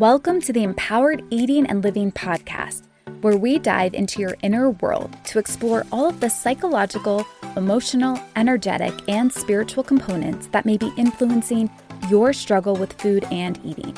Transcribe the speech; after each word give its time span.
Welcome 0.00 0.40
to 0.40 0.52
the 0.54 0.62
Empowered 0.62 1.22
Eating 1.28 1.66
and 1.66 1.84
Living 1.84 2.10
podcast, 2.10 2.84
where 3.20 3.36
we 3.36 3.58
dive 3.58 3.92
into 3.92 4.18
your 4.18 4.34
inner 4.42 4.70
world 4.70 5.14
to 5.24 5.38
explore 5.38 5.84
all 5.92 6.08
of 6.08 6.20
the 6.20 6.30
psychological, 6.30 7.26
emotional, 7.54 8.18
energetic, 8.34 8.94
and 9.10 9.30
spiritual 9.30 9.84
components 9.84 10.46
that 10.52 10.64
may 10.64 10.78
be 10.78 10.90
influencing 10.96 11.68
your 12.08 12.32
struggle 12.32 12.76
with 12.76 12.94
food 12.94 13.24
and 13.24 13.60
eating. 13.62 13.94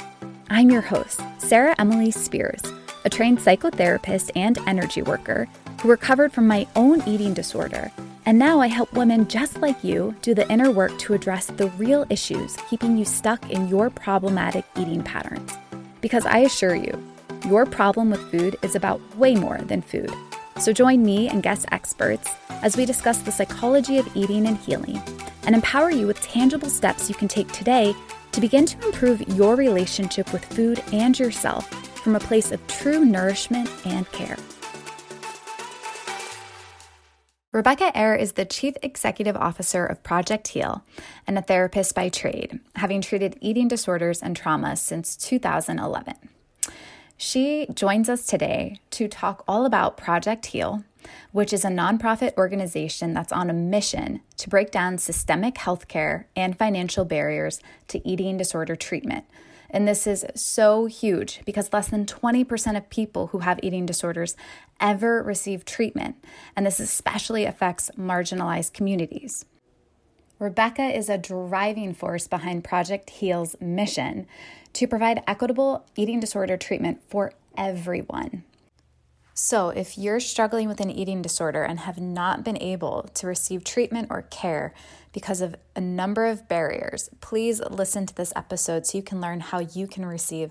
I'm 0.50 0.72
your 0.72 0.80
host, 0.80 1.20
Sarah 1.38 1.76
Emily 1.78 2.10
Spears, 2.10 2.62
a 3.04 3.08
trained 3.08 3.38
psychotherapist 3.38 4.32
and 4.34 4.58
energy 4.66 5.02
worker 5.02 5.46
who 5.80 5.88
recovered 5.88 6.32
from 6.32 6.48
my 6.48 6.66
own 6.74 7.00
eating 7.06 7.32
disorder. 7.32 7.92
And 8.26 8.40
now 8.40 8.58
I 8.58 8.66
help 8.66 8.92
women 8.92 9.28
just 9.28 9.58
like 9.60 9.84
you 9.84 10.16
do 10.20 10.34
the 10.34 10.50
inner 10.50 10.72
work 10.72 10.98
to 10.98 11.14
address 11.14 11.46
the 11.46 11.68
real 11.78 12.06
issues 12.10 12.56
keeping 12.68 12.98
you 12.98 13.04
stuck 13.04 13.48
in 13.52 13.68
your 13.68 13.88
problematic 13.88 14.64
eating 14.76 15.04
patterns. 15.04 15.52
Because 16.02 16.26
I 16.26 16.38
assure 16.38 16.74
you, 16.74 17.02
your 17.48 17.64
problem 17.64 18.10
with 18.10 18.30
food 18.30 18.56
is 18.62 18.74
about 18.74 19.00
way 19.16 19.34
more 19.36 19.58
than 19.58 19.80
food. 19.80 20.12
So 20.58 20.72
join 20.72 21.02
me 21.02 21.28
and 21.28 21.42
guest 21.42 21.64
experts 21.72 22.28
as 22.62 22.76
we 22.76 22.84
discuss 22.84 23.18
the 23.18 23.32
psychology 23.32 23.98
of 23.98 24.16
eating 24.16 24.46
and 24.46 24.58
healing 24.58 25.00
and 25.44 25.54
empower 25.54 25.90
you 25.90 26.06
with 26.06 26.20
tangible 26.20 26.68
steps 26.68 27.08
you 27.08 27.14
can 27.14 27.28
take 27.28 27.50
today 27.52 27.94
to 28.32 28.40
begin 28.40 28.66
to 28.66 28.86
improve 28.86 29.20
your 29.28 29.54
relationship 29.56 30.32
with 30.32 30.44
food 30.44 30.82
and 30.92 31.18
yourself 31.18 31.68
from 32.02 32.16
a 32.16 32.20
place 32.20 32.50
of 32.50 32.66
true 32.66 33.04
nourishment 33.04 33.70
and 33.86 34.10
care. 34.12 34.36
Rebecca 37.52 37.94
Eyre 37.94 38.14
is 38.14 38.32
the 38.32 38.46
Chief 38.46 38.76
Executive 38.82 39.36
Officer 39.36 39.84
of 39.84 40.02
Project 40.02 40.48
Heal 40.48 40.82
and 41.26 41.36
a 41.36 41.42
therapist 41.42 41.94
by 41.94 42.08
trade, 42.08 42.60
having 42.76 43.02
treated 43.02 43.36
eating 43.42 43.68
disorders 43.68 44.22
and 44.22 44.34
trauma 44.34 44.74
since 44.74 45.14
2011. 45.16 46.14
She 47.18 47.66
joins 47.74 48.08
us 48.08 48.24
today 48.24 48.80
to 48.92 49.06
talk 49.06 49.44
all 49.46 49.66
about 49.66 49.98
Project 49.98 50.46
Heal, 50.46 50.82
which 51.32 51.52
is 51.52 51.62
a 51.62 51.68
nonprofit 51.68 52.34
organization 52.38 53.12
that's 53.12 53.32
on 53.32 53.50
a 53.50 53.52
mission 53.52 54.22
to 54.38 54.48
break 54.48 54.70
down 54.70 54.96
systemic 54.96 55.56
healthcare 55.56 56.24
and 56.34 56.56
financial 56.56 57.04
barriers 57.04 57.60
to 57.88 58.00
eating 58.08 58.38
disorder 58.38 58.76
treatment 58.76 59.26
and 59.72 59.88
this 59.88 60.06
is 60.06 60.24
so 60.34 60.86
huge 60.86 61.40
because 61.46 61.72
less 61.72 61.88
than 61.88 62.04
20% 62.04 62.76
of 62.76 62.90
people 62.90 63.28
who 63.28 63.38
have 63.38 63.58
eating 63.62 63.86
disorders 63.86 64.36
ever 64.80 65.22
receive 65.22 65.64
treatment. 65.64 66.16
And 66.54 66.66
this 66.66 66.78
especially 66.78 67.46
affects 67.46 67.90
marginalized 67.98 68.74
communities. 68.74 69.46
Rebecca 70.38 70.84
is 70.84 71.08
a 71.08 71.18
driving 71.18 71.94
force 71.94 72.26
behind 72.26 72.64
Project 72.64 73.10
Heal's 73.10 73.56
mission 73.60 74.26
to 74.74 74.88
provide 74.88 75.22
equitable 75.26 75.86
eating 75.96 76.20
disorder 76.20 76.56
treatment 76.56 77.00
for 77.08 77.32
everyone. 77.56 78.44
So, 79.34 79.70
if 79.70 79.96
you're 79.96 80.20
struggling 80.20 80.68
with 80.68 80.80
an 80.80 80.90
eating 80.90 81.22
disorder 81.22 81.62
and 81.62 81.80
have 81.80 81.98
not 81.98 82.44
been 82.44 82.60
able 82.60 83.04
to 83.14 83.26
receive 83.26 83.64
treatment 83.64 84.08
or 84.10 84.22
care 84.22 84.74
because 85.12 85.40
of 85.40 85.54
a 85.76 85.80
number 85.80 86.26
of 86.26 86.48
barriers, 86.48 87.10
please 87.20 87.60
listen 87.70 88.06
to 88.06 88.14
this 88.14 88.32
episode 88.34 88.86
so 88.86 88.98
you 88.98 89.04
can 89.04 89.20
learn 89.20 89.40
how 89.40 89.60
you 89.60 89.86
can 89.86 90.04
receive 90.06 90.50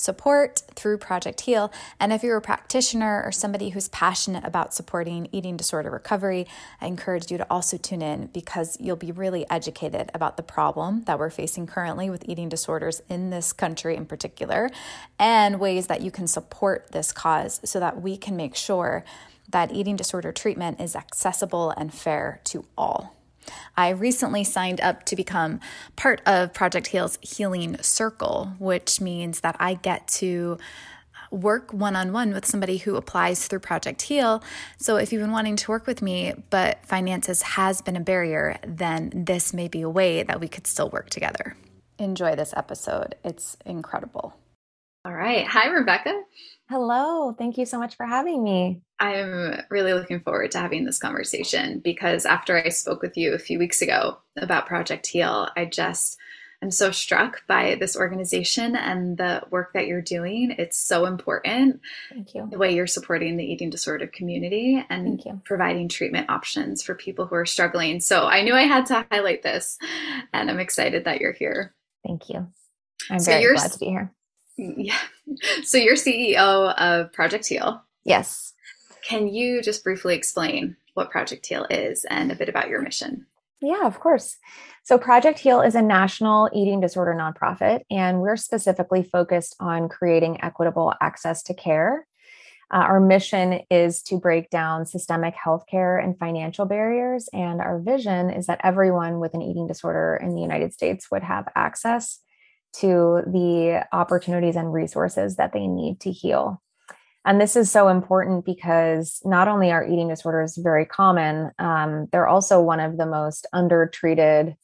support 0.00 0.62
through 0.74 0.98
Project 0.98 1.42
Heal. 1.42 1.70
And 1.98 2.12
if 2.12 2.22
you're 2.22 2.36
a 2.36 2.42
practitioner 2.42 3.22
or 3.24 3.30
somebody 3.30 3.70
who's 3.70 3.88
passionate 3.88 4.44
about 4.44 4.74
supporting 4.74 5.28
eating 5.30 5.56
disorder 5.56 5.90
recovery, 5.90 6.46
I 6.80 6.86
encourage 6.86 7.30
you 7.30 7.38
to 7.38 7.46
also 7.50 7.76
tune 7.76 8.02
in 8.02 8.26
because 8.26 8.76
you'll 8.80 8.96
be 8.96 9.12
really 9.12 9.48
educated 9.50 10.10
about 10.14 10.36
the 10.36 10.42
problem 10.42 11.04
that 11.04 11.18
we're 11.18 11.30
facing 11.30 11.66
currently 11.66 12.10
with 12.10 12.28
eating 12.28 12.48
disorders 12.48 13.02
in 13.08 13.30
this 13.30 13.52
country 13.52 13.94
in 13.96 14.06
particular 14.06 14.70
and 15.18 15.60
ways 15.60 15.86
that 15.88 16.00
you 16.00 16.10
can 16.10 16.26
support 16.26 16.90
this 16.92 17.12
cause 17.12 17.60
so 17.64 17.78
that 17.78 18.00
we 18.00 18.16
can 18.16 18.36
make 18.36 18.56
sure 18.56 19.04
that 19.50 19.72
eating 19.72 19.96
disorder 19.96 20.32
treatment 20.32 20.80
is 20.80 20.96
accessible 20.96 21.70
and 21.76 21.92
fair 21.92 22.40
to 22.44 22.64
all. 22.78 23.19
I 23.76 23.90
recently 23.90 24.44
signed 24.44 24.80
up 24.80 25.04
to 25.06 25.16
become 25.16 25.60
part 25.96 26.20
of 26.26 26.52
Project 26.52 26.88
Heal's 26.88 27.18
Healing 27.22 27.76
Circle, 27.82 28.54
which 28.58 29.00
means 29.00 29.40
that 29.40 29.56
I 29.58 29.74
get 29.74 30.08
to 30.08 30.58
work 31.30 31.72
one 31.72 31.94
on 31.94 32.12
one 32.12 32.32
with 32.32 32.44
somebody 32.44 32.78
who 32.78 32.96
applies 32.96 33.46
through 33.46 33.60
Project 33.60 34.02
Heal. 34.02 34.42
So 34.78 34.96
if 34.96 35.12
you've 35.12 35.22
been 35.22 35.30
wanting 35.30 35.56
to 35.56 35.70
work 35.70 35.86
with 35.86 36.02
me, 36.02 36.34
but 36.50 36.84
finances 36.84 37.42
has 37.42 37.80
been 37.82 37.96
a 37.96 38.00
barrier, 38.00 38.58
then 38.66 39.12
this 39.14 39.54
may 39.54 39.68
be 39.68 39.82
a 39.82 39.88
way 39.88 40.22
that 40.22 40.40
we 40.40 40.48
could 40.48 40.66
still 40.66 40.90
work 40.90 41.10
together. 41.10 41.56
Enjoy 41.98 42.34
this 42.34 42.52
episode, 42.56 43.14
it's 43.24 43.56
incredible. 43.64 44.34
All 45.04 45.12
right. 45.12 45.46
Hi, 45.46 45.68
Rebecca. 45.68 46.22
Hello. 46.70 47.34
Thank 47.36 47.58
you 47.58 47.66
so 47.66 47.80
much 47.80 47.96
for 47.96 48.06
having 48.06 48.44
me. 48.44 48.80
I'm 49.00 49.60
really 49.70 49.92
looking 49.92 50.20
forward 50.20 50.52
to 50.52 50.58
having 50.58 50.84
this 50.84 51.00
conversation 51.00 51.80
because 51.80 52.24
after 52.24 52.56
I 52.56 52.68
spoke 52.68 53.02
with 53.02 53.16
you 53.16 53.34
a 53.34 53.40
few 53.40 53.58
weeks 53.58 53.82
ago 53.82 54.18
about 54.36 54.66
Project 54.66 55.08
Heal, 55.08 55.48
I 55.56 55.64
just 55.64 56.16
am 56.62 56.70
so 56.70 56.92
struck 56.92 57.44
by 57.48 57.74
this 57.80 57.96
organization 57.96 58.76
and 58.76 59.18
the 59.18 59.42
work 59.50 59.72
that 59.72 59.88
you're 59.88 60.00
doing. 60.00 60.54
It's 60.58 60.78
so 60.78 61.06
important. 61.06 61.80
Thank 62.08 62.36
you. 62.36 62.46
The 62.48 62.58
way 62.58 62.72
you're 62.72 62.86
supporting 62.86 63.36
the 63.36 63.44
eating 63.44 63.70
disorder 63.70 64.06
community 64.06 64.80
and 64.88 65.20
providing 65.44 65.88
treatment 65.88 66.30
options 66.30 66.84
for 66.84 66.94
people 66.94 67.26
who 67.26 67.34
are 67.34 67.46
struggling. 67.46 67.98
So 67.98 68.26
I 68.26 68.42
knew 68.42 68.54
I 68.54 68.62
had 68.62 68.86
to 68.86 69.04
highlight 69.10 69.42
this, 69.42 69.76
and 70.32 70.48
I'm 70.48 70.60
excited 70.60 71.04
that 71.06 71.20
you're 71.20 71.32
here. 71.32 71.74
Thank 72.06 72.28
you. 72.28 72.46
I'm 73.10 73.18
so 73.18 73.32
very 73.32 73.56
glad 73.56 73.72
to 73.72 73.78
be 73.80 73.86
here. 73.86 74.12
Yeah. 74.56 74.98
So 75.64 75.78
you're 75.78 75.94
CEO 75.94 76.74
of 76.74 77.12
Project 77.12 77.46
Heal. 77.46 77.82
Yes. 78.04 78.52
Can 79.02 79.28
you 79.28 79.62
just 79.62 79.84
briefly 79.84 80.14
explain 80.14 80.76
what 80.94 81.10
Project 81.10 81.46
Heal 81.46 81.66
is 81.70 82.04
and 82.04 82.30
a 82.30 82.34
bit 82.34 82.48
about 82.48 82.68
your 82.68 82.82
mission? 82.82 83.26
Yeah, 83.60 83.86
of 83.86 84.00
course. 84.00 84.38
So, 84.84 84.96
Project 84.96 85.38
Heal 85.38 85.60
is 85.60 85.74
a 85.74 85.82
national 85.82 86.48
eating 86.54 86.80
disorder 86.80 87.14
nonprofit, 87.14 87.82
and 87.90 88.20
we're 88.20 88.36
specifically 88.36 89.02
focused 89.02 89.54
on 89.60 89.88
creating 89.88 90.42
equitable 90.42 90.94
access 91.00 91.42
to 91.44 91.54
care. 91.54 92.06
Uh, 92.72 92.78
our 92.78 93.00
mission 93.00 93.60
is 93.70 94.00
to 94.02 94.16
break 94.16 94.48
down 94.48 94.86
systemic 94.86 95.34
healthcare 95.34 96.02
and 96.02 96.18
financial 96.18 96.66
barriers. 96.66 97.28
And 97.32 97.60
our 97.60 97.80
vision 97.80 98.30
is 98.30 98.46
that 98.46 98.60
everyone 98.62 99.18
with 99.18 99.34
an 99.34 99.42
eating 99.42 99.66
disorder 99.66 100.18
in 100.22 100.34
the 100.34 100.40
United 100.40 100.72
States 100.72 101.10
would 101.10 101.24
have 101.24 101.48
access 101.56 102.20
to 102.72 103.22
the 103.26 103.86
opportunities 103.92 104.56
and 104.56 104.72
resources 104.72 105.36
that 105.36 105.52
they 105.52 105.66
need 105.66 106.00
to 106.00 106.10
heal. 106.10 106.62
And 107.24 107.40
this 107.40 107.54
is 107.54 107.70
so 107.70 107.88
important 107.88 108.44
because 108.44 109.20
not 109.24 109.46
only 109.46 109.70
are 109.70 109.86
eating 109.86 110.08
disorders 110.08 110.56
very 110.56 110.86
common, 110.86 111.50
um, 111.58 112.08
they're 112.12 112.28
also 112.28 112.60
one 112.60 112.80
of 112.80 112.96
the 112.96 113.06
most 113.06 113.46
undertreated 113.52 114.56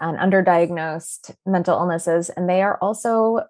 and 0.00 0.18
underdiagnosed 0.18 1.34
mental 1.46 1.78
illnesses. 1.78 2.28
And 2.30 2.48
they 2.48 2.62
are 2.62 2.76
also 2.82 3.42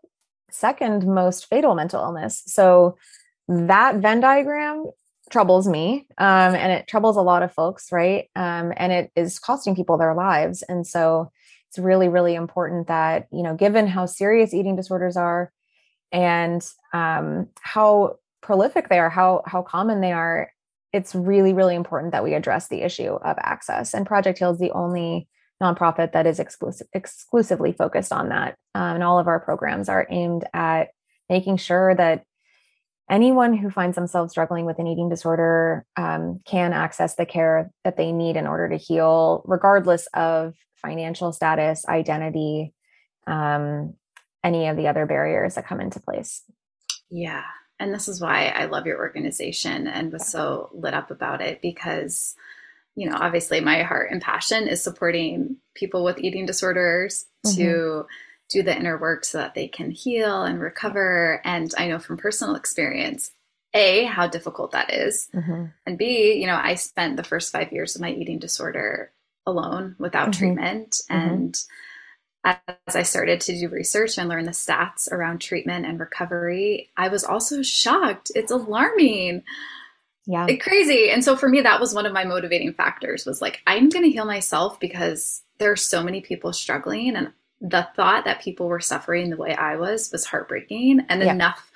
second 0.50 1.06
most 1.06 1.46
fatal 1.46 1.74
mental 1.74 2.02
illness. 2.02 2.42
So 2.46 2.98
that 3.48 3.96
Venn 3.96 4.20
diagram 4.20 4.86
troubles 5.30 5.66
me 5.66 6.06
um, 6.18 6.54
and 6.54 6.72
it 6.72 6.86
troubles 6.86 7.16
a 7.16 7.22
lot 7.22 7.42
of 7.42 7.54
folks, 7.54 7.90
right? 7.90 8.28
Um, 8.36 8.72
and 8.76 8.92
it 8.92 9.10
is 9.16 9.38
costing 9.38 9.74
people 9.74 9.96
their 9.96 10.14
lives. 10.14 10.62
And 10.62 10.86
so 10.86 11.32
it's 11.72 11.78
really, 11.78 12.08
really 12.08 12.34
important 12.34 12.88
that, 12.88 13.28
you 13.32 13.42
know, 13.42 13.54
given 13.54 13.86
how 13.86 14.04
serious 14.04 14.52
eating 14.52 14.76
disorders 14.76 15.16
are 15.16 15.50
and 16.12 16.62
um, 16.92 17.48
how 17.62 18.16
prolific 18.42 18.90
they 18.90 18.98
are, 18.98 19.08
how 19.08 19.42
how 19.46 19.62
common 19.62 20.02
they 20.02 20.12
are, 20.12 20.52
it's 20.92 21.14
really 21.14 21.54
really 21.54 21.74
important 21.74 22.12
that 22.12 22.24
we 22.24 22.34
address 22.34 22.68
the 22.68 22.82
issue 22.82 23.14
of 23.14 23.38
access. 23.40 23.94
And 23.94 24.04
Project 24.04 24.38
Heal 24.38 24.50
is 24.50 24.58
the 24.58 24.72
only 24.72 25.28
nonprofit 25.62 26.12
that 26.12 26.26
is 26.26 26.38
exclusive, 26.38 26.88
exclusively 26.92 27.72
focused 27.72 28.12
on 28.12 28.28
that. 28.28 28.54
Um, 28.74 28.96
and 28.96 29.02
all 29.02 29.18
of 29.18 29.26
our 29.26 29.40
programs 29.40 29.88
are 29.88 30.06
aimed 30.10 30.44
at 30.52 30.88
making 31.30 31.56
sure 31.56 31.94
that 31.94 32.24
anyone 33.08 33.56
who 33.56 33.70
finds 33.70 33.94
themselves 33.94 34.32
struggling 34.32 34.66
with 34.66 34.78
an 34.78 34.86
eating 34.86 35.08
disorder 35.08 35.86
um, 35.96 36.40
can 36.44 36.74
access 36.74 37.14
the 37.14 37.24
care 37.24 37.70
that 37.84 37.96
they 37.96 38.12
need 38.12 38.36
in 38.36 38.46
order 38.46 38.68
to 38.68 38.76
heal, 38.76 39.42
regardless 39.46 40.06
of 40.12 40.52
financial 40.82 41.32
status, 41.32 41.86
identity, 41.88 42.74
um, 43.26 43.94
any 44.44 44.68
of 44.68 44.76
the 44.76 44.88
other 44.88 45.06
barriers 45.06 45.54
that 45.54 45.66
come 45.66 45.80
into 45.80 46.00
place. 46.00 46.42
Yeah, 47.10 47.44
and 47.82 47.92
this 47.92 48.06
is 48.06 48.20
why 48.20 48.46
I 48.46 48.66
love 48.66 48.86
your 48.86 48.98
organization 48.98 49.88
and 49.88 50.12
was 50.12 50.26
so 50.26 50.70
lit 50.72 50.94
up 50.94 51.10
about 51.10 51.40
it 51.40 51.60
because, 51.60 52.36
you 52.94 53.10
know, 53.10 53.16
obviously 53.20 53.60
my 53.60 53.82
heart 53.82 54.12
and 54.12 54.22
passion 54.22 54.68
is 54.68 54.82
supporting 54.82 55.56
people 55.74 56.04
with 56.04 56.18
eating 56.18 56.46
disorders 56.46 57.26
mm-hmm. 57.44 57.56
to 57.56 58.06
do 58.50 58.62
the 58.62 58.76
inner 58.76 58.98
work 58.98 59.24
so 59.24 59.38
that 59.38 59.54
they 59.54 59.66
can 59.66 59.90
heal 59.90 60.44
and 60.44 60.60
recover. 60.60 61.40
And 61.44 61.74
I 61.76 61.88
know 61.88 61.98
from 61.98 62.18
personal 62.18 62.54
experience, 62.54 63.32
A, 63.74 64.04
how 64.04 64.28
difficult 64.28 64.70
that 64.72 64.92
is, 64.94 65.28
mm-hmm. 65.34 65.64
And 65.84 65.98
B, 65.98 66.34
you 66.34 66.46
know, 66.46 66.60
I 66.62 66.76
spent 66.76 67.16
the 67.16 67.24
first 67.24 67.50
five 67.50 67.72
years 67.72 67.96
of 67.96 68.02
my 68.02 68.12
eating 68.12 68.38
disorder 68.38 69.12
alone 69.46 69.96
without 69.98 70.30
mm-hmm. 70.30 70.38
treatment. 70.38 71.00
Mm-hmm. 71.10 71.28
And 71.28 71.64
as 72.44 72.96
I 72.96 73.02
started 73.02 73.40
to 73.42 73.58
do 73.58 73.68
research 73.68 74.18
and 74.18 74.28
learn 74.28 74.46
the 74.46 74.52
stats 74.52 75.10
around 75.10 75.40
treatment 75.40 75.86
and 75.86 76.00
recovery, 76.00 76.90
I 76.96 77.08
was 77.08 77.24
also 77.24 77.62
shocked. 77.62 78.32
It's 78.34 78.50
alarming. 78.50 79.42
Yeah. 80.26 80.46
It's 80.48 80.62
crazy. 80.62 81.10
And 81.10 81.24
so 81.24 81.36
for 81.36 81.48
me, 81.48 81.60
that 81.60 81.80
was 81.80 81.94
one 81.94 82.06
of 82.06 82.12
my 82.12 82.24
motivating 82.24 82.72
factors 82.74 83.26
was 83.26 83.40
like, 83.40 83.60
I'm 83.66 83.88
going 83.88 84.04
to 84.04 84.10
heal 84.10 84.24
myself 84.24 84.78
because 84.80 85.42
there 85.58 85.70
are 85.70 85.76
so 85.76 86.02
many 86.02 86.20
people 86.20 86.52
struggling. 86.52 87.14
And 87.16 87.32
the 87.60 87.88
thought 87.94 88.24
that 88.24 88.42
people 88.42 88.68
were 88.68 88.80
suffering 88.80 89.30
the 89.30 89.36
way 89.36 89.54
I 89.54 89.76
was 89.76 90.10
was 90.10 90.24
heartbreaking 90.24 91.06
and 91.08 91.22
yeah. 91.22 91.32
enough 91.32 91.70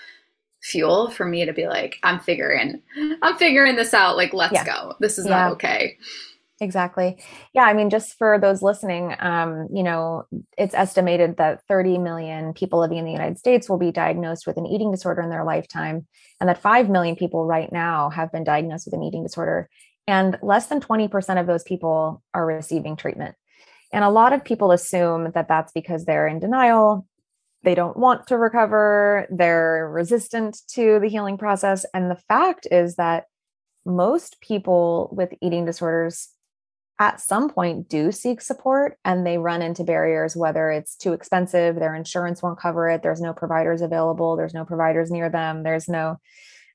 fuel 0.61 1.11
for 1.11 1.25
me 1.25 1.45
to 1.45 1.53
be 1.53 1.69
like, 1.69 1.99
I'm 2.03 2.19
figuring, 2.19 2.83
I'm 3.23 3.37
figuring 3.37 3.77
this 3.77 3.95
out. 3.95 4.17
Like, 4.17 4.33
let's 4.33 4.53
yeah. 4.53 4.65
go. 4.65 4.95
This 4.99 5.17
is 5.19 5.27
yeah. 5.27 5.31
not 5.31 5.53
okay. 5.53 5.97
Exactly. 6.61 7.23
Yeah. 7.53 7.65
I 7.65 7.75
mean, 7.75 7.91
just 7.91 8.17
for 8.17 8.39
those 8.39 8.63
listening, 8.63 9.15
um, 9.19 9.69
you 9.73 9.83
know, 9.83 10.25
it's 10.57 10.75
estimated 10.75 11.37
that 11.37 11.61
30 11.69 11.99
million 11.99 12.55
people 12.55 12.81
living 12.81 12.97
in 12.97 13.05
the 13.05 13.13
United 13.13 13.39
States 13.39 13.69
will 13.69 13.77
be 13.77 13.93
diagnosed 13.93 14.47
with 14.47 14.57
an 14.57 14.65
eating 14.67 14.91
disorder 14.91 15.21
in 15.21 15.29
their 15.29 15.45
lifetime, 15.45 16.07
and 16.41 16.49
that 16.49 16.63
5 16.63 16.89
million 16.89 17.15
people 17.15 17.45
right 17.45 17.71
now 17.71 18.09
have 18.09 18.33
been 18.33 18.45
diagnosed 18.45 18.87
with 18.87 18.95
an 18.95 19.03
eating 19.03 19.23
disorder. 19.23 19.69
And 20.09 20.39
less 20.41 20.69
than 20.69 20.81
20% 20.81 21.39
of 21.39 21.47
those 21.47 21.63
people 21.63 22.23
are 22.33 22.47
receiving 22.47 22.97
treatment. 22.97 23.35
And 23.93 24.03
a 24.03 24.11
lot 24.11 24.33
of 24.33 24.45
people 24.45 24.73
assume 24.73 25.33
that 25.35 25.49
that's 25.49 25.73
because 25.73 26.05
they're 26.05 26.27
in 26.27 26.39
denial, 26.39 27.07
they 27.65 27.75
don't 27.75 27.99
want 27.99 28.29
to 28.29 28.39
recover, 28.39 29.27
they're 29.31 29.91
resistant 29.93 30.63
to 30.69 31.01
the 31.01 31.09
healing 31.09 31.37
process. 31.37 31.85
And 31.93 32.11
the 32.11 32.21
fact 32.29 32.67
is 32.71 32.97
that 32.97 33.25
most 33.85 34.41
people 34.41 35.11
with 35.13 35.33
eating 35.43 35.65
disorders 35.65 36.29
at 36.99 37.21
some 37.21 37.49
point 37.51 37.89
do 37.89 38.11
seek 38.11 38.41
support 38.41 38.99
and 39.05 39.27
they 39.27 39.39
run 39.39 39.63
into 39.63 39.85
barriers 39.85 40.37
whether 40.37 40.71
it's 40.71 40.97
too 40.97 41.13
expensive 41.13 41.77
their 41.77 41.95
insurance 41.95 42.43
won't 42.43 42.59
cover 42.59 42.89
it 42.89 43.03
there's 43.03 43.21
no 43.21 43.33
providers 43.33 43.83
available 43.83 44.37
there's 44.37 44.55
no 44.55 44.65
providers 44.65 45.11
near 45.11 45.29
them 45.29 45.63
there's 45.63 45.89
no 45.89 46.17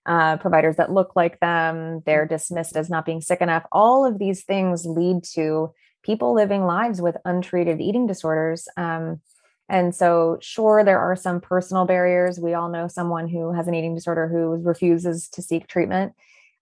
uh, 0.08 0.36
providers 0.38 0.78
that 0.78 0.92
look 0.92 1.16
like 1.16 1.40
them 1.40 2.02
they're 2.06 2.26
dismissed 2.26 2.76
as 2.76 2.90
not 2.90 3.06
being 3.06 3.22
sick 3.22 3.42
enough 3.42 3.64
all 3.72 4.06
of 4.06 4.18
these 4.20 4.44
things 4.44 4.86
lead 4.86 5.24
to 5.24 5.72
people 6.04 6.34
living 6.34 6.66
lives 6.66 7.02
with 7.02 7.18
untreated 7.26 7.80
eating 7.82 8.08
disorders. 8.08 8.68
Um, 8.78 9.22
and 9.70 9.96
so, 9.96 10.38
sure, 10.42 10.84
there 10.84 11.00
are 11.00 11.16
some 11.16 11.40
personal 11.40 11.86
barriers. 11.86 12.40
We 12.40 12.54
all 12.54 12.70
know 12.70 12.88
someone 12.88 13.30
who 13.30 13.54
has 13.54 13.68
an 13.68 13.76
eating 13.76 13.96
disorder 13.96 14.28
who 14.28 14.62
refuses 14.62 15.30
to 15.30 15.42
seek 15.42 15.68
treatment. 15.68 16.14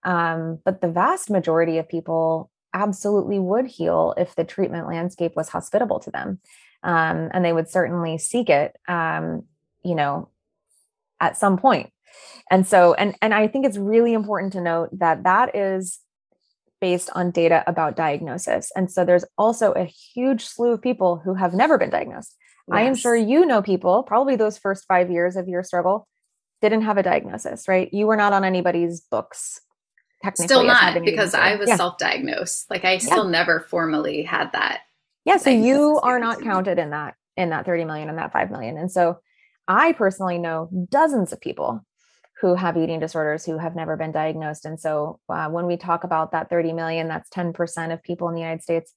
Um, 0.04 0.60
but 0.64 0.82
the 0.82 0.92
vast 0.92 1.30
majority 1.30 1.78
of 1.78 1.90
people 1.90 2.52
absolutely 2.74 3.40
would 3.40 3.68
heal 3.68 4.14
if 4.18 4.36
the 4.36 4.44
treatment 4.44 4.88
landscape 4.88 5.36
was 5.36 5.50
hospitable 5.50 6.00
to 6.02 6.12
them. 6.12 6.40
Um, 6.84 7.30
and 7.34 7.44
they 7.44 7.54
would 7.54 7.70
certainly 7.70 8.18
seek 8.18 8.50
it, 8.50 8.78
um, 8.88 9.44
you 9.84 9.96
know, 9.96 10.30
at 11.20 11.38
some 11.38 11.58
point. 11.58 11.92
And 12.50 12.66
so, 12.66 12.94
and 12.94 13.16
and 13.22 13.34
I 13.34 13.48
think 13.48 13.66
it's 13.66 13.78
really 13.78 14.14
important 14.14 14.54
to 14.54 14.62
note 14.62 14.90
that 14.98 15.24
that 15.24 15.56
is 15.56 16.00
based 16.82 17.10
on 17.14 17.32
data 17.32 17.64
about 17.68 17.96
diagnosis. 17.96 18.72
And 18.76 18.92
so 18.92 19.04
there's 19.04 19.26
also 19.38 19.74
a 19.74 19.84
huge 19.84 20.46
slew 20.46 20.72
of 20.72 20.82
people 20.82 21.18
who 21.18 21.34
have 21.34 21.54
never 21.54 21.78
been 21.78 21.90
diagnosed. 21.90 22.36
Yes. 22.68 22.78
I 22.78 22.82
am 22.82 22.96
sure 22.96 23.16
you 23.16 23.46
know 23.46 23.62
people, 23.62 24.04
probably 24.04 24.36
those 24.36 24.58
first 24.58 24.86
five 24.88 25.12
years 25.12 25.36
of 25.36 25.48
your 25.48 25.64
struggle, 25.64 26.08
didn't 26.62 26.84
have 26.84 26.98
a 26.98 27.04
diagnosis, 27.04 27.68
right? 27.68 27.94
You 27.94 28.08
were 28.08 28.16
not 28.16 28.34
on 28.34 28.44
anybody's 28.44 29.02
books. 29.02 29.62
Still 30.36 30.64
not 30.64 31.02
because 31.04 31.34
I 31.34 31.56
was 31.56 31.70
yeah. 31.70 31.78
self-diagnosed. 31.78 32.70
Like 32.70 32.86
I 32.86 32.98
still 32.98 33.26
yeah. 33.26 33.32
never 33.32 33.62
formally 33.62 34.24
had 34.24 34.52
that. 34.52 34.82
Yeah, 35.26 35.38
so 35.38 35.50
you 35.50 36.00
are 36.02 36.20
not 36.20 36.42
counted 36.42 36.80
in 36.80 36.90
that 36.92 37.16
in 37.38 37.50
that 37.50 37.66
30 37.66 37.86
million 37.86 38.10
and 38.10 38.18
that 38.18 38.34
5 38.34 38.52
million. 38.52 38.78
And 38.78 38.92
so 38.92 39.20
I 39.68 39.94
personally 39.94 40.38
know 40.38 40.70
dozens 40.90 41.32
of 41.32 41.40
people 41.40 41.86
who 42.42 42.56
have 42.56 42.78
eating 42.78 43.00
disorders 43.00 43.46
who 43.46 43.58
have 43.58 43.76
never 43.76 43.98
been 43.98 44.12
diagnosed. 44.12 44.66
And 44.66 44.80
so 44.80 45.20
uh, 45.30 45.50
when 45.50 45.66
we 45.66 45.78
talk 45.78 46.04
about 46.04 46.32
that 46.32 46.50
30 46.50 46.74
million, 46.74 47.08
that's 47.08 47.30
10% 47.30 47.94
of 47.94 48.02
people 48.04 48.30
in 48.30 48.36
the 48.36 48.42
United 48.42 48.64
States 48.64 48.94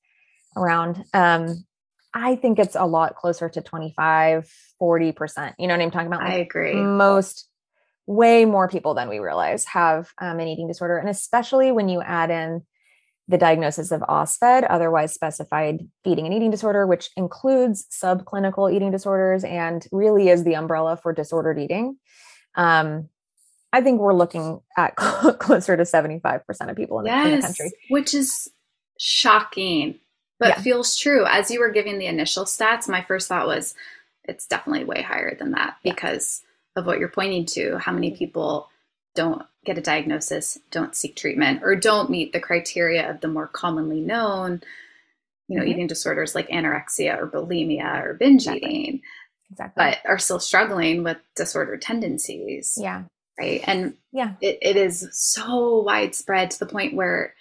around. 0.56 1.04
Um, 1.12 1.64
I 2.14 2.36
think 2.36 2.58
it's 2.58 2.76
a 2.76 2.84
lot 2.84 3.16
closer 3.16 3.48
to 3.48 3.60
25, 3.60 4.52
40%. 4.80 5.54
You 5.58 5.66
know 5.66 5.74
what 5.74 5.82
I'm 5.82 5.90
talking 5.90 6.06
about? 6.06 6.20
Like 6.20 6.32
I 6.32 6.36
agree. 6.36 6.74
Most, 6.74 7.48
way 8.12 8.44
more 8.44 8.68
people 8.68 8.94
than 8.94 9.08
we 9.08 9.18
realize 9.18 9.64
have 9.66 10.10
um, 10.18 10.38
an 10.38 10.48
eating 10.48 10.68
disorder. 10.68 10.98
And 10.98 11.08
especially 11.08 11.72
when 11.72 11.88
you 11.88 12.02
add 12.02 12.30
in 12.30 12.62
the 13.28 13.38
diagnosis 13.38 13.92
of 13.92 14.00
OSFED, 14.02 14.66
otherwise 14.68 15.14
specified 15.14 15.88
feeding 16.04 16.26
and 16.26 16.34
eating 16.34 16.50
disorder, 16.50 16.86
which 16.86 17.10
includes 17.16 17.86
subclinical 17.90 18.72
eating 18.72 18.90
disorders 18.90 19.44
and 19.44 19.86
really 19.92 20.28
is 20.28 20.44
the 20.44 20.54
umbrella 20.54 20.96
for 20.96 21.12
disordered 21.12 21.58
eating. 21.58 21.96
Um, 22.54 23.08
I 23.72 23.80
think 23.80 24.00
we're 24.00 24.14
looking 24.14 24.60
at 24.76 24.96
closer 24.96 25.76
to 25.76 25.84
75% 25.84 26.42
of 26.68 26.76
people 26.76 27.00
in, 27.00 27.06
yes, 27.06 27.24
the, 27.24 27.32
in 27.32 27.40
the 27.40 27.46
country. 27.46 27.72
Which 27.88 28.12
is 28.14 28.50
shocking, 28.98 29.98
but 30.38 30.48
yeah. 30.48 30.60
feels 30.60 30.96
true. 30.96 31.24
As 31.24 31.50
you 31.50 31.60
were 31.60 31.70
giving 31.70 31.98
the 31.98 32.06
initial 32.06 32.44
stats, 32.44 32.88
my 32.88 33.02
first 33.02 33.28
thought 33.28 33.46
was 33.46 33.74
it's 34.24 34.46
definitely 34.46 34.84
way 34.84 35.02
higher 35.02 35.34
than 35.36 35.52
that 35.52 35.76
yeah. 35.82 35.92
because 35.92 36.42
of 36.76 36.86
what 36.86 36.98
you're 36.98 37.08
pointing 37.08 37.46
to. 37.46 37.78
How 37.78 37.92
many 37.92 38.12
people 38.12 38.68
don't 39.14 39.42
get 39.64 39.78
a 39.78 39.82
diagnosis, 39.82 40.58
don't 40.70 40.96
seek 40.96 41.16
treatment, 41.16 41.62
or 41.62 41.76
don't 41.76 42.10
meet 42.10 42.32
the 42.32 42.40
criteria 42.40 43.08
of 43.08 43.20
the 43.20 43.28
more 43.28 43.46
commonly 43.46 44.00
known, 44.00 44.62
you 45.48 45.56
know, 45.56 45.62
mm-hmm. 45.62 45.72
eating 45.72 45.86
disorders 45.86 46.34
like 46.34 46.48
anorexia 46.48 47.16
or 47.18 47.30
bulimia 47.30 48.02
or 48.04 48.14
binge 48.14 48.42
exactly. 48.42 48.70
eating. 48.70 49.00
Exactly. 49.50 49.84
But 49.84 49.98
are 50.08 50.18
still 50.18 50.40
struggling 50.40 51.04
with 51.04 51.18
disorder 51.36 51.76
tendencies. 51.76 52.74
Yeah 52.80 53.04
right 53.38 53.62
and 53.66 53.94
yeah 54.12 54.34
it, 54.40 54.58
it 54.60 54.76
is 54.76 55.08
so 55.12 55.80
widespread 55.80 56.50
to 56.50 56.58
the 56.58 56.66
point 56.66 56.94
where 56.94 57.34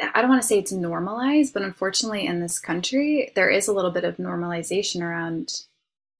i 0.00 0.20
don't 0.20 0.30
want 0.30 0.40
to 0.40 0.46
say 0.46 0.58
it's 0.58 0.72
normalized 0.72 1.52
but 1.52 1.62
unfortunately 1.62 2.26
in 2.26 2.40
this 2.40 2.58
country 2.58 3.32
there 3.34 3.50
is 3.50 3.68
a 3.68 3.72
little 3.72 3.90
bit 3.90 4.04
of 4.04 4.16
normalization 4.16 5.02
around 5.02 5.50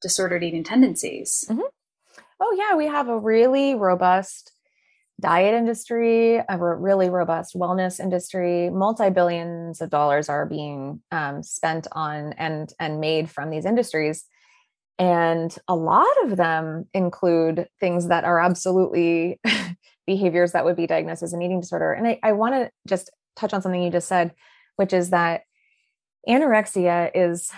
disordered 0.05 0.45
eating 0.45 0.62
tendencies 0.62 1.45
mm-hmm. 1.51 1.61
oh 2.41 2.56
yeah 2.59 2.77
we 2.77 2.87
have 2.87 3.09
a 3.09 3.19
really 3.19 3.75
robust 3.75 4.53
diet 5.21 5.55
industry 5.55 6.37
a 6.37 6.59
really 6.59 7.09
robust 7.09 7.56
wellness 7.56 7.99
industry 7.99 8.71
multi-billions 8.71 9.81
of 9.81 9.91
dollars 9.91 10.29
are 10.29 10.47
being 10.47 11.01
um, 11.11 11.43
spent 11.43 11.87
on 11.93 12.33
and 12.35 12.73
and 12.79 13.01
made 13.01 13.31
from 13.31 13.51
these 13.51 13.65
industries 13.65 14.27
and 14.99 15.56
a 15.67 15.75
lot 15.75 16.06
of 16.25 16.37
them 16.37 16.87
include 16.95 17.69
things 17.81 18.08
that 18.08 18.25
are 18.25 18.39
absolutely 18.39 19.41
behaviors 20.06 20.53
that 20.53 20.65
would 20.65 20.77
be 20.77 20.87
diagnosed 20.87 21.23
as 21.23 21.32
an 21.32 21.43
eating 21.43 21.61
disorder. 21.61 21.93
And 21.93 22.06
I, 22.06 22.20
I 22.23 22.32
want 22.32 22.55
to 22.55 22.70
just 22.87 23.11
touch 23.37 23.53
on 23.53 23.63
something 23.63 23.82
you 23.82 23.91
just 23.91 24.08
said, 24.08 24.32
which 24.77 24.93
is 24.93 25.11
that 25.11 25.43
anorexia 26.29 27.11
is 27.15 27.51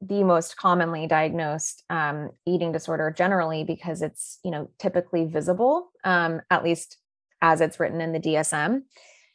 the 0.00 0.24
most 0.24 0.56
commonly 0.56 1.06
diagnosed 1.06 1.84
um, 1.90 2.30
eating 2.46 2.72
disorder 2.72 3.14
generally 3.16 3.64
because 3.64 4.02
it's 4.02 4.38
you 4.44 4.50
know 4.50 4.70
typically 4.78 5.26
visible 5.26 5.90
um, 6.04 6.40
at 6.50 6.64
least 6.64 6.96
as 7.42 7.60
it's 7.60 7.78
written 7.80 8.00
in 8.00 8.12
the 8.12 8.20
dsm 8.20 8.82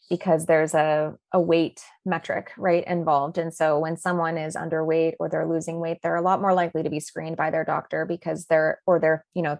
because 0.10 0.46
there's 0.46 0.74
a, 0.74 1.16
a 1.32 1.40
weight 1.40 1.82
metric 2.06 2.52
right 2.58 2.86
involved. 2.86 3.38
And 3.38 3.54
so 3.54 3.80
when 3.80 3.98
someone 3.98 4.38
is 4.38 4.56
underweight 4.56 5.14
or 5.20 5.30
they're 5.30 5.48
losing 5.48 5.80
weight 5.80 6.00
they're 6.04 6.16
a 6.16 6.22
lot 6.22 6.42
more 6.42 6.54
likely 6.54 6.84
to 6.84 6.90
be 6.90 7.00
screened 7.00 7.38
by 7.38 7.50
their 7.50 7.66
doctor 7.66 8.06
because 8.06 8.46
they're 8.46 8.82
or 8.86 9.00
their 9.00 9.26
you 9.34 9.42
know 9.42 9.60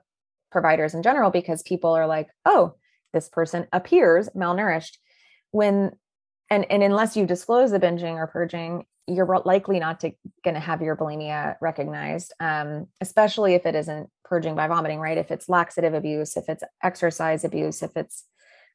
providers 0.52 0.94
in 0.94 1.04
general 1.04 1.32
because 1.32 1.64
people 1.64 1.92
are 1.92 2.08
like 2.08 2.28
oh 2.46 2.76
this 3.14 3.30
person 3.30 3.68
appears 3.74 4.30
malnourished. 4.36 4.98
When 5.52 5.92
and 6.50 6.70
and 6.70 6.84
unless 6.84 7.18
you 7.18 7.26
disclose 7.26 7.72
the 7.72 7.80
binging 7.80 8.16
or 8.16 8.28
purging 8.28 8.86
you're 9.08 9.42
likely 9.46 9.80
not 9.80 10.00
to 10.00 10.12
going 10.46 10.56
to 10.56 10.62
have 10.62 10.82
your 10.82 10.96
bulimia 10.96 11.56
recognized 11.60 12.34
um, 12.40 12.88
especially 13.02 13.54
if 13.54 13.66
it 13.66 13.76
isn't 13.76 14.10
purging 14.24 14.56
by 14.56 14.68
vomiting 14.68 15.00
right 15.00 15.18
if 15.18 15.30
it's 15.32 15.50
laxative 15.50 15.94
abuse 15.94 16.38
if 16.38 16.48
it's 16.48 16.64
exercise 16.82 17.44
abuse 17.44 17.84
if 17.84 17.98
it's 17.98 18.24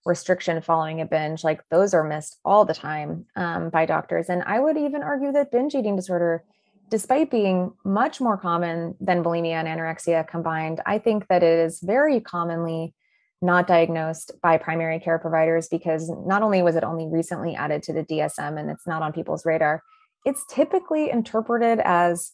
restriction 0.06 0.60
following 0.62 1.00
a 1.00 1.06
binge, 1.06 1.44
like 1.44 1.62
those 1.70 1.94
are 1.94 2.04
missed 2.04 2.38
all 2.44 2.64
the 2.64 2.74
time 2.74 3.26
um, 3.36 3.70
by 3.70 3.86
doctors. 3.86 4.28
And 4.28 4.42
I 4.44 4.58
would 4.60 4.76
even 4.76 5.02
argue 5.02 5.32
that 5.32 5.50
binge 5.50 5.74
eating 5.74 5.96
disorder, 5.96 6.44
despite 6.88 7.30
being 7.30 7.72
much 7.84 8.20
more 8.20 8.36
common 8.36 8.96
than 9.00 9.22
bulimia 9.22 9.62
and 9.64 9.68
anorexia 9.68 10.26
combined, 10.26 10.80
I 10.86 10.98
think 10.98 11.28
that 11.28 11.42
it 11.42 11.58
is 11.58 11.80
very 11.80 12.20
commonly 12.20 12.94
not 13.42 13.66
diagnosed 13.66 14.32
by 14.42 14.58
primary 14.58 15.00
care 15.00 15.18
providers 15.18 15.68
because 15.68 16.10
not 16.26 16.42
only 16.42 16.62
was 16.62 16.76
it 16.76 16.84
only 16.84 17.06
recently 17.06 17.54
added 17.54 17.82
to 17.84 17.92
the 17.92 18.04
DSM 18.04 18.58
and 18.58 18.70
it's 18.70 18.86
not 18.86 19.02
on 19.02 19.12
people's 19.12 19.46
radar, 19.46 19.82
it's 20.24 20.44
typically 20.46 21.10
interpreted 21.10 21.80
as 21.80 22.32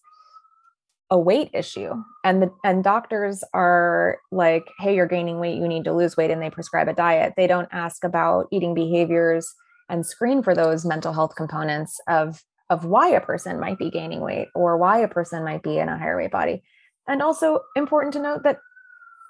a 1.11 1.19
weight 1.19 1.51
issue 1.55 1.93
and 2.25 2.43
the 2.43 2.51
and 2.65 2.83
doctors 2.83 3.45
are 3.55 4.19
like 4.33 4.65
hey 4.81 4.97
you're 4.97 5.07
gaining 5.07 5.39
weight 5.39 5.57
you 5.57 5.69
need 5.69 5.85
to 5.85 5.93
lose 5.93 6.17
weight 6.17 6.33
and 6.33 6.43
they 6.43 6.51
prescribe 6.51 6.89
a 6.89 6.93
diet 6.93 7.33
they 7.37 7.47
don't 7.47 7.69
ask 7.71 8.03
about 8.03 8.49
eating 8.51 8.75
behaviors 8.75 9.55
and 9.89 10.05
screen 10.05 10.43
for 10.43 10.53
those 10.53 10.85
mental 10.85 11.13
health 11.13 11.37
components 11.37 12.01
of 12.09 12.43
of 12.71 12.85
why 12.85 13.09
a 13.09 13.21
person 13.21 13.61
might 13.61 13.79
be 13.79 13.91
gaining 13.91 14.21
weight 14.21 14.49
or 14.55 14.77
why 14.77 14.99
a 14.99 15.09
person 15.09 15.45
might 15.45 15.63
be 15.63 15.79
in 15.79 15.89
a 15.89 15.99
higher 15.99 16.17
weight 16.17 16.31
body. 16.31 16.63
And 17.07 17.23
also 17.23 17.61
important 17.77 18.13
to 18.15 18.21
note 18.21 18.43
that 18.43 18.59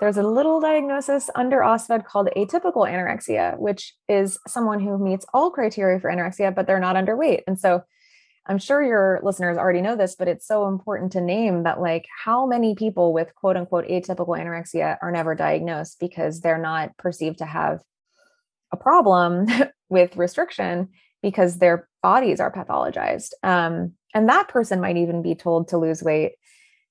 there's 0.00 0.16
a 0.16 0.22
little 0.22 0.60
diagnosis 0.60 1.30
under 1.34 1.58
OSFED 1.60 2.04
called 2.04 2.28
atypical 2.36 2.88
anorexia, 2.88 3.58
which 3.58 3.94
is 4.08 4.38
someone 4.46 4.80
who 4.80 4.98
meets 4.98 5.26
all 5.32 5.50
criteria 5.50 5.98
for 6.00 6.10
anorexia, 6.10 6.54
but 6.54 6.66
they're 6.66 6.80
not 6.80 6.96
underweight. 6.96 7.42
And 7.46 7.58
so 7.58 7.82
I'm 8.48 8.58
sure 8.58 8.82
your 8.82 9.20
listeners 9.22 9.58
already 9.58 9.80
know 9.80 9.96
this, 9.96 10.14
but 10.14 10.28
it's 10.28 10.46
so 10.46 10.68
important 10.68 11.12
to 11.12 11.20
name 11.20 11.64
that, 11.64 11.80
like, 11.80 12.06
how 12.24 12.46
many 12.46 12.74
people 12.74 13.12
with 13.12 13.34
quote 13.34 13.56
unquote 13.56 13.86
atypical 13.88 14.38
anorexia 14.38 14.98
are 15.02 15.10
never 15.10 15.34
diagnosed 15.34 15.98
because 15.98 16.40
they're 16.40 16.58
not 16.58 16.96
perceived 16.96 17.38
to 17.38 17.46
have 17.46 17.82
a 18.72 18.76
problem 18.76 19.46
with 19.88 20.16
restriction 20.16 20.88
because 21.22 21.58
their 21.58 21.88
bodies 22.02 22.40
are 22.40 22.52
pathologized. 22.52 23.30
Um, 23.42 23.92
and 24.14 24.28
that 24.28 24.48
person 24.48 24.80
might 24.80 24.96
even 24.96 25.22
be 25.22 25.34
told 25.34 25.68
to 25.68 25.78
lose 25.78 26.02
weight 26.02 26.32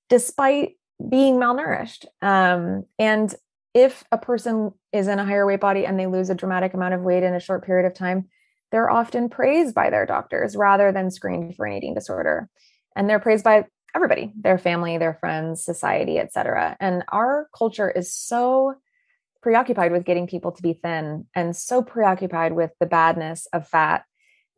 despite 0.08 0.76
being 1.08 1.36
malnourished. 1.36 2.04
Um, 2.22 2.84
and 2.98 3.34
if 3.74 4.04
a 4.12 4.18
person 4.18 4.72
is 4.92 5.08
in 5.08 5.18
a 5.18 5.24
higher 5.24 5.46
weight 5.46 5.60
body 5.60 5.84
and 5.84 5.98
they 5.98 6.06
lose 6.06 6.30
a 6.30 6.34
dramatic 6.34 6.74
amount 6.74 6.94
of 6.94 7.02
weight 7.02 7.22
in 7.22 7.34
a 7.34 7.40
short 7.40 7.64
period 7.64 7.86
of 7.86 7.94
time, 7.94 8.28
they're 8.72 8.90
often 8.90 9.28
praised 9.28 9.74
by 9.74 9.90
their 9.90 10.06
doctors 10.06 10.56
rather 10.56 10.92
than 10.92 11.10
screened 11.10 11.56
for 11.56 11.66
an 11.66 11.74
eating 11.74 11.94
disorder. 11.94 12.48
And 12.94 13.08
they're 13.08 13.20
praised 13.20 13.44
by 13.44 13.66
everybody, 13.94 14.32
their 14.38 14.58
family, 14.58 14.98
their 14.98 15.14
friends, 15.14 15.64
society, 15.64 16.18
etc. 16.18 16.76
And 16.80 17.04
our 17.10 17.48
culture 17.56 17.90
is 17.90 18.12
so 18.12 18.74
preoccupied 19.42 19.92
with 19.92 20.04
getting 20.04 20.26
people 20.26 20.52
to 20.52 20.62
be 20.62 20.74
thin 20.74 21.26
and 21.34 21.56
so 21.56 21.82
preoccupied 21.82 22.52
with 22.52 22.72
the 22.80 22.86
badness 22.86 23.46
of 23.52 23.68
fat 23.68 24.04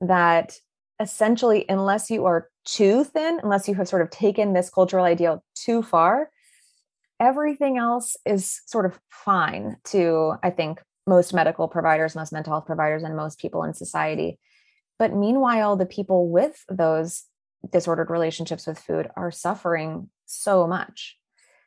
that 0.01 0.55
essentially 1.01 1.65
unless 1.69 2.11
you 2.11 2.25
are 2.25 2.49
too 2.65 3.05
thin, 3.05 3.39
unless 3.43 3.69
you 3.69 3.75
have 3.75 3.89
sort 3.89 4.03
of 4.03 4.11
taken 4.11 4.53
this 4.53 4.71
cultural 4.71 5.05
ideal 5.05 5.45
too 5.55 5.83
far, 5.83 6.31
everything 7.21 7.79
else 7.79 8.17
is 8.25 8.61
sort 8.67 8.87
of 8.87 8.99
fine 9.11 9.77
to, 9.85 10.35
I 10.43 10.51
think, 10.51 10.81
most 11.09 11.33
medical 11.33 11.67
providers, 11.67 12.15
most 12.15 12.33
mental 12.33 12.53
health 12.53 12.67
providers, 12.67 13.03
and 13.03 13.17
most 13.17 13.41
people 13.41 13.65
in 13.65 13.75
society. 13.75 14.39
But 14.99 15.15
meanwhile, 15.15 15.77
the 15.77 15.87
people 15.87 16.29
with 16.29 16.65
those 16.69 17.25
disordered 17.71 18.11
relationships 18.11 18.67
with 18.67 18.79
food 18.79 19.09
are 19.17 19.31
suffering 19.31 20.11
so 20.27 20.67
much. 20.67 21.17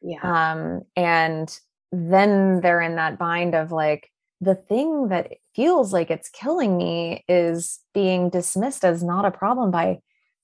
Yeah. 0.01 0.21
Um, 0.24 0.83
and 0.95 1.60
then 1.91 2.62
they're 2.62 2.81
in 2.81 2.95
that 2.95 3.17
bind 3.17 3.55
of 3.55 3.71
like, 3.71 4.07
the 4.43 4.55
thing 4.55 5.10
that 5.10 5.33
feels 5.53 5.93
like 5.93 6.10
it's 6.10 6.27
killing 6.29 6.75
me 6.75 7.24
is 7.27 7.79
being 7.93 8.29
dismissed 8.29 8.83
as 8.83 9.03
not 9.03 9.24
a 9.24 9.29
problem 9.29 9.69
by 9.69 10.00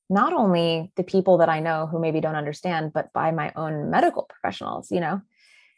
not 0.07 0.33
only 0.33 0.91
the 0.97 1.03
people 1.03 1.39
that 1.39 1.49
I 1.49 1.59
know 1.59 1.87
who 1.87 1.99
maybe 1.99 2.21
don't 2.21 2.35
understand, 2.35 2.93
but 2.93 3.11
by 3.11 3.31
my 3.31 3.51
own 3.55 3.89
medical 3.89 4.23
professionals, 4.29 4.91
you 4.91 4.99
know? 4.99 5.21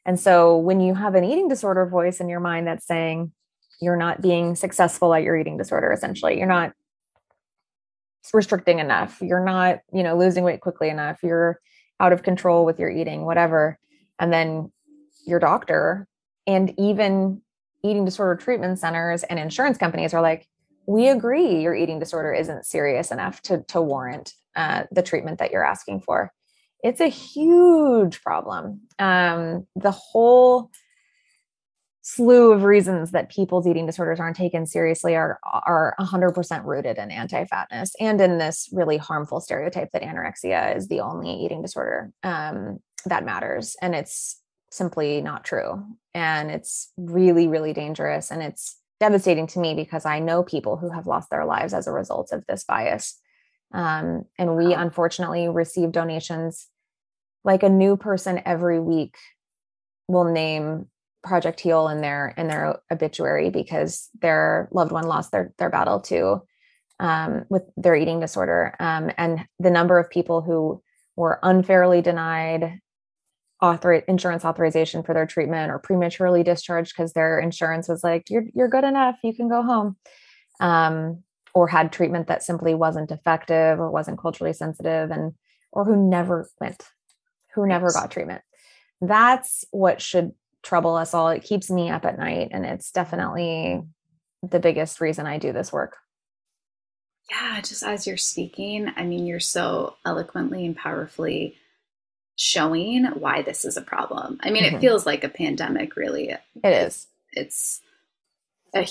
And 0.06 0.20
so 0.20 0.58
when 0.58 0.80
you 0.80 0.96
have 0.96 1.16
an 1.16 1.24
eating 1.24 1.48
disorder 1.48 1.86
voice 1.86 2.20
in 2.20 2.30
your 2.30 2.40
mind 2.40 2.68
that's 2.68 2.86
saying 2.86 3.32
you're 3.82 3.98
not 3.98 4.22
being 4.22 4.56
successful 4.56 5.14
at 5.14 5.24
your 5.24 5.38
eating 5.38 5.58
disorder, 5.58 5.92
essentially, 5.92 6.38
you're 6.38 6.48
not 6.48 6.74
restricting 8.34 8.80
enough, 8.80 9.22
you're 9.22 9.44
not, 9.44 9.80
you 9.94 10.04
know, 10.04 10.18
losing 10.18 10.44
weight 10.44 10.62
quickly 10.62 10.90
enough, 10.90 11.24
you're 11.24 11.60
out 12.00 12.14
of 12.14 12.24
control 12.24 12.66
with 12.66 12.80
your 12.80 12.90
eating, 12.90 13.26
whatever. 13.26 13.78
And 14.20 14.32
then 14.32 14.72
your 15.26 15.40
doctor 15.40 16.08
and 16.46 16.74
even 16.78 17.42
eating 17.84 18.06
disorder 18.06 18.36
treatment 18.36 18.80
centers 18.80 19.24
and 19.24 19.40
insurance 19.40 19.78
companies 19.78 20.14
are 20.14 20.22
like, 20.22 20.48
we 20.86 21.08
agree 21.08 21.62
your 21.62 21.76
eating 21.76 22.00
disorder 22.00 22.34
isn't 22.34 22.66
serious 22.66 23.12
enough 23.12 23.42
to, 23.44 23.64
to 23.68 23.82
warrant 23.82 24.34
uh, 24.56 24.84
the 24.92 25.04
treatment 25.04 25.40
that 25.40 25.52
you're 25.52 25.64
asking 25.64 26.02
for. 26.02 26.34
It's 26.84 27.02
a 27.02 27.08
huge 27.08 28.22
problem. 28.22 28.82
Um, 28.98 29.68
the 29.76 29.92
whole 29.92 30.72
slew 32.02 32.54
of 32.54 32.64
reasons 32.64 33.12
that 33.12 33.30
people's 33.30 33.68
eating 33.68 33.86
disorders 33.86 34.20
aren't 34.20 34.38
taken 34.38 34.66
seriously 34.66 35.16
are 35.16 35.40
are 35.44 35.94
100% 36.00 36.66
rooted 36.66 36.98
in 36.98 37.12
anti-fatness 37.12 37.94
and 38.00 38.20
in 38.20 38.40
this 38.40 38.70
really 38.72 38.98
harmful 38.98 39.40
stereotype 39.40 39.90
that 39.92 40.02
anorexia 40.02 40.76
is 40.76 40.88
the 40.88 41.02
only 41.02 41.30
eating 41.30 41.62
disorder 41.62 42.12
um, 42.24 42.80
that 43.06 43.26
matters 43.26 43.76
and 43.82 43.94
it's 43.94 44.42
simply 44.72 45.22
not 45.22 45.44
true 45.44 45.84
and 46.16 46.50
it's 46.50 46.92
really 46.98 47.48
really 47.48 47.74
dangerous 47.74 48.32
and 48.32 48.42
it's 48.42 48.80
devastating 49.00 49.48
to 49.48 49.60
me 49.60 49.74
because 49.74 50.06
I 50.06 50.20
know 50.20 50.44
people 50.44 50.78
who 50.78 50.90
have 50.90 51.08
lost 51.08 51.30
their 51.30 51.46
lives 51.46 51.74
as 51.74 51.88
a 51.88 51.92
result 51.92 52.32
of 52.32 52.46
this 52.48 52.64
bias. 52.64 53.20
Um, 53.74 54.26
and 54.38 54.56
we 54.56 54.74
unfortunately 54.74 55.48
receive 55.48 55.92
donations 55.92 56.68
like 57.44 57.64
a 57.64 57.70
new 57.70 57.98
person 57.98 58.42
every 58.46 58.80
week 58.80 59.16
will 60.08 60.26
name 60.26 60.88
Project 61.24 61.60
Heal 61.60 61.88
in 61.90 62.02
their 62.02 62.34
in 62.38 62.48
their 62.48 62.80
obituary 62.92 63.50
because 63.50 64.10
their 64.22 64.70
loved 64.72 64.92
one 64.92 65.06
lost 65.06 65.32
their 65.32 65.54
their 65.58 65.70
battle 65.70 66.00
to 66.02 66.42
um, 67.00 67.46
with 67.50 67.64
their 67.78 67.96
eating 67.96 68.20
disorder. 68.20 68.76
Um, 68.80 69.12
and 69.18 69.46
the 69.60 69.72
number 69.72 70.00
of 70.00 70.10
people 70.10 70.42
who 70.42 70.82
were 71.16 71.40
unfairly 71.44 72.02
denied 72.02 72.80
author 73.62 73.94
insurance 73.94 74.46
authorization 74.46 75.04
for 75.04 75.14
their 75.14 75.26
treatment 75.26 75.72
or 75.72 75.80
prematurely 75.80 76.44
discharged 76.44 76.94
because 76.96 77.12
their 77.12 77.40
insurance 77.40 77.90
was 77.90 78.04
like 78.04 78.30
you're 78.30 78.46
you're 78.54 78.70
good 78.70 78.86
enough. 78.86 79.18
You 79.24 79.34
can 79.34 79.50
go 79.50 79.62
home. 79.62 79.98
Um, 80.62 81.24
or 81.54 81.68
had 81.68 81.92
treatment 81.92 82.28
that 82.28 82.44
simply 82.44 82.74
wasn't 82.74 83.12
effective 83.12 83.80
or 83.80 83.90
wasn't 83.90 84.20
culturally 84.20 84.54
sensitive 84.54 85.12
and 85.12 85.34
or 85.72 85.86
who 85.86 86.10
never 86.10 86.50
went 86.60 86.84
who 87.56 87.68
never 87.68 87.92
got 87.92 88.12
treatment 88.12 88.42
that's 89.02 89.66
what 89.72 90.02
should 90.02 90.34
trouble 90.62 90.96
us 90.96 91.14
all 91.14 91.30
it 91.30 91.44
keeps 91.44 91.70
me 91.70 91.90
up 91.90 92.06
at 92.06 92.18
night 92.18 92.50
and 92.52 92.66
it's 92.66 92.92
definitely 92.92 93.82
the 94.44 94.60
biggest 94.60 95.00
reason 95.00 95.26
i 95.26 95.38
do 95.38 95.54
this 95.54 95.72
work 95.72 95.98
yeah 97.30 97.62
just 97.62 97.84
as 97.84 98.06
you're 98.06 98.18
speaking 98.18 98.92
i 98.98 99.04
mean 99.04 99.26
you're 99.26 99.40
so 99.40 99.96
eloquently 100.06 100.66
and 100.66 100.76
powerfully 100.76 101.56
showing 102.40 103.04
why 103.06 103.42
this 103.42 103.66
is 103.66 103.76
a 103.76 103.82
problem. 103.82 104.40
I 104.42 104.50
mean, 104.50 104.64
mm-hmm. 104.64 104.78
it 104.78 104.80
feels 104.80 105.06
like 105.06 105.26
a 105.26 105.30
pandemic, 105.30 105.98
really. 105.98 106.30
It 106.30 106.42
is. 106.64 107.08
It's 107.34 107.82
a, 108.76 108.88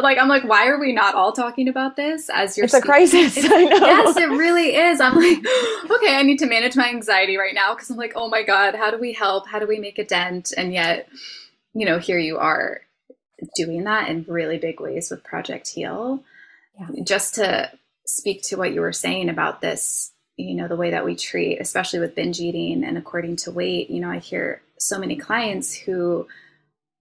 like 0.00 0.18
I'm 0.18 0.28
like, 0.28 0.44
why 0.44 0.66
are 0.68 0.78
we 0.78 0.92
not 0.92 1.14
all 1.14 1.32
talking 1.32 1.68
about 1.68 1.96
this? 1.96 2.30
As 2.30 2.56
you're, 2.56 2.64
it's 2.64 2.74
a 2.74 2.80
crisis. 2.80 3.38
I 3.44 3.64
know. 3.64 3.76
yes, 3.76 4.16
it 4.16 4.28
really 4.30 4.74
is. 4.74 5.00
I'm 5.00 5.16
like, 5.16 5.38
okay, 5.90 6.16
I 6.16 6.22
need 6.22 6.38
to 6.38 6.46
manage 6.46 6.76
my 6.76 6.88
anxiety 6.88 7.36
right 7.36 7.54
now 7.54 7.74
because 7.74 7.90
I'm 7.90 7.96
like, 7.96 8.12
oh 8.16 8.28
my 8.28 8.42
god, 8.42 8.74
how 8.74 8.90
do 8.90 8.98
we 8.98 9.12
help? 9.12 9.46
How 9.46 9.58
do 9.58 9.66
we 9.66 9.78
make 9.78 9.98
a 9.98 10.04
dent? 10.04 10.52
And 10.56 10.72
yet, 10.72 11.08
you 11.74 11.86
know, 11.86 11.98
here 11.98 12.18
you 12.18 12.38
are 12.38 12.80
doing 13.56 13.84
that 13.84 14.08
in 14.08 14.24
really 14.28 14.58
big 14.58 14.80
ways 14.80 15.10
with 15.10 15.24
Project 15.24 15.68
Heal. 15.68 16.22
Yeah. 16.78 17.02
Just 17.04 17.34
to 17.36 17.70
speak 18.06 18.42
to 18.42 18.56
what 18.56 18.72
you 18.72 18.80
were 18.80 18.92
saying 18.92 19.28
about 19.28 19.60
this 19.60 20.12
you 20.36 20.54
know 20.54 20.68
the 20.68 20.76
way 20.76 20.90
that 20.90 21.04
we 21.04 21.14
treat 21.14 21.58
especially 21.60 21.98
with 21.98 22.14
binge 22.14 22.40
eating 22.40 22.82
and 22.84 22.96
according 22.96 23.36
to 23.36 23.50
weight 23.50 23.90
you 23.90 24.00
know 24.00 24.10
i 24.10 24.18
hear 24.18 24.62
so 24.78 24.98
many 24.98 25.16
clients 25.16 25.74
who 25.74 26.26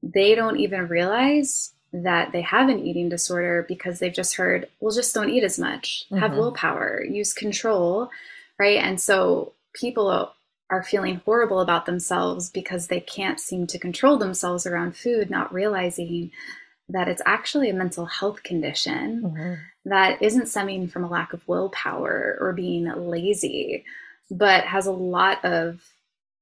they 0.03 0.35
don't 0.35 0.59
even 0.59 0.87
realize 0.87 1.73
that 1.91 2.31
they 2.31 2.41
have 2.41 2.69
an 2.69 2.79
eating 2.79 3.09
disorder 3.09 3.65
because 3.67 3.99
they've 3.99 4.13
just 4.13 4.35
heard 4.35 4.67
well 4.79 4.93
just 4.93 5.13
don't 5.13 5.29
eat 5.29 5.43
as 5.43 5.57
much 5.57 6.05
mm-hmm. 6.05 6.17
have 6.17 6.33
willpower 6.33 7.03
use 7.03 7.33
control 7.33 8.09
right 8.59 8.77
and 8.77 9.01
so 9.01 9.53
people 9.73 10.31
are 10.71 10.83
feeling 10.83 11.21
horrible 11.25 11.61
about 11.61 11.87
themselves 11.87 12.49
because 12.51 12.87
they 12.87 12.99
can't 12.99 13.39
seem 13.39 13.65
to 13.65 13.79
control 13.79 14.17
themselves 14.17 14.67
around 14.67 14.95
food 14.95 15.29
not 15.29 15.53
realizing 15.53 16.31
that 16.89 17.07
it's 17.07 17.21
actually 17.25 17.69
a 17.69 17.73
mental 17.73 18.05
health 18.05 18.43
condition 18.43 19.21
mm-hmm. 19.23 19.53
that 19.85 20.21
isn't 20.21 20.47
stemming 20.47 20.87
from 20.87 21.03
a 21.03 21.09
lack 21.09 21.33
of 21.33 21.47
willpower 21.47 22.37
or 22.39 22.51
being 22.51 22.85
lazy, 22.85 23.85
but 24.31 24.63
has 24.63 24.87
a 24.87 24.91
lot 24.91 25.43
of 25.45 25.81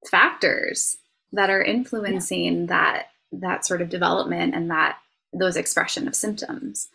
factors 0.10 0.98
that 1.34 1.50
are 1.50 1.62
influencing 1.62 2.62
yeah. 2.62 2.66
that 2.68 3.08
that 3.34 3.66
sort 3.66 3.82
of 3.82 3.90
development 3.90 4.56
and 4.56 4.72
that 4.72 4.98
those 5.34 5.56
expression 5.56 6.08
of 6.08 6.16
symptoms. 6.16 6.90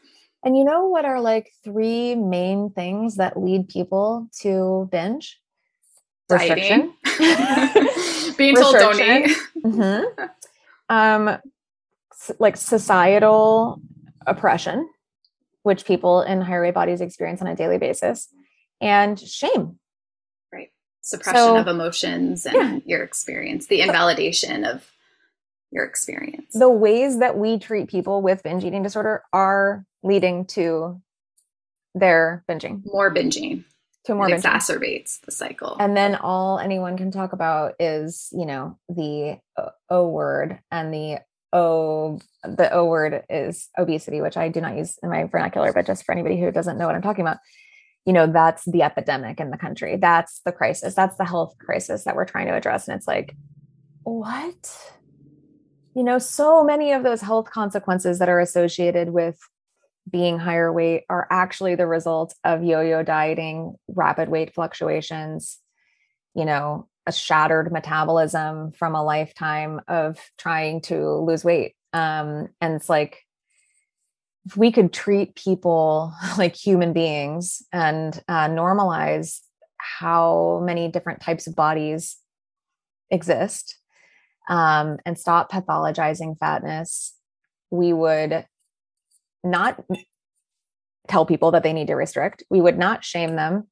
And 0.45 0.57
you 0.57 0.65
know 0.65 0.87
what 0.87 1.05
are 1.05 1.21
like 1.21 1.53
three 1.62 2.15
main 2.15 2.71
things 2.71 3.17
that 3.17 3.41
lead 3.41 3.69
people 3.69 4.29
to 4.41 4.89
binge? 4.91 5.41
Restriction. 6.29 6.95
Being 8.37 8.57
told 8.57 8.75
don't 8.75 9.01
eat. 9.01 9.37
Mm-hmm. 9.65 10.25
Um, 10.89 11.39
like 12.39 12.57
societal 12.57 13.81
oppression, 14.27 14.89
which 15.62 15.85
people 15.85 16.23
in 16.23 16.41
higher 16.41 16.62
weight 16.62 16.75
bodies 16.75 17.01
experience 17.01 17.41
on 17.41 17.49
a 17.49 17.57
daily 17.57 17.79
basis, 17.79 18.29
and 18.81 19.19
shame. 19.19 19.79
Right. 20.53 20.71
Suppression 21.03 21.41
so, 21.41 21.57
of 21.57 21.69
emotions 21.69 22.47
and 22.47 22.83
yeah. 22.85 22.97
your 22.97 23.03
experience, 23.03 23.67
the 23.67 23.81
invalidation 23.81 24.65
of 24.65 24.91
your 25.73 25.85
experience. 25.85 26.52
The 26.55 26.71
ways 26.71 27.19
that 27.19 27.37
we 27.37 27.59
treat 27.59 27.88
people 27.88 28.23
with 28.23 28.43
binge 28.43 28.64
eating 28.64 28.83
disorder 28.83 29.23
are 29.33 29.85
leading 30.02 30.45
to 30.47 31.00
their 31.95 32.45
binging. 32.49 32.83
More 32.85 33.12
binging. 33.12 33.64
to 34.05 34.14
more 34.14 34.29
it 34.29 34.41
exacerbates 34.41 35.21
the 35.21 35.33
cycle. 35.33 35.76
And 35.79 35.97
then 35.97 36.14
all 36.17 36.59
anyone 36.59 36.97
can 36.97 37.11
talk 37.11 37.33
about 37.33 37.75
is, 37.79 38.29
you 38.33 38.47
know, 38.47 38.79
the 38.88 39.38
uh, 39.57 39.71
O 39.88 40.09
word 40.09 40.59
and 40.71 40.93
the 40.93 41.19
O 41.52 42.19
the 42.43 42.73
O 42.73 42.87
word 42.87 43.25
is 43.31 43.69
obesity, 43.79 44.21
which 44.21 44.37
I 44.37 44.49
do 44.49 44.61
not 44.61 44.76
use 44.76 44.99
in 45.02 45.11
my 45.11 45.25
vernacular, 45.25 45.73
but 45.73 45.87
just 45.87 46.05
for 46.05 46.12
anybody 46.12 46.41
who 46.41 46.50
doesn't 46.50 46.79
know 46.79 46.87
what 46.87 46.97
I'm 46.97 47.02
talking 47.02 47.25
about, 47.25 47.38
you 48.05 48.12
know, 48.12 48.26
that's 48.26 48.64
the 48.64 48.83
epidemic 48.83 49.38
in 49.38 49.50
the 49.50 49.59
country. 49.59 49.97
That's 49.97 50.41
the 50.45 50.52
crisis. 50.52 50.95
That's 50.95 51.17
the 51.17 51.25
health 51.25 51.55
crisis 51.59 52.05
that 52.05 52.17
we're 52.17 52.25
trying 52.25 52.47
to 52.47 52.55
address. 52.55 52.88
And 52.88 52.97
it's 52.97 53.07
like, 53.07 53.37
what? 54.02 54.93
You 55.95 56.05
know, 56.05 56.19
so 56.19 56.65
many 56.65 56.93
of 56.93 57.03
those 57.03 57.21
health 57.21 57.51
consequences 57.51 58.19
that 58.19 58.29
are 58.29 58.41
associated 58.41 59.11
with 59.11 59.39
being 60.11 60.39
higher 60.39 60.73
weight 60.73 61.05
are 61.09 61.27
actually 61.31 61.75
the 61.75 61.87
result 61.87 62.35
of 62.45 62.65
yo-yo 62.65 63.03
dieting, 63.03 63.77
rapid 63.89 64.29
weight 64.29 64.55
fluctuations, 64.55 65.59
you 66.35 66.45
know, 66.45 66.89
a 67.07 67.13
shattered 67.13 67.73
metabolism 67.73 68.73
from 68.73 68.95
a 68.95 69.05
lifetime 69.05 69.81
of 69.87 70.19
trying 70.39 70.81
to 70.83 71.09
lose 71.17 71.45
weight. 71.45 71.75
Um, 71.93 72.49
and 72.61 72.75
it's 72.75 72.89
like 72.89 73.25
if 74.47 74.57
we 74.57 74.73
could 74.73 74.93
treat 74.93 75.35
people 75.35 76.15
like 76.39 76.57
human 76.57 76.93
beings 76.93 77.63
and 77.73 78.19
uh, 78.29 78.49
normalize 78.49 79.41
how 79.77 80.63
many 80.65 80.89
different 80.89 81.21
types 81.21 81.47
of 81.47 81.57
bodies 81.57 82.17
exist 83.11 83.77
um, 84.49 84.99
and 85.07 85.19
stop 85.19 85.51
pathologizing 85.51 86.39
fatness, 86.39 87.15
we 87.71 87.93
would 87.93 88.47
not 89.45 89.83
tell 91.09 91.27
people 91.27 91.51
that 91.53 91.63
they 91.63 91.73
need 91.73 91.89
to 91.89 91.95
restrict. 91.95 92.43
We 92.51 92.61
would 92.61 92.79
not 92.79 93.05
shame 93.05 93.37
them 93.37 93.69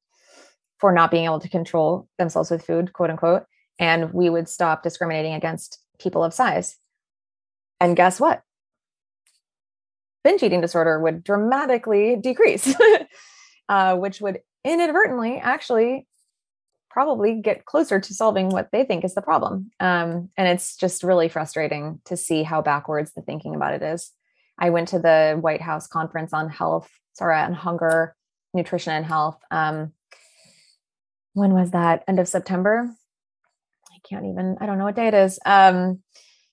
for 0.79 0.91
not 0.91 1.11
being 1.11 1.25
able 1.25 1.39
to 1.39 1.49
control 1.49 2.07
themselves 2.17 2.51
with 2.51 2.65
food, 2.65 2.93
quote 2.93 3.09
unquote. 3.09 3.43
And 3.79 4.13
we 4.13 4.29
would 4.29 4.49
stop 4.49 4.83
discriminating 4.83 5.33
against 5.33 5.79
people 5.99 6.23
of 6.23 6.33
size. 6.33 6.77
And 7.79 7.95
guess 7.95 8.19
what? 8.19 8.41
Binge 10.23 10.43
eating 10.43 10.61
disorder 10.61 10.99
would 10.99 11.23
dramatically 11.23 12.15
decrease, 12.15 12.75
uh, 13.69 13.95
which 13.95 14.21
would 14.21 14.39
inadvertently 14.63 15.37
actually 15.37 16.07
probably 16.91 17.41
get 17.41 17.65
closer 17.65 17.99
to 17.99 18.13
solving 18.13 18.49
what 18.49 18.69
they 18.71 18.83
think 18.83 19.05
is 19.05 19.15
the 19.15 19.21
problem. 19.21 19.71
Um, 19.79 20.29
and 20.35 20.47
it's 20.47 20.75
just 20.75 21.03
really 21.03 21.29
frustrating 21.29 22.01
to 22.05 22.17
see 22.17 22.43
how 22.43 22.61
backwards 22.61 23.13
the 23.13 23.21
thinking 23.21 23.55
about 23.55 23.73
it 23.73 23.81
is. 23.81 24.11
I 24.59 24.71
went 24.71 24.89
to 24.89 24.99
the 24.99 25.37
White 25.39 25.61
House 25.61 25.87
conference 25.87 26.33
on 26.33 26.49
health, 26.49 26.89
sorry, 27.13 27.37
on 27.37 27.53
hunger, 27.53 28.15
nutrition, 28.53 28.93
and 28.93 29.05
health. 29.05 29.39
Um, 29.49 29.93
when 31.33 31.53
was 31.53 31.71
that? 31.71 32.03
End 32.07 32.19
of 32.19 32.27
September? 32.27 32.89
I 33.89 33.97
can't 34.07 34.25
even, 34.25 34.57
I 34.59 34.65
don't 34.65 34.77
know 34.77 34.83
what 34.83 34.97
day 34.97 35.07
it 35.07 35.13
is. 35.13 35.39
Um, 35.45 35.99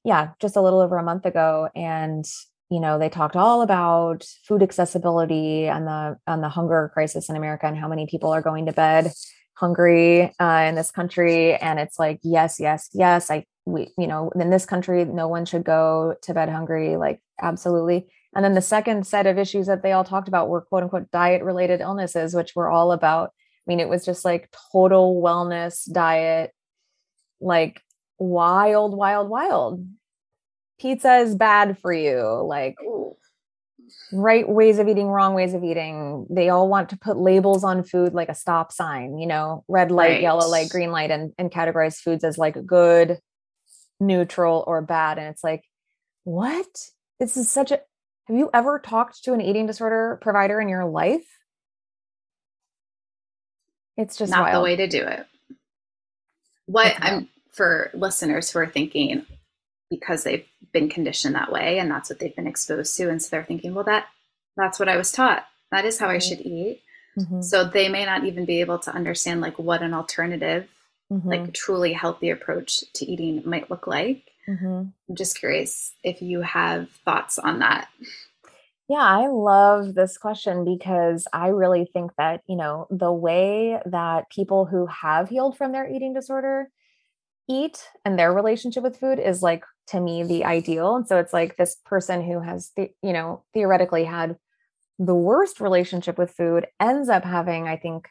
yeah, 0.04 0.30
just 0.40 0.56
a 0.56 0.62
little 0.62 0.80
over 0.80 0.96
a 0.98 1.02
month 1.02 1.26
ago. 1.26 1.68
And 1.74 2.24
you 2.70 2.80
know 2.80 2.98
they 2.98 3.08
talked 3.08 3.34
all 3.34 3.62
about 3.62 4.24
food 4.44 4.62
accessibility 4.62 5.66
and 5.66 5.86
the 5.86 6.18
and 6.26 6.42
the 6.42 6.50
hunger 6.50 6.90
crisis 6.92 7.30
in 7.30 7.36
america 7.36 7.66
and 7.66 7.78
how 7.78 7.88
many 7.88 8.06
people 8.06 8.30
are 8.30 8.42
going 8.42 8.66
to 8.66 8.72
bed 8.72 9.10
hungry 9.58 10.32
uh, 10.38 10.64
in 10.68 10.76
this 10.76 10.92
country 10.92 11.54
and 11.56 11.80
it's 11.80 11.98
like 11.98 12.20
yes 12.22 12.60
yes 12.60 12.88
yes 12.92 13.28
i 13.28 13.44
we 13.66 13.92
you 13.98 14.06
know 14.06 14.30
in 14.38 14.50
this 14.50 14.64
country 14.64 15.04
no 15.04 15.26
one 15.26 15.44
should 15.44 15.64
go 15.64 16.14
to 16.22 16.32
bed 16.32 16.48
hungry 16.48 16.96
like 16.96 17.20
absolutely 17.42 18.06
and 18.36 18.44
then 18.44 18.54
the 18.54 18.62
second 18.62 19.04
set 19.04 19.26
of 19.26 19.36
issues 19.36 19.66
that 19.66 19.82
they 19.82 19.90
all 19.90 20.04
talked 20.04 20.28
about 20.28 20.48
were 20.48 20.60
quote 20.60 20.84
unquote 20.84 21.10
diet 21.10 21.42
related 21.42 21.80
illnesses 21.80 22.34
which 22.34 22.54
were 22.54 22.68
all 22.68 22.92
about 22.92 23.30
i 23.30 23.64
mean 23.66 23.80
it 23.80 23.88
was 23.88 24.04
just 24.04 24.24
like 24.24 24.48
total 24.72 25.20
wellness 25.20 25.90
diet 25.92 26.52
like 27.40 27.82
wild 28.18 28.96
wild 28.96 29.28
wild 29.28 29.84
pizza 30.78 31.16
is 31.16 31.34
bad 31.34 31.76
for 31.78 31.92
you 31.92 32.42
like 32.44 32.76
Ooh. 32.82 33.16
Right 34.12 34.48
ways 34.48 34.78
of 34.78 34.88
eating 34.88 35.08
wrong 35.08 35.34
ways 35.34 35.54
of 35.54 35.64
eating. 35.64 36.26
They 36.30 36.48
all 36.48 36.68
want 36.68 36.90
to 36.90 36.98
put 36.98 37.16
labels 37.16 37.64
on 37.64 37.82
food 37.82 38.14
like 38.14 38.28
a 38.28 38.34
stop 38.34 38.72
sign 38.72 39.18
you 39.18 39.26
know 39.26 39.64
red 39.68 39.90
light 39.90 40.10
right. 40.10 40.22
yellow 40.22 40.48
light 40.48 40.68
green 40.70 40.90
light 40.90 41.10
and, 41.10 41.32
and 41.38 41.50
categorize 41.50 41.96
foods 41.98 42.24
as 42.24 42.38
like 42.38 42.66
good 42.66 43.18
neutral 44.00 44.64
or 44.66 44.80
bad. 44.82 45.18
And 45.18 45.28
it's 45.28 45.44
like 45.44 45.64
what? 46.24 46.66
This 47.18 47.36
is 47.36 47.50
such 47.50 47.70
a 47.70 47.80
have 48.26 48.36
you 48.36 48.50
ever 48.52 48.78
talked 48.78 49.24
to 49.24 49.32
an 49.32 49.40
eating 49.40 49.66
disorder 49.66 50.18
provider 50.20 50.60
in 50.60 50.68
your 50.68 50.84
life? 50.84 51.26
It's 53.96 54.16
just 54.16 54.30
not 54.30 54.42
wild. 54.42 54.56
the 54.56 54.64
way 54.64 54.76
to 54.76 54.86
do 54.86 55.02
it. 55.02 55.26
What 56.66 56.94
i'm 57.00 57.28
for 57.50 57.90
listeners 57.94 58.50
who 58.50 58.60
are 58.60 58.66
thinking 58.66 59.26
because 59.90 60.24
they've 60.24 60.46
been 60.72 60.88
conditioned 60.88 61.34
that 61.34 61.52
way 61.52 61.78
and 61.78 61.90
that's 61.90 62.10
what 62.10 62.18
they've 62.18 62.36
been 62.36 62.46
exposed 62.46 62.96
to 62.96 63.08
and 63.08 63.22
so 63.22 63.28
they're 63.30 63.44
thinking 63.44 63.74
well 63.74 63.84
that 63.84 64.06
that's 64.56 64.78
what 64.78 64.88
i 64.88 64.96
was 64.96 65.12
taught 65.12 65.46
that 65.70 65.84
is 65.84 65.98
how 65.98 66.08
i 66.08 66.18
should 66.18 66.40
eat 66.40 66.82
mm-hmm. 67.18 67.40
so 67.40 67.64
they 67.64 67.88
may 67.88 68.04
not 68.04 68.24
even 68.24 68.44
be 68.44 68.60
able 68.60 68.78
to 68.78 68.94
understand 68.94 69.40
like 69.40 69.58
what 69.58 69.82
an 69.82 69.94
alternative 69.94 70.68
mm-hmm. 71.12 71.28
like 71.28 71.54
truly 71.54 71.92
healthy 71.92 72.30
approach 72.30 72.84
to 72.92 73.06
eating 73.06 73.42
might 73.44 73.70
look 73.70 73.86
like 73.86 74.30
mm-hmm. 74.48 74.82
i'm 75.08 75.14
just 75.14 75.38
curious 75.38 75.94
if 76.02 76.20
you 76.22 76.42
have 76.42 76.90
thoughts 77.04 77.38
on 77.38 77.60
that 77.60 77.88
yeah, 78.90 79.02
I 79.02 79.26
love 79.26 79.94
this 79.94 80.16
question 80.16 80.64
because 80.64 81.28
I 81.30 81.48
really 81.48 81.84
think 81.92 82.12
that, 82.16 82.40
you 82.46 82.56
know, 82.56 82.86
the 82.90 83.12
way 83.12 83.78
that 83.84 84.30
people 84.30 84.64
who 84.64 84.86
have 84.86 85.28
healed 85.28 85.58
from 85.58 85.72
their 85.72 85.86
eating 85.86 86.14
disorder 86.14 86.70
eat 87.48 87.88
and 88.04 88.18
their 88.18 88.32
relationship 88.32 88.82
with 88.82 88.98
food 88.98 89.18
is 89.18 89.42
like 89.42 89.64
to 89.88 90.00
me 90.00 90.22
the 90.22 90.44
ideal. 90.44 90.96
And 90.96 91.08
so 91.08 91.18
it's 91.18 91.32
like 91.32 91.56
this 91.56 91.76
person 91.84 92.22
who 92.22 92.40
has 92.40 92.72
the 92.76 92.90
you 93.02 93.12
know 93.12 93.44
theoretically 93.54 94.04
had 94.04 94.36
the 94.98 95.14
worst 95.14 95.60
relationship 95.60 96.18
with 96.18 96.32
food 96.32 96.66
ends 96.80 97.08
up 97.08 97.24
having 97.24 97.68
i 97.68 97.76
think 97.76 98.08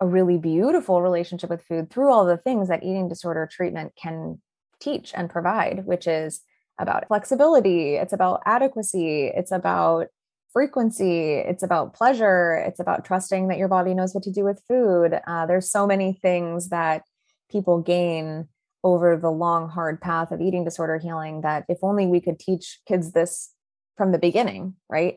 a 0.00 0.06
really 0.06 0.38
beautiful 0.38 1.02
relationship 1.02 1.50
with 1.50 1.62
food 1.62 1.90
through 1.90 2.10
all 2.12 2.24
the 2.24 2.36
things 2.36 2.68
that 2.68 2.82
eating 2.82 3.08
disorder 3.08 3.48
treatment 3.50 3.92
can 4.00 4.40
teach 4.80 5.12
and 5.14 5.30
provide 5.30 5.86
which 5.86 6.06
is 6.06 6.40
about 6.78 7.06
flexibility 7.06 7.94
it's 7.94 8.12
about 8.12 8.42
adequacy 8.46 9.26
it's 9.26 9.52
about 9.52 10.08
frequency 10.52 11.34
it's 11.34 11.62
about 11.62 11.94
pleasure 11.94 12.54
it's 12.66 12.80
about 12.80 13.04
trusting 13.04 13.48
that 13.48 13.58
your 13.58 13.68
body 13.68 13.94
knows 13.94 14.14
what 14.14 14.24
to 14.24 14.32
do 14.32 14.42
with 14.42 14.60
food. 14.66 15.20
Uh, 15.26 15.46
there's 15.46 15.70
so 15.70 15.86
many 15.86 16.18
things 16.20 16.70
that 16.70 17.02
people 17.50 17.80
gain 17.80 18.48
over 18.82 19.16
the 19.16 19.30
long 19.30 19.68
hard 19.68 20.00
path 20.00 20.32
of 20.32 20.40
eating 20.40 20.64
disorder 20.64 20.98
healing 20.98 21.42
that 21.42 21.64
if 21.68 21.78
only 21.82 22.06
we 22.06 22.20
could 22.20 22.38
teach 22.38 22.80
kids 22.86 23.12
this 23.12 23.52
from 23.96 24.12
the 24.12 24.18
beginning 24.18 24.74
right? 24.88 25.16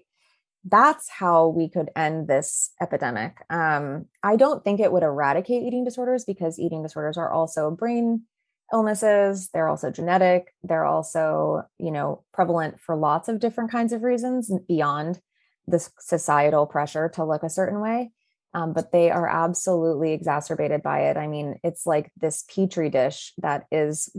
That's 0.66 1.10
how 1.10 1.50
we 1.50 1.70
could 1.70 1.90
end 1.94 2.28
this 2.28 2.72
epidemic. 2.82 3.36
Um, 3.50 4.06
i 4.24 4.36
don't 4.36 4.64
think 4.64 4.80
it 4.80 4.92
would 4.92 5.04
eradicate 5.04 5.64
eating 5.64 5.84
disorders 5.84 6.24
because 6.26 6.60
eating 6.60 6.84
disorders 6.84 7.18
are 7.18 7.32
also 7.32 7.72
brain 7.72 8.24
illnesses. 8.72 9.50
They're 9.54 9.68
also 9.68 9.92
genetic. 9.92 10.54
They're 10.64 10.86
also 10.86 11.64
you 11.80 11.92
know 11.92 12.24
prevalent 12.34 12.80
for 12.80 12.96
lots 12.96 13.30
of 13.30 13.40
different 13.40 13.72
kinds 13.72 13.94
of 13.94 14.04
reasons 14.04 14.52
beyond 14.68 15.20
this 15.68 15.92
societal 16.00 16.66
pressure 16.66 17.10
to 17.10 17.24
look 17.24 17.44
a 17.44 17.50
certain 17.50 17.80
way 17.80 18.12
um, 18.54 18.74
but 18.74 18.92
they 18.92 19.10
are 19.10 19.28
absolutely 19.28 20.14
exacerbated 20.14 20.84
by 20.84 21.10
it. 21.10 21.18
I 21.18 21.28
mean, 21.28 21.56
it's 21.64 21.86
like 21.86 22.12
this 22.18 22.44
petri 22.44 22.90
dish 22.90 23.34
that 23.40 23.66
is 23.72 24.16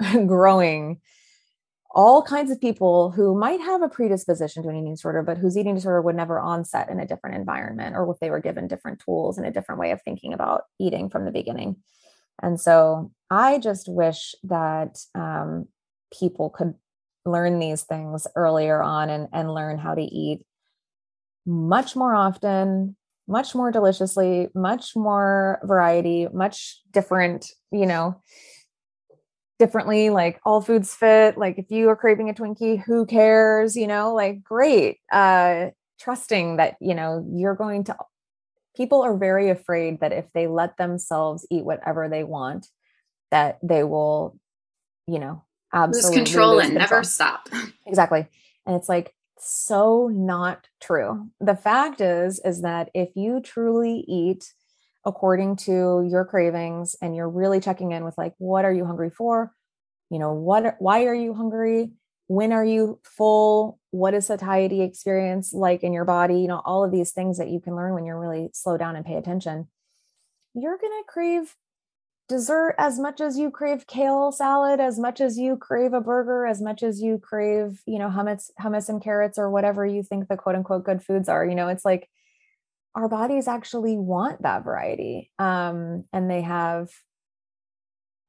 growing 0.26 1.00
all 1.94 2.22
kinds 2.22 2.50
of 2.50 2.60
people 2.60 3.12
who 3.12 3.38
might 3.38 3.60
have 3.60 3.80
a 3.80 3.88
predisposition 3.88 4.62
to 4.62 4.68
an 4.68 4.76
eating 4.76 4.94
disorder, 4.94 5.22
but 5.22 5.38
whose 5.38 5.56
eating 5.56 5.76
disorder 5.76 6.02
would 6.02 6.16
never 6.16 6.40
onset 6.40 6.90
in 6.90 6.98
a 6.98 7.06
different 7.06 7.36
environment 7.36 7.94
or 7.94 8.10
if 8.10 8.18
they 8.18 8.30
were 8.30 8.40
given 8.40 8.66
different 8.66 9.00
tools 9.04 9.38
and 9.38 9.46
a 9.46 9.52
different 9.52 9.80
way 9.80 9.92
of 9.92 10.02
thinking 10.02 10.32
about 10.32 10.62
eating 10.80 11.08
from 11.08 11.24
the 11.24 11.30
beginning. 11.30 11.76
And 12.42 12.60
so 12.60 13.12
I 13.30 13.58
just 13.58 13.88
wish 13.88 14.34
that 14.42 14.98
um, 15.14 15.68
people 16.18 16.50
could 16.50 16.74
learn 17.24 17.60
these 17.60 17.82
things 17.82 18.26
earlier 18.34 18.82
on 18.82 19.08
and, 19.08 19.28
and 19.32 19.54
learn 19.54 19.78
how 19.78 19.94
to 19.94 20.02
eat 20.02 20.44
much 21.46 21.96
more 21.96 22.14
often, 22.14 22.96
much 23.26 23.54
more 23.54 23.70
deliciously, 23.70 24.48
much 24.54 24.94
more 24.96 25.58
variety, 25.64 26.28
much 26.32 26.80
different, 26.90 27.50
you 27.70 27.86
know, 27.86 28.20
differently. 29.58 30.10
Like 30.10 30.40
all 30.44 30.60
foods 30.60 30.94
fit. 30.94 31.38
Like 31.38 31.58
if 31.58 31.70
you 31.70 31.88
are 31.88 31.96
craving 31.96 32.28
a 32.28 32.34
Twinkie, 32.34 32.82
who 32.82 33.06
cares? 33.06 33.76
You 33.76 33.86
know, 33.86 34.14
like 34.14 34.42
great. 34.42 34.98
Uh, 35.10 35.66
trusting 36.00 36.56
that, 36.56 36.76
you 36.80 36.94
know, 36.94 37.26
you're 37.32 37.54
going 37.54 37.84
to, 37.84 37.96
people 38.76 39.02
are 39.02 39.16
very 39.16 39.48
afraid 39.50 40.00
that 40.00 40.12
if 40.12 40.30
they 40.32 40.46
let 40.46 40.76
themselves 40.76 41.46
eat 41.50 41.64
whatever 41.64 42.08
they 42.08 42.24
want, 42.24 42.66
that 43.30 43.58
they 43.62 43.84
will, 43.84 44.38
you 45.06 45.18
know, 45.18 45.42
absolutely 45.72 46.20
lose 46.20 46.28
control 46.30 46.56
lose 46.56 46.64
and 46.64 46.78
control. 46.78 46.98
never 46.98 47.04
stop. 47.04 47.48
Exactly. 47.86 48.26
And 48.66 48.76
it's 48.76 48.88
like, 48.88 49.14
so 49.38 50.08
not 50.08 50.68
true. 50.80 51.28
The 51.40 51.56
fact 51.56 52.00
is 52.00 52.40
is 52.44 52.62
that 52.62 52.90
if 52.94 53.10
you 53.14 53.40
truly 53.40 54.04
eat 54.06 54.52
according 55.04 55.56
to 55.56 56.06
your 56.08 56.24
cravings 56.24 56.96
and 57.02 57.14
you're 57.14 57.28
really 57.28 57.60
checking 57.60 57.92
in 57.92 58.04
with 58.04 58.16
like 58.16 58.34
what 58.38 58.64
are 58.64 58.72
you 58.72 58.84
hungry 58.84 59.10
for? 59.10 59.52
You 60.10 60.18
know, 60.18 60.32
what 60.32 60.76
why 60.78 61.04
are 61.04 61.14
you 61.14 61.34
hungry? 61.34 61.92
When 62.26 62.52
are 62.52 62.64
you 62.64 63.00
full? 63.04 63.78
What 63.90 64.14
is 64.14 64.26
satiety 64.26 64.82
experience 64.82 65.52
like 65.52 65.82
in 65.82 65.92
your 65.92 66.04
body? 66.04 66.40
You 66.40 66.48
know, 66.48 66.62
all 66.64 66.84
of 66.84 66.90
these 66.90 67.12
things 67.12 67.38
that 67.38 67.48
you 67.48 67.60
can 67.60 67.76
learn 67.76 67.94
when 67.94 68.06
you're 68.06 68.20
really 68.20 68.50
slow 68.52 68.76
down 68.76 68.96
and 68.96 69.04
pay 69.04 69.16
attention. 69.16 69.68
You're 70.54 70.78
going 70.78 71.02
to 71.02 71.04
crave 71.06 71.54
dessert 72.28 72.74
as 72.78 72.98
much 72.98 73.20
as 73.20 73.38
you 73.38 73.50
crave 73.50 73.86
kale 73.86 74.32
salad 74.32 74.80
as 74.80 74.98
much 74.98 75.20
as 75.20 75.38
you 75.38 75.56
crave 75.56 75.92
a 75.92 76.00
burger 76.00 76.46
as 76.46 76.60
much 76.60 76.82
as 76.82 77.02
you 77.02 77.18
crave 77.18 77.82
you 77.86 77.98
know 77.98 78.08
hummus 78.08 78.50
hummus 78.58 78.88
and 78.88 79.02
carrots 79.02 79.38
or 79.38 79.50
whatever 79.50 79.84
you 79.84 80.02
think 80.02 80.28
the 80.28 80.36
quote 80.36 80.56
unquote 80.56 80.84
good 80.84 81.02
foods 81.02 81.28
are 81.28 81.44
you 81.44 81.54
know 81.54 81.68
it's 81.68 81.84
like 81.84 82.08
our 82.94 83.08
bodies 83.08 83.46
actually 83.46 83.96
want 83.96 84.42
that 84.42 84.64
variety 84.64 85.30
um 85.38 86.04
and 86.12 86.30
they 86.30 86.40
have 86.40 86.88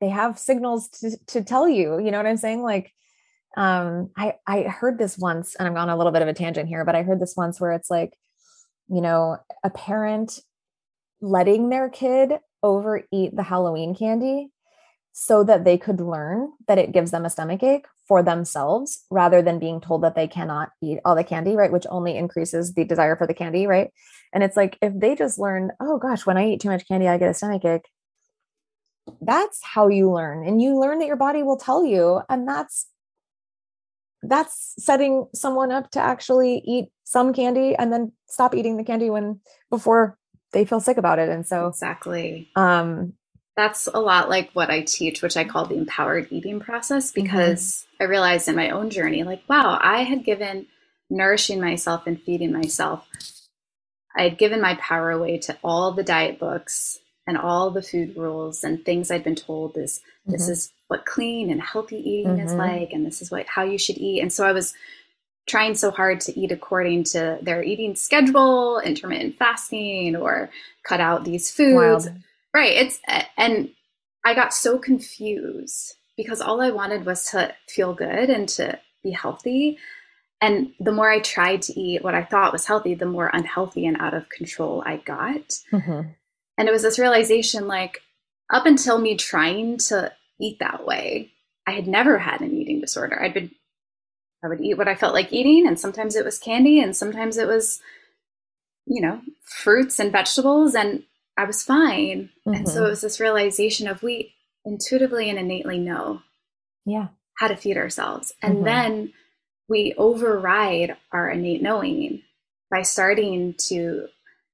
they 0.02 0.10
have 0.10 0.38
signals 0.38 0.90
to 0.90 1.18
to 1.28 1.44
tell 1.44 1.68
you 1.68 2.00
you 2.00 2.12
know 2.12 2.18
what 2.18 2.28
i'm 2.28 2.38
saying? 2.38 2.62
Like 2.62 2.92
um 3.58 4.10
i 4.18 4.34
i 4.46 4.64
heard 4.64 4.98
this 4.98 5.18
once 5.18 5.56
and 5.56 5.66
i'm 5.66 5.78
on 5.78 5.90
a 5.90 5.96
little 5.96 6.12
bit 6.12 6.22
of 6.22 6.28
a 6.28 6.34
tangent 6.34 6.68
here 6.68 6.84
but 6.84 6.94
i 6.94 7.04
heard 7.04 7.22
this 7.22 7.36
once 7.38 7.60
where 7.60 7.72
it's 7.72 7.90
like 7.90 8.14
you 8.90 9.00
know 9.00 9.38
a 9.64 9.70
parent 9.70 10.42
letting 11.22 11.70
their 11.70 11.90
kid 11.90 12.34
overeat 12.66 13.36
the 13.36 13.44
Halloween 13.44 13.96
candy 13.96 14.50
so 15.14 15.44
that 15.46 15.64
they 15.64 15.78
could 15.78 16.02
learn 16.02 16.52
that 16.68 16.78
it 16.78 16.92
gives 16.92 17.12
them 17.12 17.24
a 17.24 17.30
stomach 17.30 17.64
ache 17.64 17.86
for 18.08 18.22
themselves 18.22 19.06
rather 19.10 19.42
than 19.42 19.60
being 19.60 19.80
told 19.80 20.04
that 20.04 20.16
they 20.16 20.28
cannot 20.28 20.72
eat 20.82 21.00
all 21.06 21.16
the 21.16 21.24
candy, 21.24 21.56
right? 21.56 21.72
Which 21.72 21.88
only 21.90 22.18
increases 22.18 22.74
the 22.74 22.84
desire 22.84 23.16
for 23.16 23.26
the 23.26 23.34
candy, 23.34 23.68
right? 23.68 23.92
And 24.34 24.44
it's 24.44 24.58
like 24.58 24.78
if 24.82 24.92
they 25.00 25.16
just 25.16 25.40
learn, 25.40 25.72
oh 25.80 26.00
gosh, 26.00 26.26
when 26.26 26.38
I 26.38 26.50
eat 26.50 26.60
too 26.60 26.70
much 26.70 26.88
candy, 26.88 27.08
I 27.08 27.18
get 27.18 27.30
a 27.30 27.34
stomach 27.34 27.64
ache. 27.64 27.88
That's 29.22 29.64
how 29.64 29.88
you 29.88 30.12
learn. 30.12 30.46
And 30.46 30.62
you 30.62 30.78
learn 30.78 31.00
that 31.00 31.08
your 31.08 31.16
body 31.16 31.44
will 31.44 31.58
tell 31.58 31.86
you. 31.86 32.22
And 32.28 32.48
that's 32.48 32.88
that's 34.22 34.74
setting 34.80 35.28
someone 35.34 35.72
up 35.72 35.92
to 35.92 36.00
actually 36.00 36.64
eat 36.66 36.90
some 37.04 37.32
candy 37.32 37.76
and 37.76 37.94
then 37.94 38.12
stop 38.28 38.56
eating 38.56 38.76
the 38.76 38.84
candy 38.84 39.10
when 39.10 39.40
before 39.70 40.18
they 40.56 40.66
feel 40.66 40.80
sick 40.80 40.98
about 40.98 41.20
it. 41.20 41.28
And 41.30 41.46
so 41.46 41.68
exactly. 41.68 42.50
Um, 42.56 43.14
that's 43.58 43.88
a 43.88 44.00
lot 44.00 44.30
like 44.30 44.52
what 44.54 44.70
I 44.70 44.82
teach, 44.82 45.22
which 45.22 45.38
I 45.38 45.44
call 45.44 45.66
the 45.66 45.76
empowered 45.76 46.28
eating 46.32 46.60
process, 46.62 47.12
mm-hmm. 47.12 47.24
because 47.24 47.62
mm-hmm. 47.62 48.04
I 48.04 48.06
realized 48.08 48.48
in 48.48 48.56
my 48.56 48.70
own 48.70 48.90
journey, 48.90 49.24
like, 49.24 49.44
wow, 49.50 49.78
I 49.82 50.04
had 50.04 50.24
given 50.24 50.68
nourishing 51.10 51.60
myself 51.60 52.08
and 52.08 52.22
feeding 52.22 52.54
myself. 52.54 53.06
I 54.18 54.24
had 54.24 54.38
given 54.38 54.62
my 54.62 54.76
power 54.76 55.12
away 55.12 55.40
to 55.40 55.58
all 55.62 55.92
the 55.92 56.04
diet 56.04 56.40
books 56.40 57.00
and 57.28 57.38
all 57.38 57.70
the 57.70 57.82
food 57.82 58.16
rules 58.16 58.64
and 58.64 58.84
things 58.84 59.12
I'd 59.12 59.26
been 59.26 59.36
told 59.36 59.78
is 59.78 60.00
mm-hmm. 60.00 60.32
this 60.32 60.48
is 60.48 60.72
what 60.88 61.06
clean 61.06 61.52
and 61.52 61.62
healthy 61.62 61.98
eating 61.98 62.38
mm-hmm. 62.38 62.48
is 62.48 62.54
like, 62.54 62.94
and 62.94 63.06
this 63.06 63.22
is 63.22 63.30
what 63.30 63.46
how 63.48 63.64
you 63.64 63.78
should 63.78 63.98
eat. 63.98 64.22
And 64.22 64.32
so 64.32 64.46
I 64.46 64.54
was 64.54 64.74
trying 65.48 65.76
so 65.76 65.92
hard 65.92 66.20
to 66.22 66.40
eat 66.40 66.52
according 66.52 67.04
to 67.04 67.38
their 67.42 67.64
eating 67.64 67.96
schedule, 67.96 68.80
intermittent 68.80 69.38
fasting, 69.38 70.16
or 70.16 70.50
cut 70.84 71.00
out 71.00 71.24
these 71.24 71.52
foods. 71.52 72.06
Wild. 72.06 72.18
Right. 72.54 72.74
It's 72.74 73.00
and 73.38 73.70
I 74.24 74.34
got 74.34 74.54
so 74.54 74.80
confused 74.80 75.96
because 76.18 76.42
all 76.42 76.62
I 76.62 76.72
wanted 76.72 77.06
was 77.06 77.30
to 77.32 77.54
feel 77.68 77.94
good 77.94 78.30
and 78.30 78.48
to 78.50 78.80
be 79.04 79.12
healthy. 79.12 79.78
And 80.42 80.74
the 80.80 80.92
more 80.92 81.10
I 81.10 81.20
tried 81.20 81.62
to 81.64 81.80
eat 81.80 82.04
what 82.04 82.16
I 82.16 82.24
thought 82.24 82.54
was 82.54 82.66
healthy, 82.66 82.94
the 82.94 83.06
more 83.06 83.30
unhealthy 83.34 83.86
and 83.86 83.98
out 83.98 84.14
of 84.14 84.30
control 84.30 84.84
I 84.86 84.98
got. 84.98 85.60
Mm-hmm. 85.72 86.10
And 86.58 86.68
it 86.68 86.72
was 86.72 86.84
this 86.84 87.00
realization 87.00 87.68
like, 87.68 88.02
up 88.54 88.66
until 88.66 89.00
me 89.00 89.16
trying 89.16 89.78
to 89.78 90.12
eat 90.40 90.60
that 90.60 90.86
way, 90.86 91.32
I 91.66 91.72
had 91.72 91.88
never 91.88 92.20
had 92.20 92.42
an 92.42 92.56
eating 92.56 92.80
disorder. 92.80 93.22
I'd 93.22 93.34
been 93.34 93.52
I 94.46 94.48
would 94.48 94.62
eat 94.62 94.78
what 94.78 94.88
I 94.88 94.96
felt 94.96 95.14
like 95.14 95.34
eating, 95.34 95.68
and 95.68 95.80
sometimes 95.80 96.16
it 96.16 96.24
was 96.24 96.38
candy, 96.38 96.80
and 96.80 96.96
sometimes 96.96 97.38
it 97.38 97.48
was, 97.48 97.82
you 98.86 99.02
know, 99.02 99.22
fruits 99.44 100.00
and 100.00 100.12
vegetables, 100.12 100.76
and 100.76 101.04
I 101.36 101.46
was 101.46 101.64
fine. 101.64 102.30
Mm-hmm. 102.48 102.54
And 102.54 102.70
so 102.70 102.76
mm-hmm. 102.76 102.86
it 102.86 102.90
was 102.90 103.02
this 103.02 103.20
realization 103.20 103.88
of 103.88 104.04
we 104.04 104.34
intuitively 104.64 105.30
and 105.30 105.40
innately 105.40 105.80
know, 105.80 106.22
yeah, 106.86 107.08
how 107.40 107.48
to 107.48 107.56
feed 107.56 107.78
ourselves, 107.78 108.34
and 108.42 108.58
mm-hmm. 108.58 108.66
then 108.66 109.14
we 109.68 109.96
override 109.98 110.96
our 111.12 111.30
innate 111.30 111.64
knowing 111.64 112.22
by 112.70 112.84
starting 112.84 113.56
to 113.58 114.08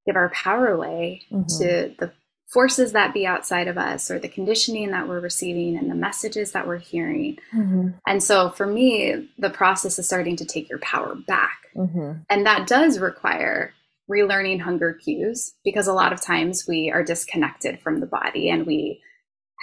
give 0.05 0.15
our 0.15 0.29
power 0.29 0.67
away 0.67 1.21
mm-hmm. 1.31 1.43
to 1.59 1.93
the 1.99 2.13
forces 2.51 2.91
that 2.91 3.13
be 3.13 3.25
outside 3.25 3.67
of 3.67 3.77
us 3.77 4.11
or 4.11 4.19
the 4.19 4.27
conditioning 4.27 4.91
that 4.91 5.07
we're 5.07 5.21
receiving 5.21 5.77
and 5.77 5.89
the 5.89 5.95
messages 5.95 6.51
that 6.51 6.67
we're 6.67 6.77
hearing. 6.77 7.37
Mm-hmm. 7.55 7.89
And 8.05 8.21
so 8.21 8.49
for 8.49 8.67
me, 8.67 9.29
the 9.37 9.49
process 9.49 9.97
is 9.97 10.05
starting 10.05 10.35
to 10.35 10.45
take 10.45 10.69
your 10.69 10.79
power 10.79 11.15
back. 11.15 11.57
Mm-hmm. 11.75 12.23
And 12.29 12.45
that 12.45 12.67
does 12.67 12.99
require 12.99 13.73
relearning 14.09 14.59
hunger 14.59 14.93
cues 14.93 15.53
because 15.63 15.87
a 15.87 15.93
lot 15.93 16.11
of 16.11 16.21
times 16.21 16.65
we 16.67 16.91
are 16.91 17.03
disconnected 17.03 17.79
from 17.79 18.01
the 18.01 18.05
body 18.05 18.49
and 18.49 18.65
we 18.65 19.01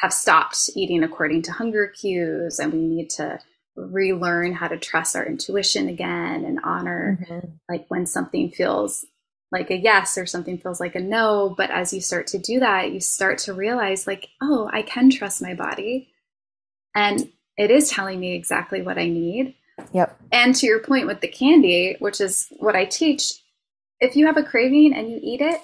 have 0.00 0.12
stopped 0.12 0.70
eating 0.74 1.02
according 1.02 1.42
to 1.42 1.52
hunger 1.52 1.88
cues 1.88 2.58
and 2.58 2.72
we 2.72 2.78
need 2.78 3.10
to 3.10 3.38
relearn 3.76 4.54
how 4.54 4.66
to 4.66 4.78
trust 4.78 5.14
our 5.14 5.26
intuition 5.26 5.88
again 5.88 6.44
and 6.44 6.58
honor 6.64 7.18
mm-hmm. 7.20 7.46
like 7.68 7.84
when 7.88 8.06
something 8.06 8.50
feels 8.50 9.04
like 9.50 9.70
a 9.70 9.76
yes 9.76 10.18
or 10.18 10.26
something 10.26 10.58
feels 10.58 10.80
like 10.80 10.94
a 10.94 11.00
no. 11.00 11.54
But 11.56 11.70
as 11.70 11.92
you 11.92 12.00
start 12.00 12.26
to 12.28 12.38
do 12.38 12.60
that, 12.60 12.92
you 12.92 13.00
start 13.00 13.38
to 13.38 13.54
realize, 13.54 14.06
like, 14.06 14.28
oh, 14.42 14.68
I 14.72 14.82
can 14.82 15.10
trust 15.10 15.42
my 15.42 15.54
body. 15.54 16.08
And 16.94 17.30
it 17.56 17.70
is 17.70 17.90
telling 17.90 18.20
me 18.20 18.34
exactly 18.34 18.82
what 18.82 18.98
I 18.98 19.08
need. 19.08 19.54
Yep. 19.92 20.20
And 20.32 20.54
to 20.56 20.66
your 20.66 20.80
point 20.80 21.06
with 21.06 21.20
the 21.20 21.28
candy, 21.28 21.96
which 21.98 22.20
is 22.20 22.48
what 22.58 22.76
I 22.76 22.84
teach, 22.84 23.34
if 24.00 24.16
you 24.16 24.26
have 24.26 24.36
a 24.36 24.42
craving 24.42 24.92
and 24.94 25.10
you 25.10 25.18
eat 25.22 25.40
it 25.40 25.60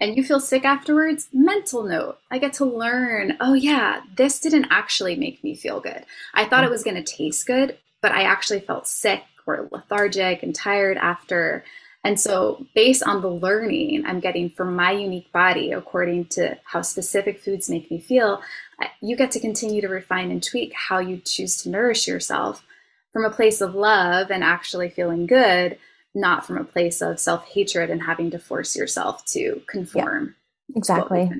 and 0.00 0.16
you 0.16 0.24
feel 0.24 0.40
sick 0.40 0.64
afterwards, 0.64 1.28
mental 1.32 1.84
note. 1.84 2.18
I 2.30 2.38
get 2.38 2.54
to 2.54 2.64
learn, 2.64 3.36
oh, 3.40 3.54
yeah, 3.54 4.00
this 4.16 4.40
didn't 4.40 4.66
actually 4.70 5.16
make 5.16 5.44
me 5.44 5.54
feel 5.54 5.80
good. 5.80 6.04
I 6.34 6.44
thought 6.44 6.62
mm-hmm. 6.62 6.66
it 6.66 6.70
was 6.70 6.84
going 6.84 6.96
to 6.96 7.02
taste 7.02 7.46
good, 7.46 7.78
but 8.00 8.12
I 8.12 8.24
actually 8.24 8.60
felt 8.60 8.88
sick 8.88 9.22
or 9.46 9.68
lethargic 9.70 10.42
and 10.42 10.54
tired 10.54 10.96
after. 10.96 11.64
And 12.04 12.18
so, 12.18 12.66
based 12.74 13.02
on 13.04 13.22
the 13.22 13.30
learning 13.30 14.04
I'm 14.06 14.18
getting 14.18 14.50
from 14.50 14.74
my 14.74 14.90
unique 14.90 15.30
body, 15.32 15.72
according 15.72 16.26
to 16.30 16.58
how 16.64 16.82
specific 16.82 17.40
foods 17.40 17.70
make 17.70 17.90
me 17.90 18.00
feel, 18.00 18.42
you 19.00 19.16
get 19.16 19.30
to 19.32 19.40
continue 19.40 19.80
to 19.80 19.88
refine 19.88 20.30
and 20.30 20.42
tweak 20.42 20.72
how 20.74 20.98
you 20.98 21.18
choose 21.18 21.56
to 21.62 21.70
nourish 21.70 22.08
yourself 22.08 22.64
from 23.12 23.24
a 23.24 23.30
place 23.30 23.60
of 23.60 23.74
love 23.74 24.30
and 24.30 24.42
actually 24.42 24.88
feeling 24.88 25.26
good, 25.26 25.78
not 26.14 26.44
from 26.46 26.58
a 26.58 26.64
place 26.64 27.00
of 27.00 27.20
self 27.20 27.46
hatred 27.46 27.90
and 27.90 28.02
having 28.02 28.30
to 28.30 28.38
force 28.38 28.74
yourself 28.74 29.24
to 29.26 29.62
conform. 29.68 30.34
Yeah, 30.68 30.78
exactly. 30.78 31.30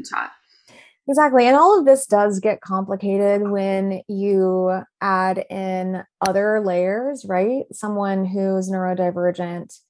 Exactly. 1.08 1.48
And 1.48 1.56
all 1.56 1.78
of 1.78 1.84
this 1.84 2.06
does 2.06 2.38
get 2.38 2.60
complicated 2.60 3.50
when 3.50 4.02
you 4.06 4.82
add 5.00 5.44
in 5.50 6.04
other 6.20 6.60
layers, 6.60 7.24
right? 7.24 7.64
Someone 7.72 8.24
who's 8.24 8.70
neurodivergent 8.70 9.80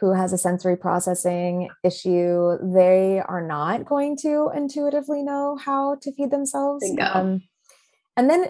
who 0.00 0.12
has 0.12 0.32
a 0.32 0.38
sensory 0.38 0.76
processing 0.76 1.68
issue, 1.84 2.56
they 2.62 3.20
are 3.26 3.46
not 3.46 3.84
going 3.84 4.16
to 4.18 4.50
intuitively 4.54 5.22
know 5.22 5.56
how 5.56 5.96
to 6.02 6.12
feed 6.12 6.30
themselves. 6.30 6.84
Um, 7.14 7.42
and 8.16 8.30
then 8.30 8.46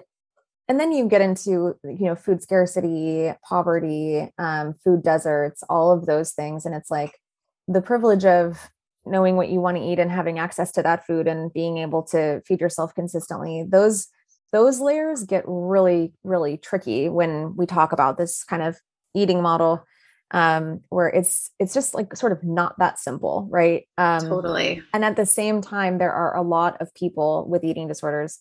and 0.69 0.79
then 0.79 0.93
you 0.93 1.09
get 1.09 1.23
into 1.23 1.75
you 1.83 2.07
know 2.07 2.15
food 2.15 2.43
scarcity 2.43 3.33
poverty 3.49 4.31
um, 4.39 4.75
food 4.85 5.03
deserts 5.03 5.63
all 5.69 5.93
of 5.93 6.07
those 6.07 6.33
things. 6.33 6.67
And 6.67 6.75
it's 6.75 6.91
like 6.91 7.19
the 7.67 7.81
privilege 7.81 8.25
of 8.25 8.69
knowing 9.07 9.37
what 9.37 9.49
you 9.49 9.61
want 9.61 9.79
to 9.79 9.83
eat 9.83 9.99
and 9.99 10.11
having 10.11 10.39
access 10.39 10.71
to 10.73 10.83
that 10.83 11.07
food 11.07 11.27
and 11.27 11.53
being 11.53 11.79
able 11.79 12.03
to 12.03 12.43
feed 12.47 12.61
yourself 12.61 12.95
consistently. 12.95 13.65
Those 13.67 14.09
those 14.53 14.81
layers 14.81 15.25
get 15.25 15.45
really 15.47 16.13
really 16.25 16.59
tricky 16.59 17.09
when 17.09 17.57
we 17.57 17.65
talk 17.65 17.93
about 17.93 18.19
this 18.19 18.45
kind 18.45 18.63
of 18.63 18.77
eating 19.15 19.41
model 19.41 19.85
um 20.31 20.81
where 20.91 21.09
it's 21.09 21.51
it's 21.59 21.73
just 21.73 21.95
like 21.95 22.14
sort 22.14 22.33
of 22.33 22.45
not 22.45 22.79
that 22.79 22.99
simple 22.99 23.49
right? 23.51 23.85
Um 23.97 24.29
totally. 24.29 24.83
and 24.93 25.05
at 25.05 25.17
the 25.17 25.27
same 25.27 25.62
time 25.62 25.99
there 25.99 26.12
are 26.12 26.37
a 26.37 26.43
lot 26.43 26.81
of 26.81 26.93
people 26.95 27.47
with 27.49 27.64
eating 27.64 27.88
disorders 27.88 28.41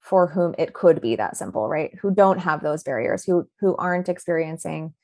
for 0.00 0.28
whom 0.28 0.54
it 0.56 0.72
could 0.72 1.00
be 1.00 1.16
that 1.16 1.36
simple 1.36 1.68
right? 1.68 1.94
Who 2.00 2.14
don't 2.14 2.38
have 2.38 2.62
those 2.62 2.82
barriers 2.82 3.24
who 3.24 3.48
who 3.60 3.76
aren't 3.76 4.08
experiencing 4.08 4.94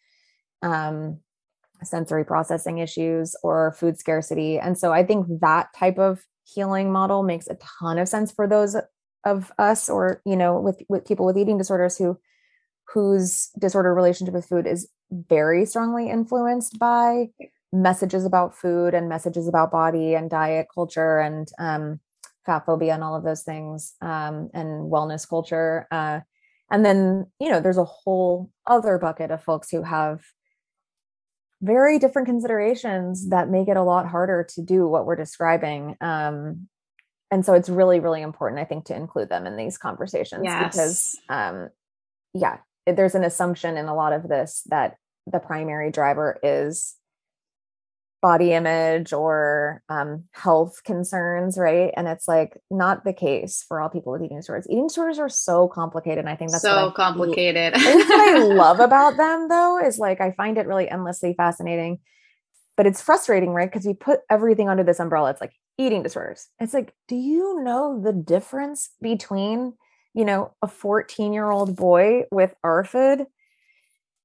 um 0.62 1.18
sensory 1.84 2.24
processing 2.24 2.78
issues 2.78 3.36
or 3.42 3.72
food 3.72 3.98
scarcity. 3.98 4.58
And 4.58 4.78
so 4.78 4.92
i 4.92 5.04
think 5.04 5.26
that 5.40 5.74
type 5.74 5.98
of 5.98 6.24
healing 6.44 6.92
model 6.92 7.22
makes 7.22 7.46
a 7.48 7.56
ton 7.80 7.98
of 7.98 8.08
sense 8.08 8.32
for 8.32 8.48
those 8.48 8.76
of 9.24 9.52
us 9.58 9.88
or 9.88 10.20
you 10.24 10.36
know 10.36 10.60
with 10.60 10.82
with 10.88 11.06
people 11.06 11.24
with 11.26 11.38
eating 11.38 11.58
disorders 11.58 11.96
who 11.96 12.18
whose 12.92 13.50
disorder 13.58 13.94
relationship 13.94 14.34
with 14.34 14.46
food 14.46 14.66
is 14.66 14.88
very 15.10 15.64
strongly 15.66 16.10
influenced 16.10 16.78
by 16.78 17.28
messages 17.72 18.24
about 18.24 18.54
food 18.54 18.94
and 18.94 19.08
messages 19.08 19.48
about 19.48 19.70
body 19.70 20.14
and 20.14 20.30
diet 20.30 20.66
culture 20.74 21.18
and 21.18 21.48
um, 21.58 22.00
fat 22.44 22.64
phobia 22.66 22.94
and 22.94 23.02
all 23.02 23.16
of 23.16 23.24
those 23.24 23.42
things 23.42 23.94
um, 24.00 24.50
and 24.52 24.90
wellness 24.90 25.28
culture. 25.28 25.86
Uh, 25.90 26.20
and 26.70 26.84
then, 26.84 27.26
you 27.38 27.50
know, 27.50 27.60
there's 27.60 27.78
a 27.78 27.84
whole 27.84 28.50
other 28.66 28.98
bucket 28.98 29.30
of 29.30 29.42
folks 29.42 29.70
who 29.70 29.82
have 29.82 30.20
very 31.60 31.98
different 31.98 32.26
considerations 32.26 33.28
that 33.28 33.48
make 33.48 33.68
it 33.68 33.76
a 33.76 33.82
lot 33.82 34.08
harder 34.08 34.46
to 34.54 34.62
do 34.62 34.88
what 34.88 35.06
we're 35.06 35.16
describing. 35.16 35.96
Um, 36.00 36.68
and 37.30 37.46
so 37.46 37.54
it's 37.54 37.68
really, 37.68 38.00
really 38.00 38.20
important, 38.20 38.60
I 38.60 38.64
think, 38.64 38.86
to 38.86 38.96
include 38.96 39.28
them 39.28 39.46
in 39.46 39.56
these 39.56 39.78
conversations 39.78 40.42
yes. 40.44 40.72
because, 40.72 41.18
um, 41.28 41.70
yeah, 42.34 42.58
there's 42.86 43.14
an 43.14 43.24
assumption 43.24 43.76
in 43.76 43.86
a 43.86 43.94
lot 43.94 44.12
of 44.12 44.28
this 44.28 44.62
that 44.66 44.96
the 45.26 45.38
primary 45.38 45.90
driver 45.90 46.38
is 46.42 46.96
body 48.22 48.52
image 48.52 49.12
or 49.12 49.82
um, 49.88 50.24
health 50.30 50.82
concerns, 50.84 51.58
right? 51.58 51.92
And 51.96 52.06
it's 52.06 52.28
like 52.28 52.56
not 52.70 53.04
the 53.04 53.12
case 53.12 53.64
for 53.66 53.80
all 53.80 53.88
people 53.88 54.12
with 54.12 54.22
eating 54.22 54.38
disorders. 54.38 54.66
Eating 54.70 54.86
disorders 54.86 55.18
are 55.18 55.28
so 55.28 55.66
complicated. 55.66 56.20
And 56.20 56.28
I 56.28 56.36
think 56.36 56.52
that's 56.52 56.62
so 56.62 56.92
complicated. 56.92 57.74
what 57.74 57.82
I 57.84 58.38
love 58.44 58.78
about 58.78 59.16
them, 59.16 59.48
though, 59.48 59.84
is 59.84 59.98
like 59.98 60.20
I 60.20 60.30
find 60.30 60.56
it 60.56 60.68
really 60.68 60.88
endlessly 60.88 61.34
fascinating. 61.36 61.98
But 62.76 62.86
it's 62.86 63.02
frustrating, 63.02 63.50
right? 63.50 63.70
Because 63.70 63.86
we 63.86 63.92
put 63.92 64.20
everything 64.30 64.68
under 64.68 64.84
this 64.84 65.00
umbrella. 65.00 65.30
It's 65.30 65.40
like 65.40 65.52
eating 65.76 66.04
disorders. 66.04 66.46
It's 66.60 66.72
like, 66.72 66.94
do 67.08 67.16
you 67.16 67.60
know 67.62 68.00
the 68.02 68.12
difference 68.12 68.90
between, 69.02 69.74
you 70.14 70.24
know, 70.24 70.54
a 70.62 70.68
14 70.68 71.32
year 71.32 71.50
old 71.50 71.76
boy 71.76 72.24
with 72.30 72.54
ARFID 72.64 73.26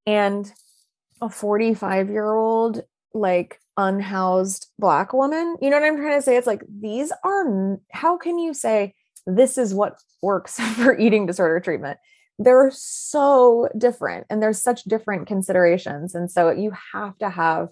and 0.05 0.51
a 1.21 1.29
45 1.29 2.09
year 2.09 2.33
old 2.33 2.83
like 3.13 3.59
unhoused 3.77 4.67
black 4.79 5.13
woman. 5.13 5.57
You 5.61 5.69
know 5.69 5.79
what 5.79 5.87
I'm 5.87 5.97
trying 5.97 6.17
to 6.17 6.21
say? 6.21 6.37
It's 6.37 6.47
like 6.47 6.63
these 6.67 7.11
are 7.23 7.79
how 7.91 8.17
can 8.17 8.39
you 8.39 8.53
say 8.53 8.95
this 9.25 9.57
is 9.57 9.73
what 9.73 9.99
works 10.21 10.59
for 10.75 10.97
eating 10.97 11.25
disorder 11.25 11.59
treatment? 11.59 11.99
They're 12.39 12.71
so 12.71 13.67
different 13.77 14.27
and 14.29 14.41
there's 14.41 14.61
such 14.61 14.83
different 14.83 15.27
considerations. 15.27 16.13
And 16.13 16.29
so 16.29 16.51
you 16.51 16.71
have 16.93 17.17
to 17.19 17.29
have 17.29 17.69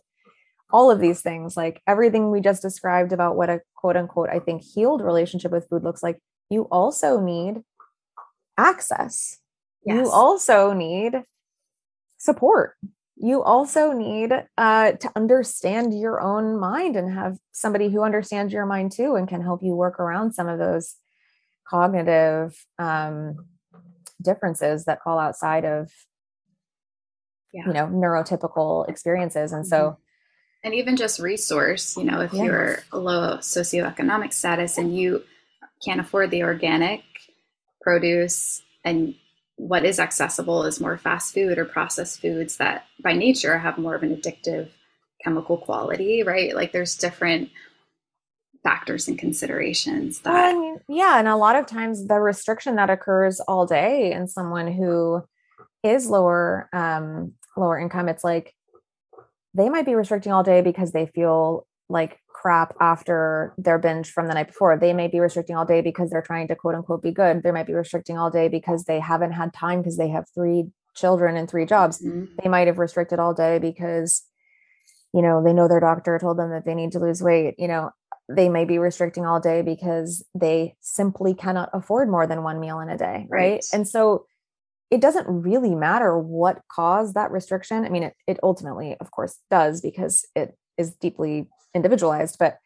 all 0.71 0.89
of 0.89 0.99
these 0.99 1.21
things, 1.21 1.55
like 1.55 1.81
everything 1.85 2.31
we 2.31 2.41
just 2.41 2.61
described 2.61 3.13
about 3.13 3.35
what 3.35 3.49
a 3.49 3.61
quote 3.75 3.95
unquote, 3.95 4.29
I 4.29 4.39
think, 4.39 4.63
healed 4.63 5.01
relationship 5.01 5.51
with 5.51 5.67
food 5.69 5.83
looks 5.83 6.01
like. 6.01 6.19
You 6.49 6.63
also 6.63 7.19
need 7.19 7.61
access. 8.57 9.39
Yes. 9.85 10.05
You 10.05 10.11
also 10.11 10.73
need 10.73 11.23
support 12.17 12.75
you 13.17 13.41
also 13.41 13.93
need 13.93 14.31
uh, 14.57 14.91
to 14.91 15.11
understand 15.15 15.97
your 15.97 16.19
own 16.19 16.59
mind 16.59 16.95
and 16.95 17.13
have 17.13 17.37
somebody 17.51 17.89
who 17.89 18.03
understands 18.03 18.51
your 18.51 18.65
mind 18.65 18.91
too 18.91 19.15
and 19.15 19.27
can 19.27 19.41
help 19.41 19.63
you 19.63 19.73
work 19.73 19.99
around 19.99 20.33
some 20.33 20.47
of 20.47 20.59
those 20.59 20.95
cognitive 21.67 22.55
um, 22.77 23.47
differences 24.21 24.85
that 24.85 25.01
fall 25.03 25.17
outside 25.17 25.65
of 25.65 25.89
yeah. 27.53 27.65
you 27.67 27.73
know 27.73 27.87
neurotypical 27.87 28.87
experiences 28.89 29.53
and 29.53 29.65
so 29.65 29.77
mm-hmm. 29.77 30.01
and 30.65 30.73
even 30.75 30.97
just 30.97 31.19
resource 31.19 31.95
you 31.95 32.03
know 32.03 32.19
if 32.19 32.33
yeah. 32.33 32.43
you're 32.43 32.79
a 32.91 32.99
low 32.99 33.37
socioeconomic 33.37 34.33
status 34.33 34.77
and 34.77 34.95
you 34.95 35.23
can't 35.83 36.01
afford 36.01 36.31
the 36.31 36.43
organic 36.43 37.01
produce 37.85 38.63
and 38.83 39.15
what 39.57 39.85
is 39.85 39.99
accessible 39.99 40.63
is 40.63 40.81
more 40.81 40.97
fast 40.97 41.33
food 41.33 41.57
or 41.57 41.63
processed 41.63 42.19
foods 42.19 42.57
that 42.57 42.85
by 43.01 43.13
nature 43.13 43.57
have 43.59 43.77
more 43.77 43.95
of 43.95 44.03
an 44.03 44.13
addictive 44.13 44.69
chemical 45.23 45.57
quality, 45.57 46.23
right? 46.23 46.53
Like 46.53 46.73
there's 46.73 46.97
different 46.97 47.51
factors 48.63 49.07
and 49.07 49.17
considerations 49.19 50.21
that 50.21 50.79
yeah, 50.89 51.19
and 51.19 51.27
a 51.27 51.35
lot 51.35 51.55
of 51.55 51.67
times 51.67 52.07
the 52.07 52.19
restriction 52.19 52.75
that 52.77 52.89
occurs 52.89 53.39
all 53.39 53.67
day 53.67 54.11
in 54.11 54.27
someone 54.27 54.67
who 54.67 55.23
is 55.83 56.09
lower 56.09 56.67
um 56.73 57.33
lower 57.55 57.79
income, 57.79 58.09
it's 58.09 58.23
like 58.23 58.53
they 59.53 59.69
might 59.69 59.85
be 59.85 59.95
restricting 59.95 60.31
all 60.31 60.43
day 60.43 60.61
because 60.61 60.91
they 60.91 61.05
feel 61.05 61.67
like 61.87 62.19
crap 62.41 62.75
after 62.81 63.53
their 63.57 63.79
binge 63.79 64.11
from 64.11 64.27
the 64.27 64.33
night 64.33 64.47
before. 64.47 64.77
They 64.77 64.93
may 64.93 65.07
be 65.07 65.19
restricting 65.19 65.55
all 65.55 65.65
day 65.65 65.81
because 65.81 66.09
they're 66.09 66.21
trying 66.21 66.47
to 66.49 66.55
quote 66.55 66.75
unquote 66.75 67.01
be 67.01 67.11
good. 67.11 67.43
They 67.43 67.51
might 67.51 67.67
be 67.67 67.73
restricting 67.73 68.17
all 68.17 68.29
day 68.29 68.49
because 68.49 68.83
they 68.83 68.99
haven't 68.99 69.31
had 69.31 69.53
time 69.53 69.79
because 69.79 69.97
they 69.97 70.09
have 70.09 70.25
three 70.35 70.65
children 70.95 71.37
and 71.37 71.49
three 71.49 71.65
jobs. 71.65 72.01
Mm-hmm. 72.01 72.25
They 72.43 72.49
might 72.49 72.67
have 72.67 72.77
restricted 72.77 73.19
all 73.19 73.33
day 73.33 73.59
because, 73.59 74.23
you 75.13 75.21
know, 75.21 75.43
they 75.43 75.53
know 75.53 75.67
their 75.67 75.79
doctor 75.79 76.19
told 76.19 76.37
them 76.37 76.49
that 76.51 76.65
they 76.65 76.75
need 76.75 76.91
to 76.91 76.99
lose 76.99 77.23
weight. 77.23 77.55
You 77.57 77.69
know, 77.69 77.91
they 78.27 78.49
may 78.49 78.65
be 78.65 78.79
restricting 78.79 79.25
all 79.25 79.39
day 79.39 79.61
because 79.61 80.25
they 80.35 80.75
simply 80.81 81.33
cannot 81.33 81.69
afford 81.73 82.09
more 82.09 82.27
than 82.27 82.43
one 82.43 82.59
meal 82.59 82.79
in 82.79 82.89
a 82.89 82.97
day. 82.97 83.27
Right. 83.29 83.51
right? 83.53 83.65
And 83.71 83.87
so 83.87 84.25
it 84.91 84.99
doesn't 85.01 85.27
really 85.27 85.73
matter 85.73 86.17
what 86.17 86.61
caused 86.69 87.15
that 87.15 87.31
restriction. 87.31 87.85
I 87.85 87.89
mean, 87.89 88.03
it, 88.03 88.13
it 88.27 88.39
ultimately, 88.43 88.97
of 88.99 89.09
course, 89.11 89.39
does 89.49 89.81
because 89.81 90.25
it 90.35 90.55
is 90.77 90.93
deeply 90.95 91.47
individualized, 91.75 92.37
but 92.39 92.57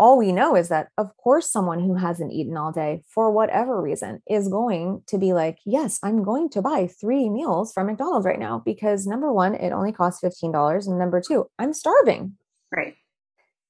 all 0.00 0.16
we 0.16 0.32
know 0.32 0.56
is 0.56 0.68
that, 0.68 0.88
of 0.96 1.14
course, 1.18 1.50
someone 1.50 1.80
who 1.80 1.94
hasn't 1.94 2.32
eaten 2.32 2.56
all 2.56 2.72
day 2.72 3.02
for 3.06 3.30
whatever 3.30 3.82
reason 3.82 4.22
is 4.26 4.48
going 4.48 5.02
to 5.08 5.18
be 5.18 5.34
like, 5.34 5.58
Yes, 5.66 5.98
I'm 6.02 6.22
going 6.22 6.48
to 6.50 6.62
buy 6.62 6.86
three 6.86 7.28
meals 7.28 7.72
from 7.72 7.88
McDonald's 7.88 8.24
right 8.24 8.38
now 8.38 8.62
because 8.64 9.06
number 9.06 9.30
one, 9.30 9.54
it 9.54 9.72
only 9.72 9.92
costs 9.92 10.22
$15. 10.24 10.86
And 10.86 10.98
number 10.98 11.20
two, 11.20 11.50
I'm 11.58 11.74
starving. 11.74 12.38
Right. 12.74 12.94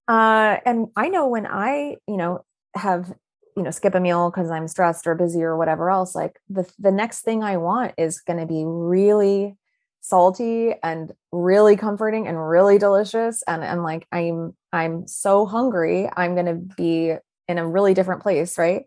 Uh, 0.07 0.59
and 0.65 0.87
I 0.95 1.09
know 1.09 1.27
when 1.27 1.47
I, 1.47 1.97
you 2.07 2.17
know, 2.17 2.45
have, 2.77 3.13
you 3.57 3.65
know, 3.65 3.73
skip 3.73 3.97
a 3.97 4.01
meal 4.01 4.31
because 4.31 4.53
I'm 4.53 4.69
stressed 4.69 5.09
or 5.09 5.17
busy 5.17 5.43
or 5.43 5.57
whatever 5.57 5.91
else, 5.91 6.15
like 6.15 6.39
the, 6.49 6.71
the 6.79 6.93
next 6.93 7.23
thing 7.23 7.43
I 7.43 7.57
want 7.57 7.95
is 7.99 8.21
going 8.21 8.39
to 8.39 8.47
be 8.47 8.63
really 8.65 9.57
salty 10.01 10.75
and 10.83 11.13
really 11.33 11.77
comforting 11.77 12.27
and 12.27 12.49
really 12.49 12.79
delicious. 12.79 13.43
And 13.47 13.63
and 13.63 13.83
like 13.83 14.07
i'm 14.13 14.55
i'm 14.73 15.07
so 15.07 15.47
hungry 15.47 16.09
i'm 16.17 16.35
going 16.35 16.47
to 16.47 16.75
be 16.77 17.15
in 17.49 17.59
a 17.59 17.67
really 17.67 17.95
different 17.95 18.23
place 18.23 18.59
right? 18.59 18.85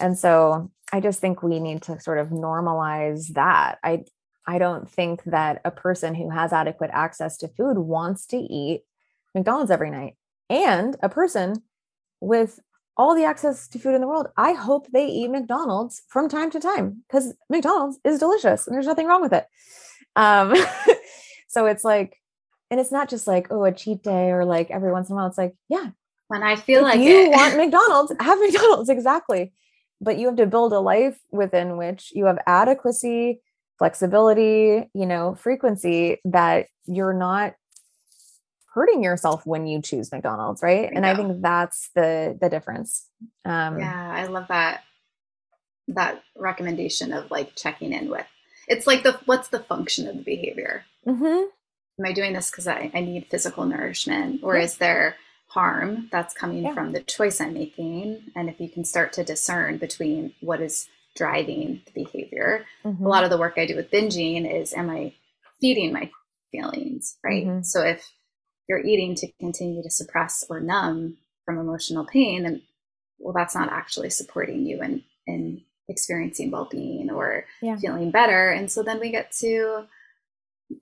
And 0.00 0.18
so 0.18 0.70
i 0.92 1.00
just 1.00 1.20
think 1.20 1.42
we 1.42 1.60
need 1.60 1.82
to 1.82 2.00
sort 2.00 2.18
of 2.18 2.28
normalize 2.28 3.28
that. 3.34 3.78
I 3.82 4.04
i 4.46 4.58
don't 4.58 4.88
think 4.88 5.22
that 5.24 5.60
a 5.64 5.70
person 5.70 6.14
who 6.14 6.30
has 6.30 6.52
adequate 6.52 6.90
access 6.92 7.36
to 7.38 7.48
food 7.48 7.78
wants 7.78 8.26
to 8.26 8.38
eat 8.38 8.82
mcdonald's 9.34 9.70
every 9.70 9.90
night. 9.90 10.16
And 10.48 10.96
a 11.02 11.08
person 11.08 11.62
with 12.20 12.60
all 12.96 13.14
the 13.14 13.24
access 13.24 13.68
to 13.68 13.78
food 13.78 13.94
in 13.94 14.00
the 14.00 14.06
world 14.06 14.28
i 14.36 14.52
hope 14.52 14.86
they 14.90 15.06
eat 15.06 15.28
mcdonald's 15.28 16.02
from 16.08 16.28
time 16.28 16.50
to 16.50 16.58
time 16.58 17.02
because 17.06 17.34
mcdonald's 17.50 17.98
is 18.04 18.18
delicious 18.18 18.66
and 18.66 18.74
there's 18.74 18.86
nothing 18.86 19.06
wrong 19.06 19.20
with 19.20 19.32
it 19.32 19.46
um, 20.16 20.54
so 21.48 21.66
it's 21.66 21.84
like, 21.84 22.20
and 22.70 22.80
it's 22.80 22.90
not 22.90 23.08
just 23.08 23.26
like, 23.26 23.48
oh, 23.50 23.64
a 23.64 23.72
cheat 23.72 24.02
day 24.02 24.30
or 24.30 24.44
like 24.44 24.70
every 24.70 24.90
once 24.90 25.08
in 25.08 25.12
a 25.12 25.16
while. 25.16 25.26
It's 25.26 25.38
like, 25.38 25.54
yeah. 25.68 25.90
When 26.28 26.42
I 26.42 26.56
feel 26.56 26.82
like 26.82 26.98
you 26.98 27.26
it. 27.26 27.30
want 27.30 27.56
McDonald's, 27.56 28.12
have 28.18 28.40
McDonald's. 28.40 28.88
Exactly. 28.88 29.52
But 30.00 30.18
you 30.18 30.26
have 30.26 30.36
to 30.36 30.46
build 30.46 30.72
a 30.72 30.80
life 30.80 31.18
within 31.30 31.76
which 31.76 32.10
you 32.12 32.26
have 32.26 32.38
adequacy, 32.46 33.40
flexibility, 33.78 34.90
you 34.92 35.06
know, 35.06 35.36
frequency 35.36 36.18
that 36.24 36.66
you're 36.86 37.14
not 37.14 37.54
hurting 38.74 39.02
yourself 39.02 39.46
when 39.46 39.66
you 39.66 39.80
choose 39.80 40.12
McDonald's, 40.12 40.62
right? 40.62 40.90
And 40.92 41.06
I 41.06 41.14
think 41.14 41.40
that's 41.40 41.88
the 41.94 42.36
the 42.38 42.50
difference. 42.50 43.08
Um, 43.46 43.78
yeah, 43.78 44.12
I 44.14 44.26
love 44.26 44.48
that 44.48 44.82
that 45.88 46.22
recommendation 46.36 47.12
of 47.12 47.30
like 47.30 47.54
checking 47.54 47.92
in 47.92 48.10
with 48.10 48.26
it's 48.68 48.86
like 48.86 49.02
the 49.02 49.18
what's 49.26 49.48
the 49.48 49.60
function 49.60 50.06
of 50.08 50.16
the 50.16 50.22
behavior? 50.22 50.84
Mm-hmm. 51.06 51.24
Am 51.24 52.04
I 52.04 52.12
doing 52.12 52.32
this 52.32 52.50
because 52.50 52.66
I, 52.66 52.90
I 52.94 53.00
need 53.00 53.26
physical 53.26 53.64
nourishment, 53.64 54.40
or 54.42 54.56
yeah. 54.56 54.64
is 54.64 54.76
there 54.78 55.16
harm 55.48 56.08
that's 56.12 56.34
coming 56.34 56.64
yeah. 56.64 56.74
from 56.74 56.92
the 56.92 57.00
choice 57.00 57.40
I'm 57.40 57.54
making? 57.54 58.32
And 58.34 58.48
if 58.48 58.60
you 58.60 58.68
can 58.68 58.84
start 58.84 59.12
to 59.14 59.24
discern 59.24 59.78
between 59.78 60.34
what 60.40 60.60
is 60.60 60.88
driving 61.14 61.80
the 61.86 62.04
behavior, 62.04 62.66
mm-hmm. 62.84 63.04
a 63.04 63.08
lot 63.08 63.24
of 63.24 63.30
the 63.30 63.38
work 63.38 63.54
I 63.56 63.66
do 63.66 63.76
with 63.76 63.90
binging 63.90 64.50
is 64.52 64.74
am 64.74 64.90
I 64.90 65.14
feeding 65.60 65.92
my 65.92 66.10
feelings, 66.52 67.16
right? 67.24 67.46
Mm-hmm. 67.46 67.62
So 67.62 67.82
if 67.82 68.06
you're 68.68 68.84
eating 68.84 69.14
to 69.16 69.32
continue 69.40 69.82
to 69.82 69.90
suppress 69.90 70.44
or 70.50 70.60
numb 70.60 71.16
from 71.44 71.58
emotional 71.58 72.04
pain, 72.04 72.42
then 72.42 72.62
well, 73.18 73.32
that's 73.34 73.54
not 73.54 73.70
actually 73.70 74.10
supporting 74.10 74.66
you 74.66 74.82
in 74.82 75.02
in 75.26 75.62
experiencing 75.88 76.50
well-being 76.50 77.10
or 77.10 77.44
yeah. 77.62 77.76
feeling 77.76 78.10
better 78.10 78.50
and 78.50 78.70
so 78.70 78.82
then 78.82 78.98
we 79.00 79.10
get 79.10 79.30
to 79.30 79.86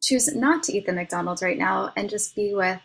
choose 0.02 0.34
not 0.34 0.62
to 0.62 0.72
eat 0.72 0.86
the 0.86 0.92
mcdonald's 0.92 1.42
right 1.42 1.58
now 1.58 1.92
and 1.96 2.08
just 2.08 2.34
be 2.34 2.54
with 2.54 2.80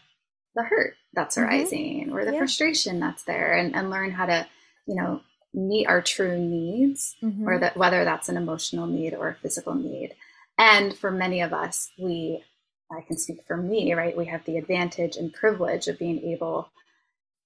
the 0.55 0.63
hurt 0.63 0.95
that's 1.13 1.37
mm-hmm. 1.37 1.47
arising 1.47 2.11
or 2.11 2.25
the 2.25 2.33
yeah. 2.33 2.37
frustration 2.37 2.99
that's 2.99 3.23
there 3.23 3.53
and, 3.53 3.75
and 3.75 3.89
learn 3.89 4.11
how 4.11 4.25
to 4.25 4.45
you 4.85 4.95
know 4.95 5.21
meet 5.53 5.87
our 5.87 6.01
true 6.01 6.37
needs 6.37 7.15
mm-hmm. 7.23 7.47
or 7.47 7.57
that 7.59 7.75
whether 7.77 8.03
that's 8.03 8.29
an 8.29 8.37
emotional 8.37 8.85
need 8.85 9.13
or 9.13 9.29
a 9.29 9.35
physical 9.35 9.73
need 9.73 10.13
And 10.59 10.95
for 10.95 11.09
many 11.09 11.41
of 11.41 11.53
us, 11.53 11.89
we, 11.97 12.43
I 12.91 13.01
can 13.07 13.17
speak 13.17 13.39
for 13.47 13.55
me, 13.55 13.93
right? 13.93 14.15
We 14.15 14.25
have 14.25 14.43
the 14.43 14.57
advantage 14.57 15.15
and 15.15 15.33
privilege 15.33 15.87
of 15.87 15.97
being 15.97 16.19
able 16.19 16.69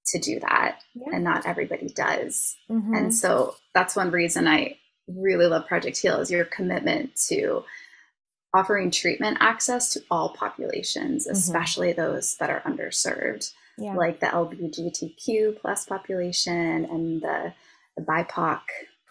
to 0.07 0.19
do 0.19 0.39
that, 0.39 0.81
yeah. 0.93 1.09
and 1.13 1.23
not 1.23 1.45
everybody 1.45 1.87
does. 1.87 2.55
Mm-hmm. 2.69 2.93
And 2.93 3.15
so 3.15 3.55
that's 3.73 3.95
one 3.95 4.11
reason 4.11 4.47
I 4.47 4.77
really 5.07 5.47
love 5.47 5.67
Project 5.67 5.97
Heal 5.97 6.19
is 6.19 6.31
your 6.31 6.45
commitment 6.45 7.15
to 7.27 7.63
offering 8.53 8.91
treatment 8.91 9.37
access 9.39 9.93
to 9.93 10.01
all 10.11 10.29
populations, 10.29 11.25
mm-hmm. 11.25 11.33
especially 11.33 11.89
mm-hmm. 11.89 12.01
those 12.01 12.35
that 12.37 12.49
are 12.49 12.61
underserved, 12.61 13.51
yeah. 13.77 13.95
like 13.95 14.19
the 14.19 14.27
LGBTQ 14.27 15.59
plus 15.59 15.85
population 15.85 16.85
and 16.85 17.21
the, 17.21 17.53
the 17.97 18.03
BIPOC, 18.03 18.61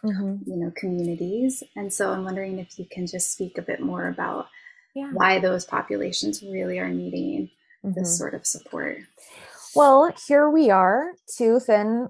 mm-hmm. 0.04 0.36
you 0.46 0.56
know, 0.56 0.72
communities. 0.76 1.62
And 1.74 1.92
so 1.92 2.12
I'm 2.12 2.24
wondering 2.24 2.58
if 2.58 2.78
you 2.78 2.86
can 2.90 3.06
just 3.06 3.32
speak 3.32 3.58
a 3.58 3.62
bit 3.62 3.80
more 3.80 4.08
about 4.08 4.48
yeah. 4.94 5.10
why 5.12 5.40
those 5.40 5.64
populations 5.64 6.42
really 6.42 6.78
are 6.78 6.88
needing 6.88 7.50
mm-hmm. 7.84 7.98
this 7.98 8.16
sort 8.16 8.34
of 8.34 8.46
support. 8.46 8.98
Well, 9.74 10.12
here 10.26 10.50
we 10.50 10.70
are, 10.70 11.12
two 11.36 11.60
thin, 11.60 12.08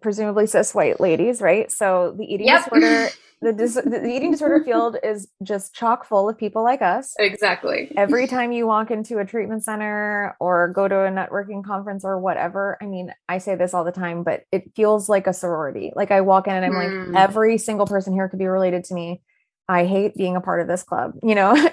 presumably 0.00 0.46
cis 0.46 0.74
white 0.74 1.00
ladies, 1.00 1.40
right? 1.40 1.70
So 1.70 2.14
the 2.16 2.24
eating 2.24 2.46
yep. 2.46 2.64
disorder 2.64 3.10
the, 3.42 3.52
dis- 3.52 3.74
the 3.84 4.06
eating 4.06 4.32
disorder 4.32 4.62
field 4.64 4.96
is 5.02 5.28
just 5.42 5.74
chock 5.74 6.06
full 6.06 6.28
of 6.28 6.38
people 6.38 6.62
like 6.62 6.82
us. 6.82 7.14
Exactly. 7.18 7.92
Every 7.96 8.26
time 8.28 8.52
you 8.52 8.66
walk 8.66 8.90
into 8.90 9.18
a 9.18 9.24
treatment 9.24 9.64
center 9.64 10.36
or 10.40 10.68
go 10.68 10.88
to 10.88 11.04
a 11.04 11.10
networking 11.10 11.64
conference 11.64 12.04
or 12.04 12.18
whatever, 12.18 12.78
I 12.80 12.86
mean, 12.86 13.12
I 13.28 13.38
say 13.38 13.54
this 13.54 13.74
all 13.74 13.84
the 13.84 13.92
time, 13.92 14.22
but 14.22 14.44
it 14.52 14.72
feels 14.74 15.08
like 15.08 15.26
a 15.26 15.32
sorority. 15.32 15.92
Like 15.94 16.10
I 16.10 16.20
walk 16.20 16.48
in 16.48 16.54
and 16.54 16.64
I'm 16.64 16.72
mm. 16.72 17.06
like, 17.08 17.16
every 17.16 17.58
single 17.58 17.86
person 17.86 18.12
here 18.12 18.28
could 18.28 18.38
be 18.38 18.46
related 18.46 18.84
to 18.84 18.94
me. 18.94 19.22
I 19.68 19.84
hate 19.84 20.14
being 20.14 20.36
a 20.36 20.40
part 20.40 20.60
of 20.60 20.68
this 20.68 20.84
club, 20.84 21.14
you 21.22 21.34
know? 21.34 21.54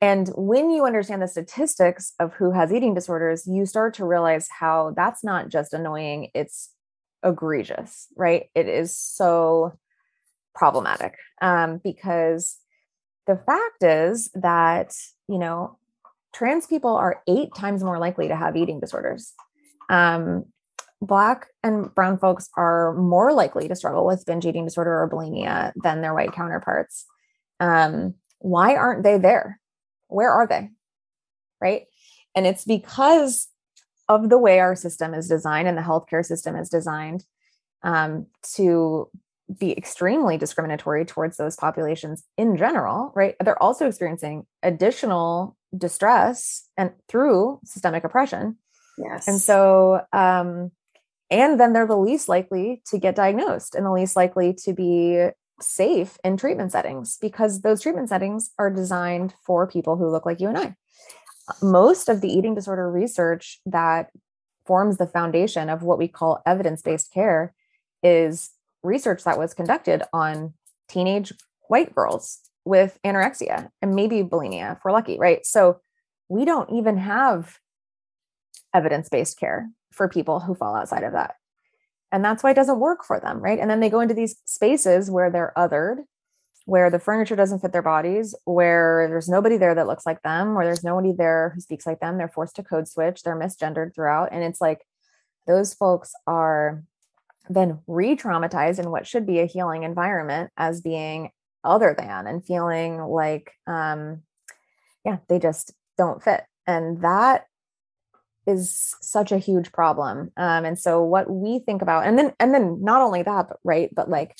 and 0.00 0.28
when 0.34 0.70
you 0.70 0.86
understand 0.86 1.20
the 1.20 1.28
statistics 1.28 2.14
of 2.18 2.32
who 2.34 2.52
has 2.52 2.72
eating 2.72 2.94
disorders, 2.94 3.46
you 3.46 3.66
start 3.66 3.94
to 3.94 4.06
realize 4.06 4.48
how 4.48 4.94
that's 4.96 5.22
not 5.22 5.48
just 5.50 5.74
annoying, 5.74 6.30
it's 6.34 6.70
egregious, 7.22 8.06
right? 8.16 8.48
It 8.54 8.66
is 8.66 8.96
so 8.96 9.78
problematic 10.54 11.16
um, 11.42 11.80
because 11.84 12.56
the 13.26 13.36
fact 13.36 13.82
is 13.82 14.30
that 14.34 14.94
you 15.28 15.38
know 15.38 15.78
trans 16.32 16.66
people 16.66 16.96
are 16.96 17.22
eight 17.28 17.54
times 17.54 17.84
more 17.84 17.98
likely 17.98 18.28
to 18.28 18.36
have 18.36 18.56
eating 18.56 18.80
disorders. 18.80 19.34
Um, 19.90 20.46
black 21.02 21.48
and 21.62 21.94
brown 21.94 22.18
folks 22.18 22.48
are 22.56 22.94
more 22.94 23.32
likely 23.32 23.68
to 23.68 23.76
struggle 23.76 24.06
with 24.06 24.24
binge 24.26 24.46
eating 24.46 24.64
disorder 24.64 25.02
or 25.02 25.10
bulimia 25.10 25.72
than 25.82 26.00
their 26.00 26.14
white 26.14 26.32
counterparts. 26.32 27.04
Um, 27.58 28.14
why 28.38 28.76
aren't 28.76 29.02
they 29.02 29.18
there 29.18 29.60
where 30.10 30.30
are 30.30 30.46
they 30.46 30.68
right 31.60 31.86
and 32.34 32.46
it's 32.46 32.64
because 32.64 33.48
of 34.08 34.28
the 34.28 34.38
way 34.38 34.58
our 34.58 34.74
system 34.74 35.14
is 35.14 35.28
designed 35.28 35.68
and 35.68 35.78
the 35.78 35.82
healthcare 35.82 36.24
system 36.24 36.56
is 36.56 36.68
designed 36.68 37.24
um, 37.82 38.26
to 38.54 39.08
be 39.58 39.76
extremely 39.76 40.36
discriminatory 40.36 41.04
towards 41.04 41.36
those 41.36 41.56
populations 41.56 42.24
in 42.36 42.56
general, 42.56 43.12
right? 43.14 43.34
They're 43.42 43.60
also 43.62 43.86
experiencing 43.86 44.46
additional 44.62 45.56
distress 45.76 46.68
and 46.76 46.92
through 47.08 47.60
systemic 47.64 48.04
oppression. 48.04 48.56
Yes. 48.98 49.26
And 49.26 49.40
so, 49.40 50.02
um, 50.12 50.70
and 51.30 51.58
then 51.58 51.72
they're 51.72 51.86
the 51.86 51.96
least 51.96 52.28
likely 52.28 52.82
to 52.86 52.98
get 52.98 53.14
diagnosed 53.14 53.74
and 53.74 53.86
the 53.86 53.92
least 53.92 54.16
likely 54.16 54.54
to 54.64 54.72
be 54.72 55.28
safe 55.62 56.18
in 56.24 56.36
treatment 56.36 56.72
settings 56.72 57.18
because 57.20 57.60
those 57.60 57.80
treatment 57.80 58.08
settings 58.08 58.50
are 58.58 58.70
designed 58.70 59.34
for 59.44 59.66
people 59.66 59.96
who 59.96 60.08
look 60.08 60.26
like 60.26 60.40
you 60.40 60.48
and 60.48 60.58
I. 60.58 60.76
Most 61.62 62.08
of 62.08 62.20
the 62.20 62.28
eating 62.28 62.54
disorder 62.54 62.90
research 62.90 63.60
that 63.66 64.10
forms 64.66 64.98
the 64.98 65.06
foundation 65.06 65.68
of 65.68 65.82
what 65.82 65.98
we 65.98 66.08
call 66.08 66.42
evidence 66.46 66.82
based 66.82 67.12
care 67.12 67.54
is 68.02 68.50
research 68.82 69.24
that 69.24 69.38
was 69.38 69.54
conducted 69.54 70.02
on 70.12 70.54
teenage 70.88 71.32
white 71.68 71.94
girls 71.94 72.40
with 72.64 72.98
anorexia 73.04 73.70
and 73.80 73.94
maybe 73.94 74.22
bulimia 74.22 74.76
if 74.76 74.78
we're 74.84 74.92
lucky, 74.92 75.18
right? 75.18 75.44
So 75.44 75.80
we 76.28 76.44
don't 76.44 76.70
even 76.70 76.98
have 76.98 77.58
evidence 78.74 79.08
based 79.08 79.38
care 79.38 79.68
for 79.92 80.08
people 80.08 80.40
who 80.40 80.54
fall 80.54 80.76
outside 80.76 81.02
of 81.02 81.12
that. 81.12 81.34
And 82.12 82.24
that's 82.24 82.42
why 82.42 82.50
it 82.50 82.54
doesn't 82.54 82.80
work 82.80 83.04
for 83.04 83.20
them, 83.20 83.40
right? 83.40 83.58
And 83.58 83.70
then 83.70 83.80
they 83.80 83.90
go 83.90 84.00
into 84.00 84.14
these 84.14 84.36
spaces 84.44 85.10
where 85.10 85.30
they're 85.30 85.52
othered, 85.56 85.98
where 86.66 86.90
the 86.90 86.98
furniture 86.98 87.36
doesn't 87.36 87.60
fit 87.60 87.72
their 87.72 87.82
bodies, 87.82 88.34
where 88.44 89.06
there's 89.08 89.28
nobody 89.28 89.56
there 89.56 89.74
that 89.74 89.86
looks 89.86 90.06
like 90.06 90.22
them, 90.22 90.54
where 90.54 90.64
there's 90.64 90.84
nobody 90.84 91.12
there 91.12 91.52
who 91.54 91.60
speaks 91.60 91.86
like 91.86 92.00
them. 92.00 92.18
They're 92.18 92.28
forced 92.28 92.56
to 92.56 92.62
code 92.62 92.88
switch, 92.88 93.22
they're 93.22 93.38
misgendered 93.38 93.94
throughout. 93.94 94.30
And 94.32 94.42
it's 94.42 94.60
like 94.60 94.80
those 95.46 95.74
folks 95.74 96.12
are 96.26 96.84
then 97.48 97.80
re-traumatized 97.86 98.78
in 98.78 98.90
what 98.90 99.06
should 99.06 99.26
be 99.26 99.40
a 99.40 99.46
healing 99.46 99.82
environment 99.82 100.50
as 100.56 100.80
being 100.80 101.30
other 101.64 101.94
than 101.96 102.26
and 102.26 102.44
feeling 102.44 102.98
like 102.98 103.52
um 103.66 104.22
yeah 105.04 105.18
they 105.28 105.38
just 105.38 105.74
don't 105.98 106.22
fit 106.22 106.44
and 106.66 107.02
that 107.02 107.44
is 108.46 108.94
such 109.00 109.32
a 109.32 109.38
huge 109.38 109.70
problem 109.72 110.30
um 110.36 110.64
and 110.64 110.78
so 110.78 111.02
what 111.02 111.30
we 111.30 111.58
think 111.58 111.82
about 111.82 112.06
and 112.06 112.18
then 112.18 112.32
and 112.40 112.54
then 112.54 112.78
not 112.82 113.02
only 113.02 113.22
that 113.22 113.48
but 113.48 113.58
right 113.64 113.94
but 113.94 114.08
like 114.08 114.36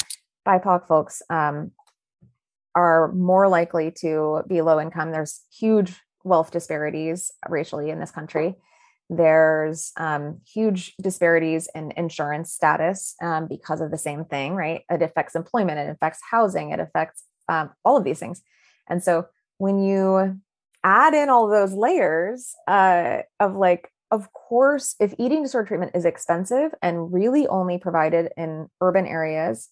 bipoc 0.46 0.86
folks 0.86 1.22
um 1.30 1.70
are 2.74 3.12
more 3.12 3.48
likely 3.48 3.90
to 3.90 4.42
be 4.48 4.62
low 4.62 4.80
income 4.80 5.12
there's 5.12 5.42
huge 5.56 6.00
wealth 6.24 6.50
disparities 6.50 7.30
racially 7.48 7.90
in 7.90 8.00
this 8.00 8.10
country 8.10 8.56
there's 9.10 9.90
um, 9.96 10.40
huge 10.46 10.94
disparities 11.02 11.68
in 11.74 11.92
insurance 11.96 12.52
status 12.52 13.16
um, 13.20 13.48
because 13.48 13.80
of 13.80 13.90
the 13.90 13.98
same 13.98 14.24
thing, 14.24 14.54
right? 14.54 14.82
It 14.88 15.02
affects 15.02 15.34
employment, 15.34 15.80
it 15.80 15.90
affects 15.90 16.20
housing, 16.30 16.70
it 16.70 16.78
affects 16.78 17.24
um, 17.48 17.70
all 17.84 17.96
of 17.96 18.04
these 18.04 18.20
things. 18.20 18.40
And 18.88 19.02
so 19.02 19.26
when 19.58 19.82
you 19.82 20.40
add 20.84 21.14
in 21.14 21.28
all 21.28 21.48
those 21.48 21.72
layers 21.72 22.54
uh, 22.66 23.18
of 23.38 23.56
like, 23.56 23.92
of 24.10 24.32
course, 24.32 24.96
if 24.98 25.14
eating 25.18 25.42
disorder 25.42 25.68
treatment 25.68 25.92
is 25.94 26.04
expensive 26.04 26.72
and 26.82 27.12
really 27.12 27.46
only 27.46 27.78
provided 27.78 28.32
in 28.36 28.68
urban 28.80 29.06
areas, 29.06 29.68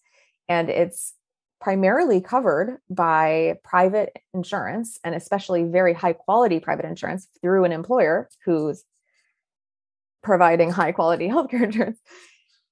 and 0.48 0.70
it's 0.70 1.14
primarily 1.60 2.20
covered 2.20 2.78
by 2.88 3.58
private 3.64 4.16
insurance 4.32 4.98
and 5.02 5.14
especially 5.14 5.64
very 5.64 5.92
high 5.92 6.12
quality 6.12 6.60
private 6.60 6.84
insurance 6.84 7.26
through 7.42 7.64
an 7.64 7.72
employer 7.72 8.28
who's 8.44 8.84
providing 10.22 10.70
high 10.70 10.92
quality 10.92 11.28
healthcare 11.28 11.64
insurance 11.64 11.98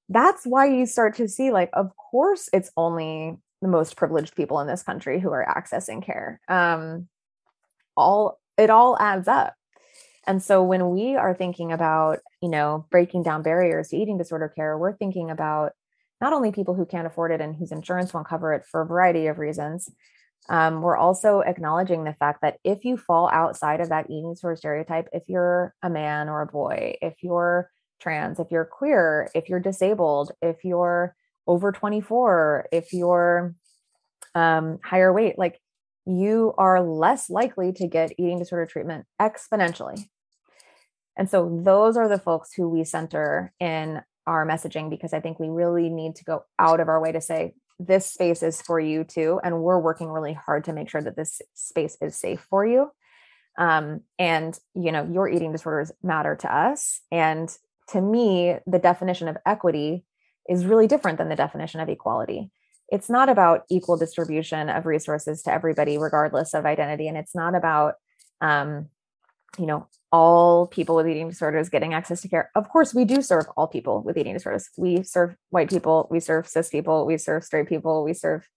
that's 0.09 0.44
why 0.44 0.66
you 0.66 0.87
start 0.87 1.16
to 1.16 1.29
see 1.29 1.51
like 1.51 1.70
of 1.72 1.90
course 1.96 2.49
it's 2.53 2.70
only 2.77 3.37
the 3.62 3.68
most 3.68 3.96
privileged 3.96 4.37
people 4.37 4.61
in 4.61 4.66
this 4.66 4.83
country 4.83 5.18
who 5.18 5.31
are 5.31 5.46
accessing 5.46 6.05
care. 6.05 6.40
Um 6.49 7.09
all 7.96 8.38
it 8.56 8.70
all 8.70 8.96
adds 9.00 9.28
up. 9.28 9.54
And 10.26 10.42
so 10.42 10.62
when 10.62 10.90
we 10.90 11.14
are 11.16 11.35
thinking 11.35 11.72
about 11.72 12.18
you 12.42 12.48
know 12.48 12.87
breaking 12.90 13.22
down 13.22 13.42
barriers 13.42 13.88
to 13.88 13.96
eating 13.96 14.18
disorder 14.18 14.48
care 14.48 14.76
we're 14.78 14.96
thinking 14.96 15.30
about 15.30 15.72
not 16.20 16.32
only 16.32 16.50
people 16.50 16.74
who 16.74 16.87
can't 16.87 17.06
afford 17.06 17.30
it 17.30 17.40
and 17.40 17.54
whose 17.56 17.72
insurance 17.72 18.12
won't 18.14 18.28
cover 18.28 18.52
it 18.54 18.64
for 18.70 18.82
a 18.82 18.87
variety 18.87 19.26
of 19.26 19.38
reasons 19.38 19.90
um, 20.48 20.80
we're 20.82 20.96
also 20.96 21.40
acknowledging 21.40 22.04
the 22.04 22.12
fact 22.14 22.42
that 22.42 22.59
if 22.62 22.85
you 22.85 22.96
fall 22.96 23.28
outside 23.32 23.80
of 23.80 23.88
that 23.88 24.06
eating 24.06 24.32
disorder 24.32 24.56
stereotype, 24.56 25.09
if 25.12 25.24
you're 25.28 25.74
a 25.82 25.90
man 25.90 26.28
or 26.28 26.42
a 26.42 26.46
boy, 26.46 26.96
if 27.02 27.14
you're 27.22 27.70
trans, 28.00 28.38
if 28.38 28.48
you're 28.50 28.64
queer, 28.64 29.28
if 29.35 29.48
you're 29.48 29.61
disabled, 29.61 30.32
if 30.40 30.64
you're 30.64 31.16
over 31.46 31.72
24, 31.72 32.68
if 32.70 32.92
you're 32.92 33.54
um, 34.35 34.78
higher 34.85 35.12
weight, 35.12 35.38
like 35.38 35.61
you 36.07 36.55
are 36.57 36.81
less 36.81 37.29
likely 37.29 37.73
to 37.73 37.87
get 37.87 38.12
eating 38.19 38.38
disorder 38.38 38.66
treatment 38.66 39.07
exponentially. 39.21 40.09
And 41.16 41.29
so 41.29 41.61
those 41.64 41.97
are 41.97 42.09
the 42.09 42.19
folks 42.19 42.52
who 42.52 42.69
we 42.69 42.85
center 42.85 43.52
in 43.59 44.02
our 44.27 44.46
messaging 44.46 44.90
because 44.90 45.13
I 45.13 45.21
think 45.21 45.38
we 45.38 45.48
really 45.48 45.88
need 45.88 46.17
to 46.17 46.25
go 46.25 46.44
out 46.59 46.81
of 46.81 46.88
our 46.88 47.00
way 47.00 47.13
to 47.13 47.21
say, 47.21 47.54
this 47.79 48.07
space 48.07 48.42
is 48.42 48.63
for 48.63 48.81
you 48.81 49.04
too 49.04 49.38
and 49.44 49.63
we're 49.63 49.79
working 49.79 50.09
really 50.09 50.33
hard 50.33 50.65
to 50.65 50.73
make 50.73 50.88
sure 50.88 51.02
that 51.02 51.17
this 51.17 51.42
space 51.54 51.96
is 52.00 52.17
safe 52.17 52.46
for 52.48 52.65
you. 52.65 52.90
Um, 53.59 54.02
and 54.19 54.59
you 54.75 54.92
know 54.92 55.04
your 55.04 55.29
eating 55.29 55.52
disorders 55.52 55.92
matter 56.02 56.37
to 56.37 56.54
us. 56.54 57.00
And 57.13 57.54
to 57.88 58.00
me 58.00 58.57
the 58.67 58.79
definition 58.79 59.29
of 59.29 59.37
equity 59.44 60.04
is 60.48 60.65
really 60.65 60.87
different 60.87 61.19
than 61.19 61.29
the 61.29 61.37
definition 61.37 61.81
of 61.81 61.88
equality 61.88 62.50
it's 62.88 63.10
not 63.10 63.28
about 63.28 63.62
equal 63.70 63.96
distribution 63.96 64.68
of 64.68 64.87
resources 64.87 65.42
to 65.42 65.52
everybody 65.52 65.98
regardless 65.98 66.54
of 66.54 66.64
identity 66.64 67.08
and 67.08 67.16
it's 67.16 67.34
not 67.34 67.54
about 67.54 67.94
um, 68.40 68.88
you 69.58 69.66
know 69.66 69.87
all 70.12 70.66
people 70.68 70.94
with 70.94 71.08
eating 71.08 71.28
disorders 71.28 71.68
getting 71.68 71.92
access 71.92 72.22
to 72.22 72.28
care. 72.28 72.50
Of 72.54 72.68
course, 72.68 72.94
we 72.94 73.04
do 73.04 73.20
serve 73.20 73.46
all 73.56 73.66
people 73.66 74.02
with 74.02 74.16
eating 74.16 74.34
disorders. 74.34 74.70
We 74.78 75.02
serve 75.02 75.37
white 75.50 75.68
people, 75.68 76.06
we 76.10 76.20
serve 76.20 76.46
cis 76.46 76.70
people, 76.70 77.04
we 77.04 77.18
serve 77.18 77.44
straight 77.44 77.68
people, 77.68 78.04
we 78.04 78.14
serve 78.14 78.48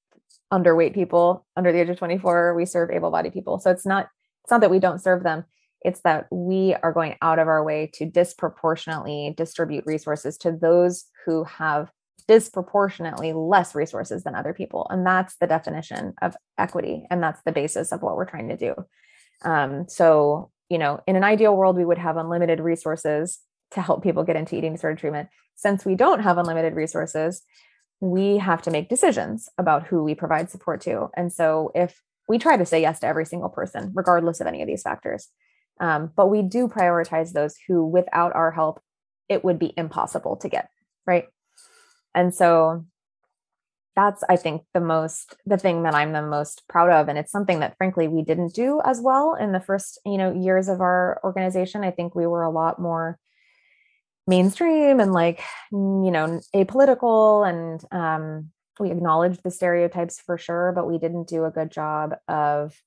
underweight 0.51 0.93
people 0.93 1.45
under 1.55 1.71
the 1.71 1.80
age 1.80 1.89
of 1.89 1.97
24 1.97 2.55
we 2.55 2.65
serve 2.65 2.89
able-bodied 2.89 3.34
people 3.34 3.59
so 3.59 3.69
it's 3.69 3.86
not 3.86 4.07
it's 4.43 4.51
not 4.51 4.61
that 4.61 4.71
we 4.71 4.80
don't 4.80 5.01
serve 5.01 5.23
them 5.23 5.43
it's 5.82 6.01
that 6.01 6.25
we 6.32 6.75
are 6.82 6.91
going 6.91 7.15
out 7.21 7.39
of 7.39 7.47
our 7.47 7.63
way 7.63 7.89
to 7.93 8.05
disproportionately 8.05 9.34
distribute 9.38 9.86
resources 9.86 10.38
to 10.38 10.51
those 10.51 11.05
who 11.25 11.43
have 11.43 11.91
disproportionately 12.30 13.34
less 13.34 13.73
resources 13.73 14.23
than 14.23 14.36
other 14.36 14.53
people 14.53 14.88
and 14.91 15.05
that's 15.05 15.36
the 15.41 15.47
definition 15.47 16.13
of 16.21 16.36
equity 16.57 17.07
and 17.09 17.21
that's 17.21 17.41
the 17.43 17.51
basis 17.51 17.91
of 17.91 18.03
what 18.03 18.15
we're 18.15 18.30
trying 18.30 18.49
to 18.49 18.55
do 18.55 18.75
um, 19.43 19.86
so 19.89 20.51
you 20.69 20.77
know 20.77 21.01
in 21.07 21.15
an 21.15 21.23
ideal 21.23 21.57
world 21.57 21.75
we 21.75 21.84
would 21.84 21.97
have 21.97 22.17
unlimited 22.17 22.59
resources 22.59 23.39
to 23.71 23.82
help 23.82 24.03
people 24.03 24.23
get 24.23 24.36
into 24.36 24.55
eating 24.55 24.73
disorder 24.73 24.95
treatment 24.95 25.27
since 25.55 25.84
we 25.84 25.95
don't 25.95 26.21
have 26.21 26.38
unlimited 26.38 26.75
resources 26.75 27.41
we 28.01 28.38
have 28.38 28.61
to 28.61 28.71
make 28.71 28.89
decisions 28.89 29.49
about 29.57 29.88
who 29.88 30.03
we 30.03 30.15
provide 30.15 30.49
support 30.49 30.82
to. 30.82 31.09
And 31.15 31.32
so 31.32 31.71
if 31.75 32.01
we 32.27 32.38
try 32.38 32.57
to 32.57 32.65
say 32.65 32.82
yes 32.82 32.99
to 33.01 33.07
every 33.07 33.25
single 33.25 33.49
person, 33.49 33.91
regardless 33.93 34.39
of 34.39 34.47
any 34.47 34.61
of 34.61 34.67
these 34.67 34.84
factors, 34.84 35.27
um, 35.80 36.11
but 36.15 36.27
we 36.27 36.41
do 36.41 36.67
prioritize 36.67 37.32
those 37.32 37.55
who, 37.67 37.86
without 37.86 38.36
our 38.36 38.51
help, 38.51 38.82
it 39.27 39.43
would 39.43 39.59
be 39.59 39.73
impossible 39.77 40.38
to 40.38 40.49
get. 40.49 40.69
Right. 41.05 41.27
And 42.16 42.34
so 42.34 42.86
that's, 43.95 44.24
I 44.30 44.36
think, 44.36 44.64
the 44.74 44.80
most, 44.80 45.36
the 45.45 45.57
thing 45.57 45.84
that 45.84 45.95
I'm 45.95 46.14
the 46.14 46.22
most 46.22 46.64
proud 46.68 46.89
of. 46.89 47.10
And 47.10 47.18
it's 47.18 47.32
something 47.32 47.60
that, 47.60 47.78
frankly, 47.78 48.07
we 48.07 48.24
didn't 48.24 48.53
do 48.53 48.82
as 48.86 49.01
well 49.01 49.36
in 49.36 49.51
the 49.51 49.60
first, 49.60 49.99
you 50.05 50.18
know, 50.18 50.34
years 50.34 50.70
of 50.70 50.82
our 50.82 51.20
organization. 51.24 51.84
I 51.84 51.91
think 51.91 52.16
we 52.16 52.28
were 52.28 52.43
a 52.43 52.51
lot 52.51 52.80
more 52.80 53.20
mainstream 54.30 54.99
and 54.99 55.12
like 55.12 55.41
you 55.72 56.12
know 56.12 56.39
apolitical 56.55 57.49
and 57.49 57.84
um, 57.91 58.51
we 58.80 58.91
acknowledged 58.91 59.41
the 59.43 59.49
stereotypes 59.49 60.22
for 60.22 60.38
sure 60.38 60.72
but 60.76 60.88
we 60.88 60.99
didn't 60.99 61.28
do 61.28 61.45
a 61.45 61.51
good 61.51 61.72
job 61.72 62.14
of 62.28 62.80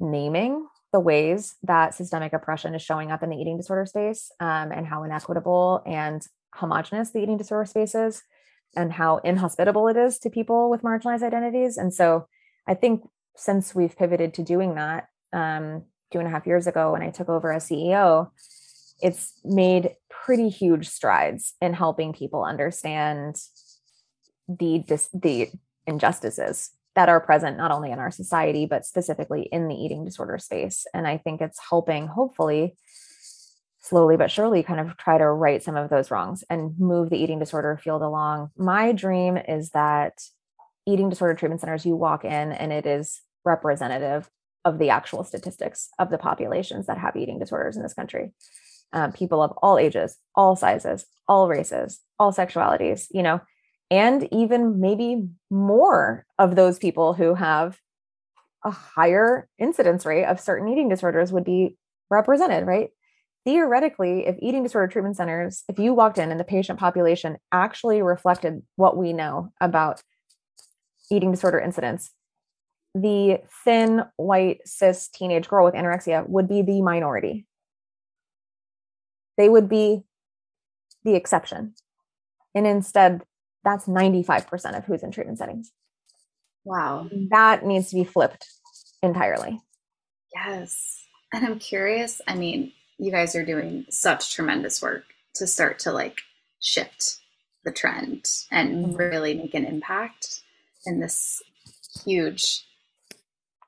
naming 0.00 0.66
the 0.92 0.98
ways 0.98 1.54
that 1.62 1.94
systemic 1.94 2.32
oppression 2.32 2.74
is 2.74 2.80
showing 2.80 3.12
up 3.12 3.22
in 3.22 3.28
the 3.28 3.36
eating 3.36 3.58
disorder 3.58 3.84
space 3.84 4.32
um, 4.40 4.72
and 4.72 4.86
how 4.86 5.04
inequitable 5.04 5.82
and 5.86 6.26
homogenous 6.54 7.10
the 7.10 7.20
eating 7.20 7.36
disorder 7.36 7.66
space 7.66 7.94
is 7.94 8.22
and 8.76 8.92
how 8.92 9.18
inhospitable 9.18 9.88
it 9.88 9.96
is 9.96 10.18
to 10.18 10.30
people 10.30 10.70
with 10.70 10.82
marginalized 10.82 11.22
identities. 11.22 11.76
And 11.76 11.92
so 11.92 12.26
i 12.66 12.74
think 12.74 13.02
since 13.36 13.74
we've 13.74 13.96
pivoted 13.96 14.34
to 14.34 14.42
doing 14.42 14.74
that 14.74 15.08
um, 15.32 15.84
two 16.12 16.18
and 16.18 16.28
a 16.28 16.30
half 16.30 16.46
years 16.46 16.66
ago 16.66 16.92
when 16.92 17.02
i 17.02 17.10
took 17.10 17.28
over 17.28 17.52
as 17.52 17.68
ceo 17.68 18.30
it's 19.00 19.32
made 19.44 19.94
pretty 20.08 20.48
huge 20.48 20.88
strides 20.88 21.54
in 21.60 21.72
helping 21.72 22.12
people 22.12 22.44
understand 22.44 23.36
the 24.48 24.84
the 25.14 25.48
injustices 25.86 26.70
that 26.96 27.08
are 27.08 27.20
present 27.20 27.56
not 27.56 27.70
only 27.70 27.90
in 27.90 27.98
our 27.98 28.10
society 28.10 28.66
but 28.66 28.84
specifically 28.84 29.48
in 29.52 29.68
the 29.68 29.74
eating 29.74 30.04
disorder 30.04 30.38
space. 30.38 30.86
And 30.92 31.06
i 31.06 31.16
think 31.16 31.40
it's 31.40 31.60
helping 31.70 32.08
hopefully 32.08 32.76
slowly 33.80 34.16
but 34.16 34.30
surely 34.30 34.62
kind 34.62 34.80
of 34.80 34.96
try 34.96 35.18
to 35.18 35.26
right 35.26 35.62
some 35.62 35.76
of 35.76 35.90
those 35.90 36.10
wrongs 36.10 36.44
and 36.50 36.78
move 36.78 37.10
the 37.10 37.16
eating 37.16 37.38
disorder 37.38 37.78
field 37.82 38.02
along 38.02 38.50
my 38.56 38.92
dream 38.92 39.36
is 39.36 39.70
that 39.70 40.20
eating 40.86 41.08
disorder 41.08 41.34
treatment 41.34 41.60
centers 41.60 41.86
you 41.86 41.96
walk 41.96 42.24
in 42.24 42.52
and 42.52 42.72
it 42.72 42.86
is 42.86 43.20
representative 43.44 44.28
of 44.64 44.78
the 44.78 44.90
actual 44.90 45.24
statistics 45.24 45.88
of 45.98 46.10
the 46.10 46.18
populations 46.18 46.86
that 46.86 46.98
have 46.98 47.16
eating 47.16 47.38
disorders 47.38 47.76
in 47.76 47.82
this 47.82 47.94
country 47.94 48.32
um, 48.92 49.12
people 49.12 49.42
of 49.42 49.52
all 49.62 49.78
ages, 49.78 50.16
all 50.34 50.56
sizes, 50.56 51.06
all 51.28 51.48
races, 51.48 52.00
all 52.18 52.32
sexualities, 52.32 53.06
you 53.10 53.22
know, 53.22 53.40
and 53.90 54.28
even 54.32 54.80
maybe 54.80 55.28
more 55.50 56.24
of 56.38 56.56
those 56.56 56.78
people 56.78 57.14
who 57.14 57.34
have 57.34 57.78
a 58.64 58.70
higher 58.70 59.48
incidence 59.58 60.04
rate 60.04 60.24
of 60.24 60.40
certain 60.40 60.68
eating 60.68 60.88
disorders 60.88 61.32
would 61.32 61.44
be 61.44 61.76
represented, 62.10 62.66
right? 62.66 62.90
Theoretically, 63.44 64.26
if 64.26 64.36
eating 64.40 64.62
disorder 64.62 64.86
treatment 64.86 65.16
centers, 65.16 65.64
if 65.68 65.78
you 65.78 65.94
walked 65.94 66.18
in 66.18 66.30
and 66.30 66.38
the 66.38 66.44
patient 66.44 66.78
population 66.78 67.38
actually 67.50 68.02
reflected 68.02 68.62
what 68.76 68.96
we 68.96 69.12
know 69.12 69.52
about 69.60 70.02
eating 71.10 71.30
disorder 71.30 71.58
incidence, 71.58 72.10
the 72.94 73.40
thin, 73.64 74.02
white, 74.16 74.60
cis 74.66 75.08
teenage 75.08 75.48
girl 75.48 75.64
with 75.64 75.74
anorexia 75.74 76.28
would 76.28 76.48
be 76.48 76.62
the 76.62 76.82
minority 76.82 77.46
they 79.40 79.48
would 79.48 79.70
be 79.70 80.02
the 81.02 81.14
exception. 81.14 81.74
And 82.54 82.66
instead, 82.66 83.22
that's 83.64 83.86
95% 83.86 84.76
of 84.76 84.84
who's 84.84 85.02
in 85.02 85.10
treatment 85.10 85.38
settings. 85.38 85.72
Wow. 86.62 87.08
That 87.30 87.64
needs 87.64 87.88
to 87.88 87.96
be 87.96 88.04
flipped 88.04 88.46
entirely. 89.02 89.58
Yes. 90.34 90.98
And 91.32 91.46
I'm 91.46 91.58
curious, 91.58 92.20
I 92.28 92.34
mean, 92.34 92.72
you 93.00 93.10
guys 93.10 93.34
are 93.34 93.44
doing 93.44 93.86
such 93.88 94.34
tremendous 94.34 94.82
work 94.82 95.04
to 95.34 95.46
start 95.46 95.78
to 95.80 95.92
like 95.92 96.18
shift 96.60 97.16
the 97.64 97.72
trend 97.72 98.26
and 98.50 98.86
mm-hmm. 98.86 98.96
really 98.96 99.34
make 99.34 99.54
an 99.54 99.64
impact 99.64 100.42
in 100.84 101.00
this 101.00 101.42
huge 102.04 102.64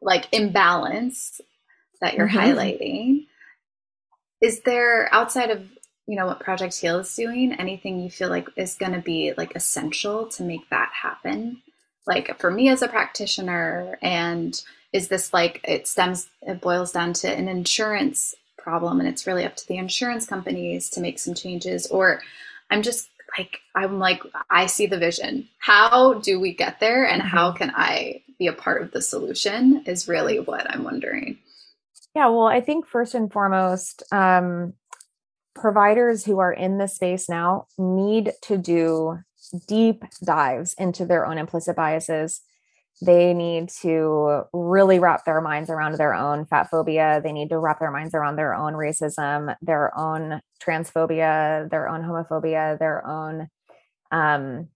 like 0.01 0.29
imbalance 0.33 1.41
that 2.01 2.15
you're 2.15 2.29
mm-hmm. 2.29 2.39
highlighting 2.39 3.27
is 4.41 4.61
there 4.63 5.09
outside 5.15 5.51
of 5.51 5.63
you 6.07 6.17
know 6.17 6.27
what 6.27 6.41
project 6.41 6.79
heal 6.79 6.99
is 6.99 7.15
doing 7.15 7.53
anything 7.55 8.01
you 8.01 8.11
feel 8.11 8.29
like 8.29 8.49
is 8.57 8.75
going 8.75 8.93
to 8.93 9.01
be 9.01 9.33
like 9.37 9.55
essential 9.57 10.27
to 10.27 10.43
make 10.43 10.69
that 10.71 10.91
happen 10.93 11.63
like 12.07 12.39
for 12.39 12.51
me 12.51 12.69
as 12.69 12.83
a 12.83 12.89
practitioner 12.89 13.99
and 14.03 14.63
is 14.93 15.09
this 15.09 15.33
like 15.33 15.61
it 15.65 15.87
stems 15.87 16.29
it 16.43 16.61
boils 16.61 16.93
down 16.93 17.13
to 17.13 17.29
an 17.29 17.49
insurance 17.49 18.35
problem 18.59 19.01
and 19.01 19.09
it's 19.09 19.27
really 19.27 19.45
up 19.45 19.57
to 19.57 19.67
the 19.69 19.77
insurance 19.77 20.27
companies 20.27 20.89
to 20.91 21.01
make 21.01 21.19
some 21.19 21.35
changes 21.35 21.87
or 21.87 22.21
i'm 22.71 22.83
just 22.83 23.09
like 23.37 23.59
i'm 23.75 23.99
like 23.99 24.23
i 24.51 24.67
see 24.67 24.87
the 24.87 24.99
vision 24.99 25.49
how 25.59 26.15
do 26.15 26.39
we 26.39 26.55
get 26.55 26.79
there 26.79 27.05
and 27.07 27.23
how 27.23 27.49
mm-hmm. 27.49 27.59
can 27.59 27.73
i 27.75 28.23
be 28.39 28.47
a 28.47 28.53
part 28.53 28.83
of 28.83 28.93
the 28.93 29.03
solution 29.03 29.83
is 29.87 30.07
really 30.09 30.39
what 30.39 30.71
i'm 30.71 30.85
wondering 30.85 31.39
yeah, 32.15 32.29
well, 32.29 32.47
I 32.47 32.61
think 32.61 32.87
first 32.87 33.15
and 33.15 33.33
foremost, 33.33 34.03
um, 34.13 34.75
providers 35.55 36.25
who 36.25 36.39
are 36.39 36.53
in 36.53 36.79
the 36.79 36.89
space 36.89 37.29
now 37.29 37.67
need 37.79 38.33
to 38.43 38.59
do 38.59 39.19
deep 39.67 40.05
dives 40.25 40.75
into 40.75 41.07
their 41.07 41.27
own 41.27 41.39
implicit 41.39 41.77
biases. 41.77 42.43
They 43.05 43.35
need 43.35 43.69
to 43.83 44.43
really 44.53 45.01
wrap 45.01 45.25
their 45.25 45.41
minds 45.41 45.69
around 45.71 45.97
their 45.97 46.15
own 46.15 46.45
fat 46.47 46.71
phobia. 46.71 47.21
They 47.23 47.33
need 47.33 47.49
to 47.49 47.59
wrap 47.59 47.81
their 47.81 47.91
minds 47.91 48.15
around 48.15 48.37
their 48.37 48.55
own 48.55 48.75
racism, 48.75 49.57
their 49.61 49.97
own 49.99 50.41
transphobia, 50.65 51.69
their 51.69 51.89
own 51.89 52.03
homophobia, 52.03 52.79
their 52.79 53.05
own 53.05 53.49
um, 54.13 54.69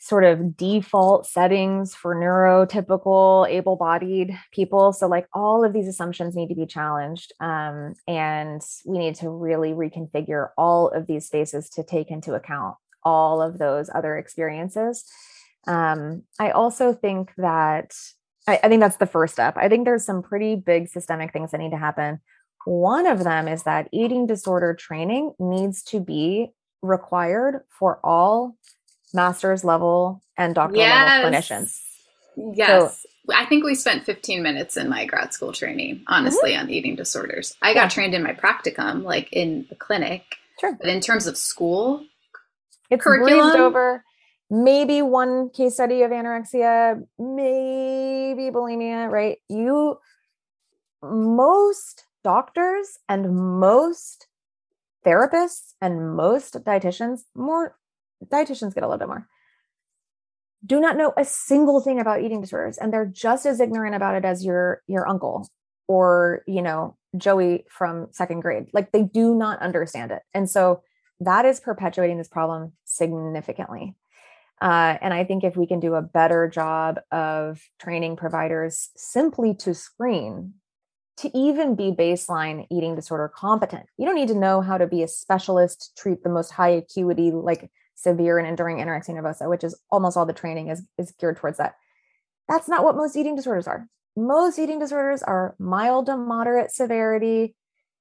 sort 0.00 0.24
of 0.24 0.56
default 0.56 1.28
settings 1.28 1.94
for 1.94 2.16
neurotypical 2.16 3.48
able 3.48 3.76
bodied 3.76 4.36
people. 4.50 4.92
So, 4.92 5.06
like, 5.06 5.28
all 5.32 5.64
of 5.64 5.72
these 5.72 5.86
assumptions 5.86 6.34
need 6.34 6.48
to 6.48 6.56
be 6.56 6.66
challenged. 6.66 7.32
Um, 7.38 7.94
and 8.08 8.60
we 8.84 8.98
need 8.98 9.14
to 9.16 9.30
really 9.30 9.70
reconfigure 9.70 10.48
all 10.58 10.88
of 10.88 11.06
these 11.06 11.26
spaces 11.26 11.70
to 11.70 11.84
take 11.84 12.10
into 12.10 12.34
account 12.34 12.74
all 13.04 13.40
of 13.40 13.58
those 13.58 13.90
other 13.94 14.16
experiences. 14.16 15.04
Um, 15.66 16.22
I 16.38 16.50
also 16.50 16.92
think 16.92 17.32
that 17.36 17.94
I, 18.46 18.60
I 18.64 18.68
think 18.68 18.80
that's 18.80 18.96
the 18.96 19.06
first 19.06 19.34
step. 19.34 19.56
I 19.56 19.68
think 19.68 19.84
there's 19.84 20.04
some 20.04 20.22
pretty 20.22 20.56
big 20.56 20.88
systemic 20.88 21.32
things 21.32 21.50
that 21.50 21.58
need 21.58 21.70
to 21.70 21.78
happen. 21.78 22.20
One 22.64 23.06
of 23.06 23.24
them 23.24 23.48
is 23.48 23.64
that 23.64 23.88
eating 23.92 24.26
disorder 24.26 24.74
training 24.74 25.34
needs 25.38 25.82
to 25.84 26.00
be 26.00 26.52
required 26.80 27.62
for 27.68 28.00
all 28.04 28.56
master's 29.14 29.64
level 29.64 30.22
and 30.36 30.54
doctoral 30.54 30.80
yes. 30.80 31.24
level 31.24 31.30
clinicians. 31.30 31.80
Yes. 32.36 33.02
So, 33.02 33.08
I 33.32 33.44
think 33.46 33.64
we 33.64 33.76
spent 33.76 34.04
15 34.04 34.42
minutes 34.42 34.76
in 34.76 34.88
my 34.88 35.04
grad 35.04 35.32
school 35.32 35.52
training, 35.52 36.02
honestly, 36.08 36.52
mm-hmm. 36.52 36.62
on 36.62 36.70
eating 36.70 36.96
disorders. 36.96 37.54
I 37.62 37.72
got 37.72 37.90
trained 37.90 38.14
in 38.14 38.22
my 38.22 38.32
practicum, 38.32 39.04
like 39.04 39.32
in 39.32 39.66
the 39.68 39.76
clinic. 39.76 40.24
Sure. 40.60 40.72
But 40.72 40.88
in 40.88 41.00
terms 41.00 41.28
of 41.28 41.36
school, 41.36 42.04
it's 42.90 43.02
curriculum 43.02 43.60
over. 43.60 44.04
Maybe 44.54 45.00
one 45.00 45.48
case 45.48 45.72
study 45.72 46.02
of 46.02 46.10
anorexia, 46.10 47.00
maybe 47.18 48.50
bulimia, 48.50 49.10
right? 49.10 49.38
You, 49.48 49.96
most 51.02 52.04
doctors 52.22 52.98
and 53.08 53.34
most 53.34 54.26
therapists 55.06 55.72
and 55.80 56.14
most 56.14 56.52
dietitians, 56.66 57.20
more 57.34 57.78
dietitians 58.26 58.74
get 58.74 58.84
a 58.84 58.86
little 58.86 58.98
bit 58.98 59.08
more. 59.08 59.26
Do 60.66 60.80
not 60.82 60.98
know 60.98 61.14
a 61.16 61.24
single 61.24 61.80
thing 61.80 61.98
about 61.98 62.20
eating 62.20 62.42
disorders 62.42 62.76
and 62.76 62.92
they're 62.92 63.06
just 63.06 63.46
as 63.46 63.58
ignorant 63.58 63.94
about 63.94 64.16
it 64.16 64.26
as 64.26 64.44
your 64.44 64.82
your 64.86 65.08
uncle 65.08 65.48
or 65.88 66.42
you 66.46 66.60
know 66.60 66.98
joey 67.16 67.64
from 67.70 68.08
second 68.10 68.40
grade. 68.40 68.66
Like 68.74 68.92
they 68.92 69.02
do 69.02 69.34
not 69.34 69.62
understand 69.62 70.12
it. 70.12 70.20
And 70.34 70.50
so 70.50 70.82
that 71.20 71.46
is 71.46 71.58
perpetuating 71.58 72.18
this 72.18 72.28
problem 72.28 72.72
significantly 72.84 73.96
Uh, 74.62 74.96
and 75.02 75.12
I 75.12 75.24
think 75.24 75.42
if 75.42 75.56
we 75.56 75.66
can 75.66 75.80
do 75.80 75.96
a 75.96 76.02
better 76.02 76.48
job 76.48 77.00
of 77.10 77.60
training 77.80 78.14
providers 78.14 78.90
simply 78.94 79.54
to 79.54 79.74
screen, 79.74 80.54
to 81.16 81.36
even 81.36 81.74
be 81.74 81.90
baseline 81.90 82.68
eating 82.70 82.94
disorder 82.94 83.28
competent, 83.28 83.86
you 83.98 84.06
don't 84.06 84.14
need 84.14 84.28
to 84.28 84.36
know 84.36 84.60
how 84.60 84.78
to 84.78 84.86
be 84.86 85.02
a 85.02 85.08
specialist, 85.08 85.98
treat 85.98 86.22
the 86.22 86.30
most 86.30 86.52
high 86.52 86.68
acuity, 86.68 87.32
like 87.32 87.72
severe 87.96 88.38
and 88.38 88.46
enduring 88.46 88.76
anorexia 88.76 89.10
nervosa, 89.10 89.50
which 89.50 89.64
is 89.64 89.76
almost 89.90 90.16
all 90.16 90.26
the 90.26 90.32
training 90.32 90.68
is, 90.68 90.84
is 90.96 91.10
geared 91.18 91.38
towards 91.38 91.58
that. 91.58 91.74
That's 92.48 92.68
not 92.68 92.84
what 92.84 92.96
most 92.96 93.16
eating 93.16 93.34
disorders 93.34 93.66
are. 93.66 93.88
Most 94.16 94.60
eating 94.60 94.78
disorders 94.78 95.24
are 95.24 95.56
mild 95.58 96.06
to 96.06 96.16
moderate 96.16 96.70
severity, 96.70 97.56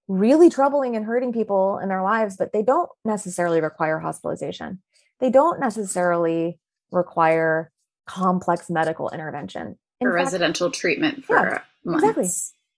really 0.07 0.51
troubling 0.51 0.95
and 0.95 1.05
hurting 1.05 1.33
people 1.33 1.79
in 1.79 1.89
their 1.89 2.03
lives, 2.03 2.37
but 2.37 2.53
they 2.53 2.61
don't 2.61 2.89
necessarily 3.03 3.61
require 3.61 3.97
hospitalization. 3.97 4.79
They 5.21 5.29
don't 5.29 5.59
necessarily 5.59 6.59
require 6.91 7.71
complex 8.07 8.69
medical 8.69 9.09
intervention. 9.09 9.77
In 9.99 10.07
or 10.07 10.11
fact, 10.11 10.25
residential 10.25 10.71
treatment 10.71 11.23
for 11.23 11.35
yeah, 11.35 11.61
months. 11.85 12.03
Exactly. 12.03 12.29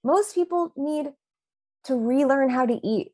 Most 0.04 0.36
people 0.36 0.74
need 0.76 1.14
to 1.86 1.96
relearn 1.96 2.50
how 2.50 2.66
to 2.66 2.80
eat. 2.86 3.12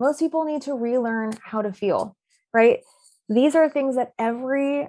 Most 0.00 0.18
people 0.18 0.44
need 0.44 0.62
to 0.62 0.74
relearn 0.74 1.34
how 1.44 1.62
to 1.62 1.72
feel, 1.72 2.16
right? 2.52 2.80
These 3.28 3.54
are 3.54 3.68
things 3.68 3.96
that 3.96 4.12
every 4.18 4.88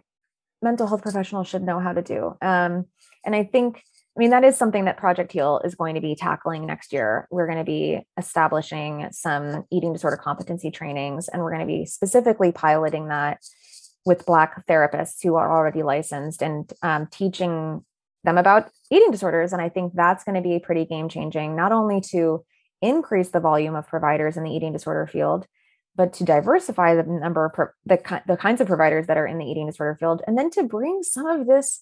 mental 0.62 0.88
health 0.88 1.04
professional 1.04 1.44
should 1.44 1.62
know 1.62 1.80
how 1.80 1.94
to 1.94 2.02
do. 2.02 2.36
Um, 2.42 2.86
and 3.26 3.36
I 3.36 3.44
think 3.44 3.84
I 4.18 4.22
mean, 4.22 4.30
that 4.30 4.46
is 4.46 4.56
something 4.56 4.86
that 4.86 4.96
Project 4.96 5.34
Heal 5.34 5.60
is 5.66 5.76
going 5.76 5.96
to 5.96 6.02
be 6.02 6.16
tackling 6.16 6.66
next 6.66 6.94
year. 6.94 7.28
We're 7.32 7.48
going 7.48 7.58
to 7.58 7.66
be 7.66 8.00
establishing 8.18 9.10
some 9.12 9.66
eating 9.70 9.92
disorder 9.92 10.16
competency 10.16 10.72
trainings, 10.72 11.28
and 11.28 11.42
we're 11.42 11.52
going 11.52 11.68
to 11.68 11.74
be 11.74 11.86
specifically 11.86 12.54
piloting 12.54 13.10
that 13.10 13.40
with 14.06 14.26
Black 14.26 14.66
therapists 14.68 15.24
who 15.24 15.36
are 15.36 15.52
already 15.52 15.84
licensed 15.84 16.42
and 16.42 16.72
um, 16.82 17.08
teaching 17.08 17.84
them 18.24 18.38
about 18.38 18.70
eating 18.92 19.12
disorders. 19.12 19.54
And 19.54 19.62
I 19.62 19.70
think 19.70 19.94
that's 19.96 20.24
going 20.24 20.36
to 20.36 20.42
be 20.42 20.60
pretty 20.60 20.86
game 20.86 21.10
changing, 21.10 21.56
not 21.56 21.72
only 21.72 22.02
to 22.12 22.46
increase 22.82 23.30
the 23.30 23.40
volume 23.40 23.76
of 23.76 23.88
providers 23.88 24.38
in 24.38 24.44
the 24.44 24.52
eating 24.52 24.74
disorder 24.74 25.08
field, 25.08 25.48
but 25.96 26.14
to 26.14 26.24
diversify 26.24 26.96
the 26.96 27.04
number 27.04 27.46
of 27.46 27.54
pro- 27.54 27.68
the, 27.86 28.22
the 28.28 28.38
kinds 28.38 28.62
of 28.62 28.68
providers 28.68 29.08
that 29.08 29.18
are 29.18 29.28
in 29.28 29.38
the 29.38 29.46
eating 29.46 29.66
disorder 29.66 29.96
field, 30.00 30.22
and 30.28 30.38
then 30.38 30.50
to 30.52 30.64
bring 30.64 31.02
some 31.04 31.26
of 31.26 31.48
this 31.48 31.82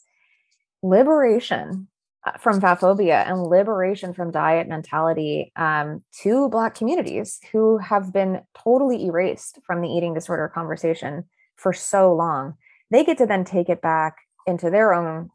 liberation 0.81 1.87
uh, 2.25 2.37
from 2.37 2.61
fat 2.61 2.79
phobia 2.79 3.23
and 3.23 3.43
liberation 3.43 4.13
from 4.13 4.31
diet 4.31 4.67
mentality 4.67 5.51
um, 5.55 6.03
to 6.21 6.47
Black 6.49 6.75
communities 6.75 7.39
who 7.51 7.77
have 7.79 8.13
been 8.13 8.41
totally 8.63 9.05
erased 9.05 9.59
from 9.65 9.81
the 9.81 9.89
eating 9.89 10.13
disorder 10.13 10.47
conversation 10.47 11.25
for 11.55 11.73
so 11.73 12.13
long. 12.13 12.55
They 12.91 13.03
get 13.03 13.17
to 13.19 13.25
then 13.25 13.45
take 13.45 13.69
it 13.69 13.81
back 13.81 14.17
into 14.45 14.69
their 14.69 14.93
own 14.93 15.29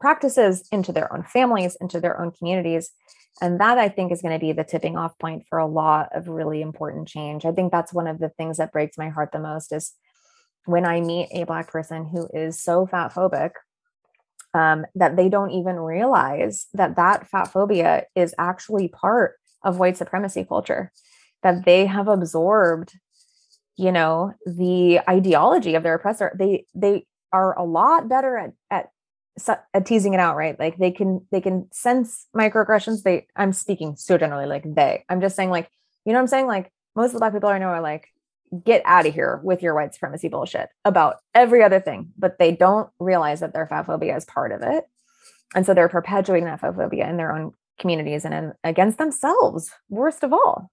practices, 0.00 0.66
into 0.72 0.92
their 0.92 1.12
own 1.12 1.22
families, 1.22 1.76
into 1.80 2.00
their 2.00 2.20
own 2.20 2.32
communities. 2.32 2.90
And 3.40 3.60
that 3.60 3.78
I 3.78 3.88
think 3.88 4.12
is 4.12 4.20
going 4.20 4.34
to 4.34 4.44
be 4.44 4.52
the 4.52 4.64
tipping 4.64 4.96
off 4.96 5.18
point 5.18 5.44
for 5.48 5.58
a 5.58 5.66
lot 5.66 6.10
of 6.14 6.28
really 6.28 6.60
important 6.60 7.08
change. 7.08 7.44
I 7.44 7.52
think 7.52 7.72
that's 7.72 7.92
one 7.92 8.06
of 8.06 8.18
the 8.18 8.28
things 8.28 8.58
that 8.58 8.72
breaks 8.72 8.98
my 8.98 9.08
heart 9.08 9.30
the 9.32 9.38
most 9.38 9.72
is 9.72 9.92
when 10.66 10.84
I 10.84 11.00
meet 11.00 11.28
a 11.32 11.44
Black 11.44 11.70
person 11.70 12.06
who 12.06 12.28
is 12.34 12.60
so 12.60 12.86
fat 12.86 13.12
phobic 13.12 13.52
um, 14.54 14.84
that 14.94 15.16
they 15.16 15.28
don't 15.28 15.50
even 15.50 15.76
realize 15.76 16.66
that 16.74 16.96
that 16.96 17.28
fat 17.28 17.48
phobia 17.48 18.04
is 18.14 18.34
actually 18.38 18.88
part 18.88 19.36
of 19.64 19.78
white 19.78 19.96
supremacy 19.96 20.44
culture 20.44 20.92
that 21.42 21.64
they 21.64 21.86
have 21.86 22.08
absorbed 22.08 22.98
you 23.76 23.92
know 23.92 24.32
the 24.46 25.00
ideology 25.08 25.74
of 25.74 25.82
their 25.82 25.94
oppressor 25.94 26.34
they 26.38 26.66
they 26.74 27.06
are 27.32 27.58
a 27.58 27.64
lot 27.64 28.08
better 28.08 28.36
at 28.36 28.52
at 28.70 28.90
at 29.72 29.86
teasing 29.86 30.12
it 30.12 30.20
out 30.20 30.36
right 30.36 30.58
like 30.58 30.76
they 30.76 30.90
can 30.90 31.26
they 31.30 31.40
can 31.40 31.66
sense 31.72 32.26
microaggressions 32.36 33.02
they 33.02 33.26
i'm 33.36 33.52
speaking 33.52 33.96
so 33.96 34.18
generally 34.18 34.46
like 34.46 34.64
they 34.74 35.04
i'm 35.08 35.20
just 35.20 35.36
saying 35.36 35.48
like 35.50 35.70
you 36.04 36.12
know 36.12 36.18
what 36.18 36.22
i'm 36.22 36.28
saying 36.28 36.46
like 36.46 36.70
most 36.94 37.08
of 37.08 37.12
the 37.14 37.18
black 37.18 37.32
people 37.32 37.48
i 37.48 37.58
know 37.58 37.68
are 37.68 37.80
like 37.80 38.08
get 38.64 38.82
out 38.84 39.06
of 39.06 39.14
here 39.14 39.40
with 39.42 39.62
your 39.62 39.74
white 39.74 39.94
supremacy 39.94 40.28
bullshit 40.28 40.68
about 40.84 41.16
every 41.34 41.62
other 41.62 41.80
thing, 41.80 42.12
but 42.18 42.38
they 42.38 42.52
don't 42.52 42.90
realize 42.98 43.40
that 43.40 43.54
their 43.54 43.66
phobia 43.66 44.16
is 44.16 44.24
part 44.26 44.52
of 44.52 44.62
it. 44.62 44.84
And 45.54 45.64
so 45.64 45.74
they're 45.74 45.88
perpetuating 45.88 46.44
that 46.44 46.60
phobia 46.60 47.08
in 47.08 47.16
their 47.16 47.34
own 47.34 47.52
communities 47.78 48.24
and 48.24 48.34
in, 48.34 48.52
against 48.62 48.98
themselves, 48.98 49.70
worst 49.88 50.22
of 50.22 50.32
all. 50.32 50.70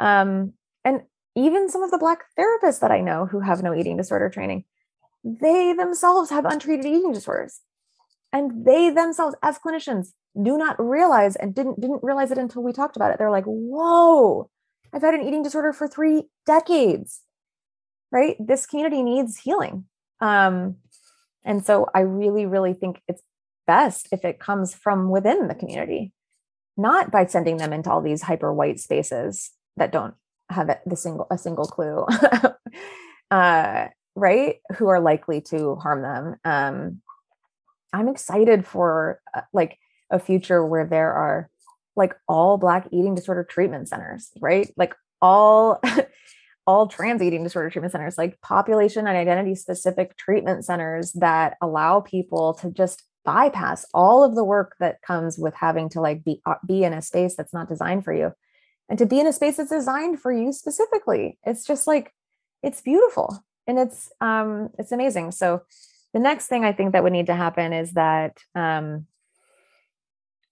Um, 0.00 0.52
and 0.84 1.02
even 1.38 1.70
some 1.70 1.84
of 1.84 1.92
the 1.92 1.98
Black 1.98 2.24
therapists 2.36 2.80
that 2.80 2.90
I 2.90 3.00
know 3.00 3.26
who 3.26 3.40
have 3.40 3.62
no 3.62 3.72
eating 3.72 3.96
disorder 3.96 4.28
training, 4.28 4.64
they 5.22 5.72
themselves 5.72 6.30
have 6.30 6.44
untreated 6.44 6.84
eating 6.84 7.12
disorders. 7.12 7.60
And 8.32 8.66
they 8.66 8.90
themselves, 8.90 9.36
as 9.42 9.58
clinicians, 9.58 10.12
do 10.40 10.58
not 10.58 10.76
realize 10.78 11.36
and 11.36 11.54
didn't 11.54 11.80
didn't 11.80 12.02
realize 12.02 12.30
it 12.30 12.38
until 12.38 12.62
we 12.62 12.72
talked 12.72 12.96
about 12.96 13.12
it. 13.12 13.18
They're 13.18 13.30
like, 13.30 13.44
whoa, 13.44 14.50
I've 14.92 15.02
had 15.02 15.14
an 15.14 15.26
eating 15.26 15.42
disorder 15.42 15.72
for 15.72 15.86
three 15.86 16.24
decades, 16.44 17.20
right? 18.10 18.36
This 18.38 18.66
community 18.66 19.02
needs 19.02 19.38
healing. 19.38 19.84
Um, 20.20 20.76
and 21.44 21.64
so 21.64 21.86
I 21.94 22.00
really, 22.00 22.46
really 22.46 22.74
think 22.74 23.00
it's 23.06 23.22
best 23.66 24.08
if 24.10 24.24
it 24.24 24.40
comes 24.40 24.74
from 24.74 25.08
within 25.08 25.46
the 25.46 25.54
community, 25.54 26.12
not 26.76 27.10
by 27.10 27.26
sending 27.26 27.58
them 27.58 27.72
into 27.72 27.90
all 27.90 28.02
these 28.02 28.22
hyper 28.22 28.52
white 28.52 28.80
spaces 28.80 29.52
that 29.76 29.92
don't 29.92 30.14
have 30.50 30.70
the 30.86 30.96
single 30.96 31.26
a 31.30 31.38
single 31.38 31.66
clue, 31.66 32.06
uh, 33.30 33.88
right? 34.14 34.56
Who 34.76 34.88
are 34.88 35.00
likely 35.00 35.40
to 35.42 35.76
harm 35.76 36.02
them. 36.02 36.36
Um, 36.44 37.02
I'm 37.92 38.08
excited 38.08 38.66
for 38.66 39.20
uh, 39.34 39.42
like 39.52 39.78
a 40.10 40.18
future 40.18 40.64
where 40.64 40.86
there 40.86 41.12
are 41.12 41.50
like 41.96 42.14
all 42.28 42.56
black 42.56 42.86
eating 42.92 43.14
disorder 43.14 43.44
treatment 43.44 43.88
centers 43.88 44.30
right 44.40 44.72
like 44.76 44.94
all 45.20 45.80
all 46.66 46.86
trans 46.86 47.20
eating 47.20 47.42
disorder 47.42 47.68
treatment 47.68 47.92
centers 47.92 48.16
like 48.16 48.40
population 48.40 49.06
and 49.06 49.16
identity 49.16 49.54
specific 49.54 50.16
treatment 50.16 50.64
centers 50.64 51.12
that 51.12 51.56
allow 51.60 52.00
people 52.00 52.54
to 52.54 52.70
just 52.70 53.02
bypass 53.24 53.84
all 53.92 54.24
of 54.24 54.34
the 54.34 54.44
work 54.44 54.74
that 54.80 55.02
comes 55.02 55.36
with 55.38 55.54
having 55.54 55.88
to 55.88 56.00
like 56.00 56.24
be 56.24 56.40
uh, 56.46 56.54
be 56.66 56.84
in 56.84 56.94
a 56.94 57.02
space 57.02 57.34
that's 57.36 57.52
not 57.52 57.68
designed 57.68 58.04
for 58.04 58.14
you 58.14 58.32
and 58.88 58.98
to 58.98 59.06
be 59.06 59.20
in 59.20 59.26
a 59.26 59.32
space 59.32 59.56
that's 59.56 59.70
designed 59.70 60.20
for 60.20 60.32
you 60.32 60.52
specifically 60.52 61.38
it's 61.44 61.64
just 61.64 61.86
like 61.86 62.12
it's 62.62 62.80
beautiful 62.80 63.42
and 63.66 63.78
it's 63.78 64.10
um 64.20 64.70
it's 64.78 64.92
amazing 64.92 65.30
so 65.30 65.62
the 66.12 66.20
next 66.20 66.46
thing 66.46 66.64
i 66.64 66.72
think 66.72 66.92
that 66.92 67.02
would 67.02 67.12
need 67.12 67.26
to 67.26 67.34
happen 67.34 67.72
is 67.72 67.92
that 67.92 68.38
um 68.54 69.06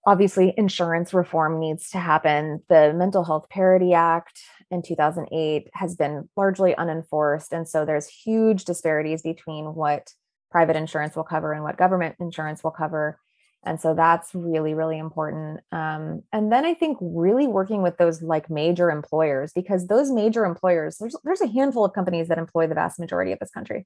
obviously 0.07 0.55
insurance 0.57 1.13
reform 1.13 1.59
needs 1.59 1.91
to 1.91 1.99
happen. 1.99 2.63
The 2.69 2.95
Mental 2.95 3.25
Health 3.25 3.49
Parity 3.51 3.93
Act 3.93 4.41
in 4.71 4.81
2008 4.81 5.69
has 5.75 5.97
been 5.97 6.29
largely 6.37 6.75
unenforced. 6.77 7.53
And 7.53 7.69
so 7.69 7.85
there's 7.85 8.07
huge 8.07 8.65
disparities 8.65 9.23
between 9.23 9.75
what 9.75 10.13
private 10.51 10.77
insurance 10.77 11.17
will 11.17 11.25
cover 11.25 11.53
and 11.53 11.65
what 11.65 11.77
government 11.77 12.15
insurance 12.21 12.63
will 12.63 12.71
cover. 12.71 13.19
And 13.65 13.81
so 13.81 13.95
that's 13.95 14.33
really, 14.35 14.75
really 14.75 14.99
important. 14.99 15.61
Um, 15.73 16.23
and 16.33 16.53
then 16.53 16.65
I 16.65 16.75
think 16.75 16.99
really 17.01 17.49
working 17.49 17.83
with 17.83 17.97
those 17.97 18.23
like 18.23 18.49
major 18.49 18.91
employers, 18.91 19.53
because 19.53 19.89
those 19.89 20.11
major 20.11 20.45
employers, 20.45 20.99
there's, 20.99 21.17
there's 21.25 21.41
a 21.41 21.49
handful 21.49 21.85
of 21.85 21.93
companies 21.93 22.29
that 22.29 22.39
employ 22.39 22.69
the 22.69 22.77
vast 22.77 23.01
majority 23.01 23.33
of 23.33 23.41
this 23.41 23.51
country. 23.51 23.85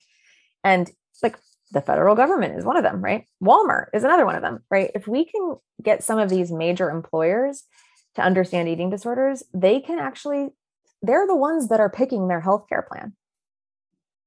And 0.63 0.91
like 1.23 1.39
the 1.73 1.81
federal 1.81 2.15
government 2.15 2.59
is 2.59 2.65
one 2.65 2.77
of 2.77 2.83
them, 2.83 3.03
right? 3.03 3.27
Walmart 3.43 3.87
is 3.95 4.05
another 4.05 4.27
one 4.27 4.35
of 4.35 4.43
them, 4.43 4.65
right? 4.71 4.91
If 4.95 5.07
we 5.07 5.25
can 5.25 5.57
get 5.83 6.03
some 6.03 6.19
of 6.19 6.29
these 6.29 6.51
major 6.51 6.91
employers 6.91 7.65
to 8.17 8.23
understand 8.23 8.69
eating 8.69 8.91
disorders, 8.91 9.43
they 9.55 9.81
can 9.81 9.99
actually, 9.99 10.49
they're 11.01 11.27
the 11.27 11.37
ones 11.37 11.69
that 11.69 11.81
are 11.81 11.89
picking 11.91 12.29
their 12.29 12.43
healthcare 12.43 12.87
plan, 12.87 13.15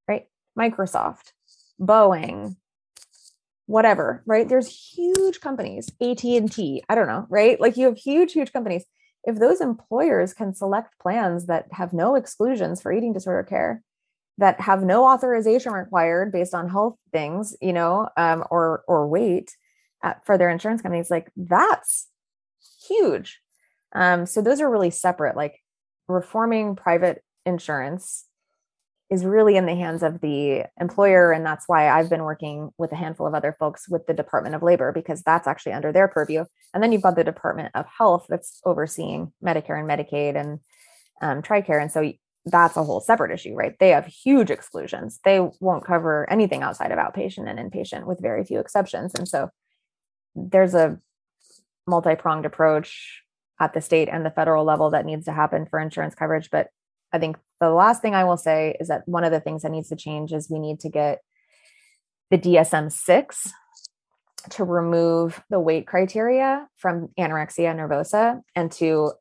right? 0.07 0.27
Microsoft, 0.57 1.33
Boeing, 1.79 2.55
whatever, 3.65 4.23
right? 4.25 4.47
There's 4.47 4.67
huge 4.67 5.39
companies, 5.39 5.89
AT&T, 6.01 6.83
I 6.87 6.95
don't 6.95 7.07
know, 7.07 7.25
right? 7.29 7.59
Like 7.59 7.77
you 7.77 7.87
have 7.87 7.97
huge, 7.97 8.33
huge 8.33 8.51
companies. 8.51 8.83
If 9.23 9.39
those 9.39 9.61
employers 9.61 10.33
can 10.33 10.53
select 10.53 10.99
plans 10.99 11.45
that 11.45 11.67
have 11.71 11.93
no 11.93 12.15
exclusions 12.15 12.81
for 12.81 12.91
eating 12.91 13.13
disorder 13.13 13.43
care, 13.43 13.81
that 14.37 14.59
have 14.59 14.83
no 14.83 15.05
authorization 15.05 15.71
required 15.73 16.31
based 16.31 16.53
on 16.53 16.69
health 16.69 16.97
things, 17.11 17.55
you 17.61 17.71
know, 17.71 18.09
um, 18.17 18.43
or 18.49 18.83
or 18.87 19.07
weight 19.07 19.55
at, 20.03 20.25
for 20.25 20.37
their 20.37 20.49
insurance 20.49 20.81
companies, 20.81 21.11
like 21.11 21.29
that's 21.37 22.07
huge. 22.87 23.39
Um, 23.93 24.25
so 24.25 24.41
those 24.41 24.59
are 24.59 24.69
really 24.69 24.89
separate. 24.89 25.35
Like 25.35 25.61
reforming 26.07 26.75
private 26.75 27.23
insurance 27.45 28.25
is 29.09 29.25
really 29.25 29.57
in 29.57 29.65
the 29.65 29.75
hands 29.75 30.01
of 30.01 30.21
the 30.21 30.63
employer, 30.79 31.31
and 31.31 31.45
that's 31.45 31.65
why 31.67 31.89
I've 31.89 32.09
been 32.09 32.23
working 32.23 32.71
with 32.77 32.91
a 32.91 32.95
handful 32.95 33.27
of 33.27 33.35
other 33.35 33.55
folks 33.59 33.87
with 33.87 34.07
the 34.07 34.13
Department 34.13 34.55
of 34.55 34.63
Labor 34.63 34.91
because 34.91 35.21
that's 35.21 35.47
actually 35.47 35.73
under 35.73 35.91
their 35.91 36.07
purview. 36.07 36.45
And 36.73 36.81
then 36.81 36.91
you've 36.91 37.01
got 37.01 37.15
the 37.15 37.23
Department 37.23 37.71
of 37.75 37.85
Health 37.97 38.25
that's 38.29 38.61
overseeing 38.65 39.31
Medicare 39.43 39.79
and 39.79 39.87
Medicaid 39.87 40.35
and 40.35 40.59
um, 41.21 41.41
TRICARE, 41.41 41.81
and 41.81 41.91
so 41.91 42.11
that's 42.45 42.75
a 42.75 42.83
whole 42.83 42.99
separate 42.99 43.31
issue, 43.31 43.53
right? 43.53 43.77
They 43.79 43.89
have 43.89 44.05
huge 44.05 44.49
exclusions. 44.49 45.19
They 45.23 45.39
won't 45.59 45.85
cover 45.85 46.29
anything 46.29 46.61
outside 46.61 46.91
of 46.91 46.99
outpatient 46.99 47.49
and 47.49 47.59
inpatient 47.59 48.05
with 48.05 48.21
very 48.21 48.43
few 48.43 48.59
exceptions. 48.59 49.13
And 49.15 49.27
so 49.27 49.49
there's 50.35 50.73
a 50.73 50.99
multi 51.87 52.15
pronged 52.15 52.45
approach 52.45 53.21
at 53.59 53.73
the 53.73 53.81
state 53.81 54.09
and 54.09 54.25
the 54.25 54.31
federal 54.31 54.65
level 54.65 54.89
that 54.89 55.05
needs 55.05 55.25
to 55.25 55.31
happen 55.31 55.65
for 55.65 55.79
insurance 55.79 56.15
coverage. 56.15 56.49
But 56.49 56.67
I 57.13 57.19
think 57.19 57.37
the 57.69 57.75
last 57.75 58.01
thing 58.01 58.15
I 58.15 58.23
will 58.23 58.37
say 58.37 58.75
is 58.79 58.87
that 58.87 59.07
one 59.07 59.23
of 59.23 59.31
the 59.31 59.39
things 59.39 59.61
that 59.61 59.71
needs 59.71 59.89
to 59.89 59.95
change 59.95 60.33
is 60.33 60.49
we 60.49 60.59
need 60.59 60.79
to 60.81 60.89
get 60.89 61.19
the 62.31 62.37
DSM 62.37 62.91
6 62.91 63.53
to 64.51 64.63
remove 64.63 65.41
the 65.49 65.59
weight 65.59 65.87
criteria 65.87 66.67
from 66.75 67.09
anorexia 67.17 67.73
nervosa 67.73 68.41
and 68.55 68.71
to 68.73 69.11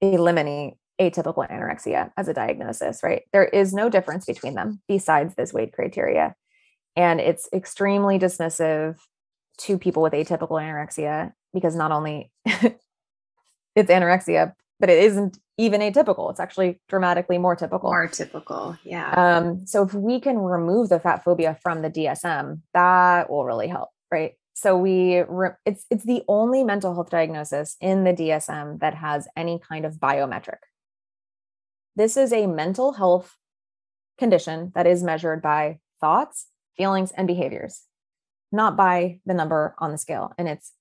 eliminate 0.00 0.74
atypical 1.00 1.48
anorexia 1.48 2.10
as 2.16 2.28
a 2.28 2.34
diagnosis, 2.34 3.00
right? 3.02 3.22
There 3.32 3.44
is 3.44 3.72
no 3.72 3.88
difference 3.88 4.26
between 4.26 4.54
them 4.54 4.80
besides 4.86 5.34
this 5.34 5.52
weight 5.52 5.72
criteria. 5.72 6.34
And 6.94 7.20
it's 7.20 7.48
extremely 7.52 8.18
dismissive 8.18 8.96
to 9.58 9.78
people 9.78 10.02
with 10.02 10.12
atypical 10.12 10.60
anorexia 10.60 11.32
because 11.52 11.74
not 11.74 11.90
only 11.90 12.30
it's 12.44 13.90
anorexia, 13.90 14.52
but 14.78 14.90
it 14.90 15.02
isn't 15.02 15.38
even 15.56 15.80
atypical. 15.80 16.30
It's 16.30 16.40
actually 16.40 16.80
dramatically 16.88 17.38
more 17.38 17.54
typical. 17.54 17.90
More 17.90 18.08
typical, 18.08 18.76
yeah. 18.82 19.10
Um, 19.12 19.66
so 19.66 19.84
if 19.84 19.94
we 19.94 20.20
can 20.20 20.38
remove 20.38 20.88
the 20.88 20.98
fat 20.98 21.24
phobia 21.24 21.58
from 21.62 21.82
the 21.82 21.90
DSM, 21.90 22.60
that 22.72 23.30
will 23.30 23.44
really 23.44 23.68
help, 23.68 23.90
right? 24.10 24.32
So 24.54 24.76
we 24.76 25.22
re- 25.28 25.50
it's 25.64 25.84
it's 25.90 26.04
the 26.04 26.22
only 26.28 26.64
mental 26.64 26.94
health 26.94 27.10
diagnosis 27.10 27.76
in 27.80 28.04
the 28.04 28.12
DSM 28.12 28.80
that 28.80 28.94
has 28.94 29.28
any 29.36 29.60
kind 29.60 29.84
of 29.84 29.94
biometric. 29.94 30.58
This 31.96 32.16
is 32.16 32.32
a 32.32 32.46
mental 32.46 32.94
health 32.94 33.36
condition 34.18 34.72
that 34.74 34.86
is 34.86 35.02
measured 35.02 35.42
by 35.42 35.78
thoughts, 36.00 36.46
feelings, 36.76 37.12
and 37.12 37.26
behaviors, 37.26 37.82
not 38.52 38.76
by 38.76 39.20
the 39.26 39.34
number 39.34 39.74
on 39.78 39.90
the 39.90 39.98
scale. 39.98 40.32
And 40.38 40.48
it's 40.48 40.72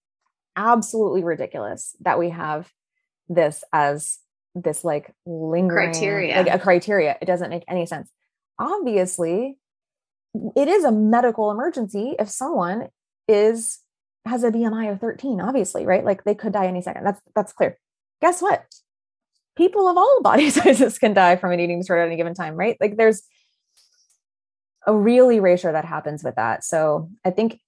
absolutely 0.55 1.23
ridiculous 1.23 1.95
that 2.01 2.19
we 2.19 2.29
have 2.29 2.71
this 3.27 3.63
as 3.73 4.19
this 4.55 4.83
like 4.83 5.13
lingering 5.25 5.91
criteria. 5.91 6.35
like 6.35 6.53
a 6.53 6.59
criteria. 6.59 7.17
It 7.21 7.25
doesn't 7.25 7.49
make 7.49 7.63
any 7.67 7.85
sense. 7.85 8.09
Obviously 8.59 9.57
it 10.55 10.67
is 10.67 10.83
a 10.83 10.91
medical 10.91 11.51
emergency 11.51 12.15
if 12.19 12.29
someone 12.29 12.87
is 13.27 13.79
has 14.25 14.43
a 14.43 14.49
bmi 14.49 14.91
of 14.91 14.99
13 14.99 15.39
obviously 15.41 15.85
right? 15.85 16.03
Like 16.03 16.23
they 16.23 16.35
could 16.35 16.53
die 16.53 16.67
any 16.67 16.81
second. 16.81 17.03
That's 17.05 17.21
that's 17.35 17.53
clear. 17.53 17.77
Guess 18.21 18.41
what? 18.41 18.65
People 19.55 19.87
of 19.87 19.97
all 19.97 20.21
body 20.21 20.49
sizes 20.51 20.97
can 20.97 21.13
die 21.13 21.35
from 21.35 21.51
an 21.51 21.59
eating 21.59 21.79
disorder 21.79 22.03
at 22.03 22.07
any 22.07 22.15
given 22.15 22.33
time 22.33 22.55
right? 22.55 22.77
Like 22.79 22.97
there's 22.97 23.23
a 24.85 24.95
real 24.95 25.31
erasure 25.31 25.71
that 25.71 25.85
happens 25.85 26.23
with 26.23 26.35
that. 26.35 26.63
So 26.63 27.09
i 27.25 27.29
think 27.31 27.59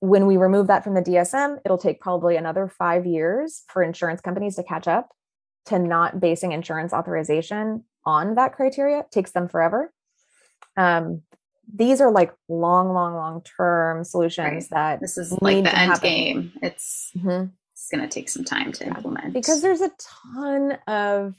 when 0.00 0.26
we 0.26 0.36
remove 0.36 0.68
that 0.68 0.84
from 0.84 0.94
the 0.94 1.02
dsm 1.02 1.58
it'll 1.64 1.78
take 1.78 2.00
probably 2.00 2.36
another 2.36 2.68
five 2.68 3.04
years 3.04 3.64
for 3.68 3.82
insurance 3.82 4.20
companies 4.20 4.54
to 4.56 4.62
catch 4.62 4.86
up 4.86 5.10
to 5.68 5.78
not 5.78 6.20
basing 6.20 6.52
insurance 6.52 6.92
authorization 6.92 7.84
on 8.04 8.34
that 8.34 8.54
criteria 8.54 9.04
takes 9.10 9.32
them 9.32 9.48
forever 9.48 9.92
um, 10.76 11.22
these 11.72 12.00
are 12.00 12.10
like 12.10 12.32
long 12.48 12.92
long 12.92 13.14
long 13.14 13.42
term 13.42 14.04
solutions 14.04 14.68
right. 14.70 14.70
that 14.70 15.00
this 15.00 15.18
is 15.18 15.36
like 15.40 15.64
the 15.64 15.78
end 15.78 15.90
happen. 15.90 16.00
game 16.02 16.52
it's 16.62 17.10
mm-hmm. 17.16 17.46
it's 17.72 17.88
going 17.90 18.02
to 18.02 18.08
take 18.08 18.28
some 18.28 18.44
time 18.44 18.72
to 18.72 18.84
yeah. 18.84 18.96
implement 18.96 19.34
because 19.34 19.60
there's 19.60 19.80
a 19.80 19.90
ton 20.32 20.78
of 20.86 21.34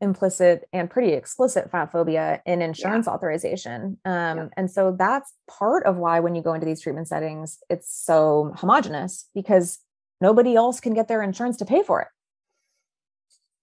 implicit 0.00 0.68
and 0.72 0.90
pretty 0.90 1.12
explicit 1.12 1.70
fat 1.70 1.92
phobia 1.92 2.42
in 2.44 2.60
insurance 2.60 3.06
yeah. 3.06 3.12
authorization 3.12 3.98
um, 4.04 4.38
yeah. 4.38 4.48
and 4.56 4.68
so 4.68 4.94
that's 4.98 5.32
part 5.48 5.86
of 5.86 5.96
why 5.96 6.18
when 6.18 6.34
you 6.34 6.42
go 6.42 6.54
into 6.54 6.66
these 6.66 6.80
treatment 6.80 7.06
settings 7.06 7.58
it's 7.70 7.94
so 8.04 8.52
homogenous 8.56 9.28
because 9.32 9.78
nobody 10.20 10.56
else 10.56 10.80
can 10.80 10.92
get 10.92 11.06
their 11.06 11.22
insurance 11.22 11.56
to 11.56 11.64
pay 11.64 11.84
for 11.84 12.00
it 12.00 12.08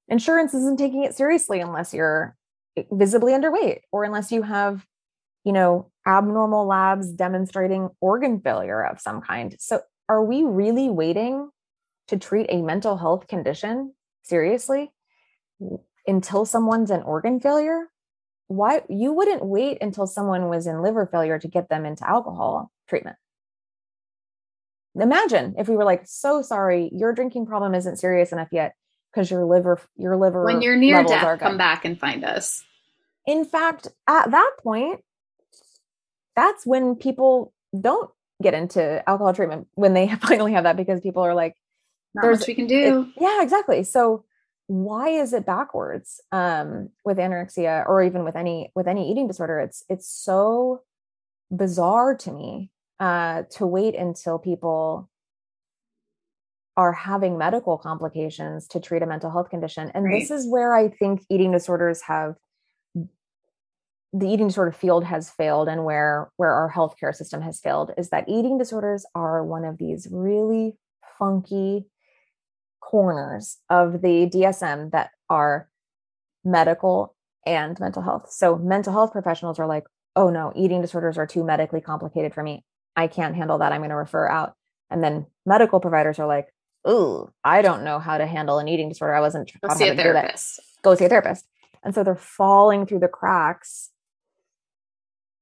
insurance 0.10 0.54
isn't 0.54 0.78
taking 0.78 1.04
it 1.04 1.16
seriously 1.16 1.60
unless 1.62 1.94
you're 1.94 2.36
eh, 2.76 2.84
visibly 2.92 3.34
underweight 3.34 3.82
or 3.92 4.04
unless 4.04 4.32
you 4.32 4.42
have 4.42 4.86
you 5.46 5.54
know 5.54 5.90
abnormal 6.06 6.66
labs 6.66 7.12
demonstrating 7.12 7.90
organ 8.02 8.42
failure 8.42 8.84
of 8.84 9.00
some 9.00 9.22
kind. 9.22 9.56
So 9.60 9.82
are 10.08 10.24
we 10.24 10.44
really 10.44 10.90
waiting 10.90 11.50
to 12.08 12.18
treat 12.18 12.48
a 12.50 12.62
mental 12.62 12.98
health 12.98 13.28
condition 13.28 13.94
seriously 14.24 14.92
until 16.08 16.46
someone's 16.46 16.92
in 16.92 17.04
organ 17.04 17.40
failure? 17.40 17.88
Why 18.48 18.82
you 18.90 19.14
wouldn't 19.14 19.46
wait 19.46 19.78
until 19.82 20.08
someone 20.08 20.50
was 20.50 20.66
in 20.66 20.82
liver 20.82 21.06
failure 21.06 21.38
to 21.38 21.48
get 21.48 21.70
them 21.70 21.86
into 21.86 22.10
alcohol 22.10 22.72
treatment. 22.88 23.18
Imagine 25.00 25.54
if 25.60 25.70
we 25.70 25.76
were 25.76 25.86
like 25.86 26.02
so 26.06 26.42
sorry 26.42 26.90
your 26.92 27.14
drinking 27.14 27.46
problem 27.46 27.76
isn't 27.76 27.98
serious 27.98 28.32
enough 28.32 28.50
yet 28.52 28.74
because 29.12 29.30
your 29.32 29.46
liver 29.46 29.80
your 29.98 30.18
liver 30.18 30.46
when 30.46 30.62
you're 30.62 30.76
near 30.76 31.04
death 31.04 31.40
come 31.40 31.58
back 31.58 31.86
and 31.86 32.00
find 32.00 32.24
us. 32.24 32.64
In 33.26 33.46
fact 33.46 33.88
at 34.08 34.32
that 34.32 34.52
point 34.62 35.04
that's 36.36 36.66
when 36.66 36.96
people 36.96 37.54
don't 37.80 38.10
get 38.42 38.54
into 38.54 39.08
alcohol 39.10 39.34
treatment 39.34 39.68
when 39.76 39.94
they 39.94 40.08
finally 40.22 40.54
have 40.54 40.64
that 40.64 40.78
because 40.78 41.02
people 41.02 41.24
are 41.24 41.36
like 41.36 41.56
Not 42.14 42.24
there's 42.24 42.48
we 42.48 42.56
can 42.56 42.68
do. 42.68 43.14
it, 43.16 43.22
yeah 43.22 43.42
exactly. 43.44 43.84
So 43.84 44.26
why 44.68 45.10
is 45.10 45.34
it 45.34 45.48
backwards 45.48 46.22
um, 46.32 46.90
with 47.04 47.18
anorexia 47.18 47.88
or 47.90 48.04
even 48.04 48.24
with 48.24 48.36
any 48.36 48.72
with 48.76 48.88
any 48.88 49.12
eating 49.12 49.28
disorder? 49.28 49.60
It's 49.60 49.84
it's 49.90 50.08
so 50.08 50.84
bizarre 51.52 52.16
to 52.18 52.32
me 52.32 52.70
uh, 53.00 53.44
to 53.52 53.66
wait 53.66 53.96
until 53.96 54.38
people 54.38 55.10
are 56.80 56.94
having 56.94 57.38
medical 57.38 57.78
complications 57.78 58.66
to 58.66 58.80
treat 58.80 59.02
a 59.02 59.06
mental 59.06 59.30
health 59.30 59.50
condition. 59.50 59.92
And 59.94 60.06
right. 60.06 60.18
this 60.18 60.32
is 60.32 60.48
where 60.48 60.74
I 60.74 60.88
think 60.88 61.26
eating 61.30 61.52
disorders 61.52 62.04
have 62.04 62.36
the 64.14 64.26
eating 64.26 64.48
disorder 64.48 64.72
field 64.72 65.04
has 65.04 65.30
failed 65.30 65.68
and 65.68 65.84
where 65.84 66.32
where 66.38 66.52
our 66.52 66.72
healthcare 66.72 67.14
system 67.14 67.42
has 67.42 67.60
failed 67.60 67.92
is 67.98 68.12
that 68.12 68.30
eating 68.30 68.58
disorders 68.58 69.06
are 69.14 69.44
one 69.44 69.66
of 69.66 69.78
these 69.78 70.08
really 70.10 70.78
funky 71.20 71.86
corners 72.80 73.58
of 73.70 74.02
the 74.02 74.30
DSM 74.34 74.92
that 74.92 75.12
are 75.30 75.70
medical 76.46 77.14
and 77.46 77.78
mental 77.82 78.02
health. 78.02 78.32
So 78.32 78.56
mental 78.56 78.94
health 78.94 79.12
professionals 79.12 79.60
are 79.60 79.68
like, 79.68 79.84
"Oh 80.16 80.30
no, 80.30 80.54
eating 80.56 80.82
disorders 80.82 81.18
are 81.18 81.28
too 81.28 81.44
medically 81.44 81.82
complicated 81.82 82.34
for 82.34 82.42
me. 82.42 82.64
I 82.96 83.08
can't 83.08 83.36
handle 83.36 83.58
that. 83.58 83.74
I'm 83.74 83.82
going 83.82 83.90
to 83.90 83.98
refer 83.98 84.30
out." 84.30 84.54
And 84.90 85.04
then 85.04 85.26
medical 85.46 85.82
providers 85.82 86.20
are 86.20 86.26
like, 86.26 86.48
oh, 86.86 87.30
I 87.44 87.62
don't 87.62 87.84
know 87.84 88.00
how 88.00 88.18
to 88.18 88.26
handle 88.26 88.60
an 88.60 88.68
eating 88.68 88.90
disorder. 88.90 89.14
I 89.14 89.20
wasn't 89.20 89.52
Go 89.62 89.74
see 89.76 89.88
a 89.88 89.96
therapist. 89.96 90.60
Go 90.82 90.96
see 90.96 91.06
a 91.06 91.10
therapist. 91.10 91.46
And 91.84 91.94
so 91.94 92.04
they're 92.04 92.16
falling 92.16 92.86
through 92.86 93.00
the 93.00 93.08
cracks. 93.08 93.92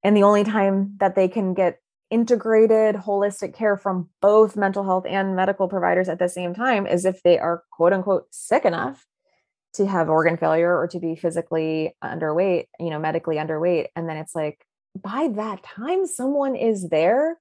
And 0.03 0.15
the 0.15 0.23
only 0.23 0.43
time 0.43 0.95
that 0.99 1.15
they 1.15 1.27
can 1.27 1.53
get 1.53 1.79
integrated 2.09 2.95
holistic 2.95 3.53
care 3.53 3.75
from 3.75 4.09
both 4.21 4.55
mental 4.55 4.83
health 4.83 5.05
and 5.07 5.35
medical 5.35 5.67
providers 5.67 6.07
at 6.07 6.19
the 6.19 6.29
same 6.29 6.53
time 6.53 6.87
is 6.87 7.05
if 7.05 7.21
they 7.23 7.37
are 7.37 7.63
quote 7.71 7.93
unquote 7.93 8.27
sick 8.31 8.63
enough 8.63 9.05
to 9.73 9.85
have 9.85 10.09
organ 10.09 10.37
failure 10.37 10.75
or 10.75 10.87
to 10.87 10.99
be 10.99 11.15
physically 11.15 11.95
underweight, 12.03 12.65
you 12.79 12.89
know, 12.89 12.99
medically 12.99 13.35
underweight. 13.35 13.87
And 13.95 14.07
then 14.07 14.17
it's 14.17 14.33
like, 14.33 14.65
by 14.99 15.29
that 15.35 15.63
time, 15.63 16.07
someone 16.07 16.55
is 16.55 16.89
there 16.89 17.37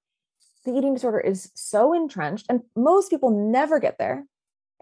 the 0.66 0.76
eating 0.76 0.94
disorder 0.94 1.20
is 1.20 1.50
so 1.54 1.94
entrenched 1.94 2.46
and 2.50 2.62
most 2.74 3.08
people 3.08 3.30
never 3.30 3.80
get 3.80 3.98
there. 3.98 4.26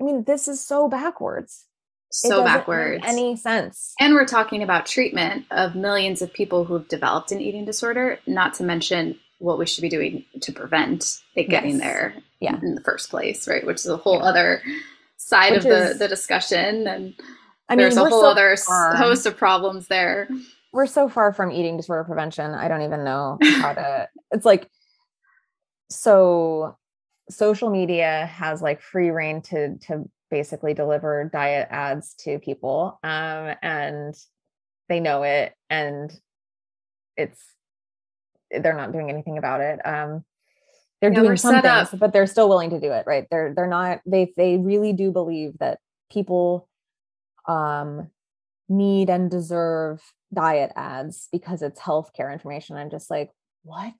I 0.00 0.04
mean, 0.04 0.24
this 0.24 0.48
is 0.48 0.64
so 0.64 0.88
backwards. 0.88 1.66
So 2.10 2.44
backwards. 2.44 3.04
any 3.06 3.36
sense. 3.36 3.92
And 4.00 4.14
we're 4.14 4.26
talking 4.26 4.62
about 4.62 4.86
treatment 4.86 5.46
of 5.50 5.74
millions 5.74 6.22
of 6.22 6.32
people 6.32 6.64
who've 6.64 6.86
developed 6.88 7.32
an 7.32 7.40
eating 7.40 7.64
disorder, 7.64 8.18
not 8.26 8.54
to 8.54 8.64
mention 8.64 9.18
what 9.38 9.58
we 9.58 9.66
should 9.66 9.82
be 9.82 9.88
doing 9.88 10.24
to 10.40 10.52
prevent 10.52 11.20
it 11.34 11.48
getting 11.48 11.72
yes. 11.72 11.80
there 11.80 12.14
yeah. 12.40 12.58
in 12.62 12.76
the 12.76 12.80
first 12.80 13.10
place, 13.10 13.46
right? 13.46 13.66
Which 13.66 13.78
is 13.78 13.86
a 13.86 13.96
whole 13.96 14.18
yeah. 14.18 14.28
other 14.28 14.62
side 15.16 15.52
Which 15.52 15.64
of 15.64 15.70
the, 15.70 15.90
is, 15.90 15.98
the 15.98 16.08
discussion. 16.08 16.86
And 16.86 17.14
I 17.68 17.76
there's 17.76 17.96
mean, 17.96 18.06
a 18.06 18.10
whole 18.10 18.22
so 18.22 18.30
other 18.30 18.56
far. 18.56 18.94
host 18.96 19.26
of 19.26 19.36
problems 19.36 19.88
there. 19.88 20.28
We're 20.72 20.86
so 20.86 21.08
far 21.08 21.32
from 21.32 21.50
eating 21.50 21.76
disorder 21.76 22.04
prevention. 22.04 22.52
I 22.52 22.68
don't 22.68 22.82
even 22.82 23.04
know 23.04 23.38
how 23.60 23.74
to, 23.74 24.08
it's 24.30 24.44
like, 24.44 24.70
so 25.90 26.76
social 27.30 27.70
media 27.70 28.26
has 28.32 28.60
like 28.62 28.80
free 28.80 29.10
rein 29.10 29.42
to 29.42 29.76
to 29.78 30.08
basically 30.30 30.74
deliver 30.74 31.28
diet 31.32 31.68
ads 31.70 32.14
to 32.14 32.38
people 32.38 32.98
um, 33.02 33.54
and 33.62 34.14
they 34.88 35.00
know 35.00 35.22
it 35.22 35.52
and 35.70 36.12
it's 37.16 37.42
they're 38.50 38.76
not 38.76 38.92
doing 38.92 39.10
anything 39.10 39.38
about 39.38 39.60
it 39.60 39.80
um, 39.86 40.24
they're 41.00 41.12
yeah, 41.12 41.20
doing 41.20 41.36
some 41.36 41.60
things 41.62 41.88
but 41.98 42.12
they're 42.12 42.26
still 42.26 42.48
willing 42.48 42.70
to 42.70 42.80
do 42.80 42.90
it 42.90 43.04
right 43.06 43.26
they're 43.30 43.54
they're 43.54 43.66
not 43.66 44.00
they 44.06 44.32
they 44.36 44.56
really 44.56 44.92
do 44.92 45.10
believe 45.12 45.56
that 45.58 45.78
people 46.10 46.68
um 47.46 48.08
need 48.68 49.10
and 49.10 49.30
deserve 49.30 50.02
diet 50.32 50.72
ads 50.76 51.28
because 51.32 51.62
it's 51.62 51.80
healthcare 51.80 52.32
information. 52.32 52.76
I'm 52.76 52.90
just 52.90 53.10
like, 53.10 53.30
what? 53.62 53.94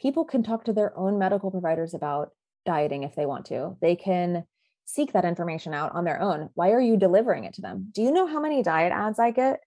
People 0.00 0.24
can 0.24 0.42
talk 0.42 0.64
to 0.64 0.72
their 0.72 0.96
own 0.98 1.18
medical 1.18 1.50
providers 1.50 1.94
about 1.94 2.30
dieting 2.64 3.02
if 3.02 3.14
they 3.14 3.26
want 3.26 3.46
to. 3.46 3.76
They 3.80 3.96
can 3.96 4.44
seek 4.84 5.12
that 5.12 5.24
information 5.24 5.74
out 5.74 5.94
on 5.94 6.04
their 6.04 6.20
own. 6.20 6.50
Why 6.54 6.70
are 6.70 6.80
you 6.80 6.96
delivering 6.96 7.44
it 7.44 7.54
to 7.54 7.62
them? 7.62 7.88
Do 7.92 8.02
you 8.02 8.12
know 8.12 8.26
how 8.26 8.40
many 8.40 8.62
diet 8.62 8.92
ads 8.92 9.18
I 9.18 9.30
get? 9.30 9.60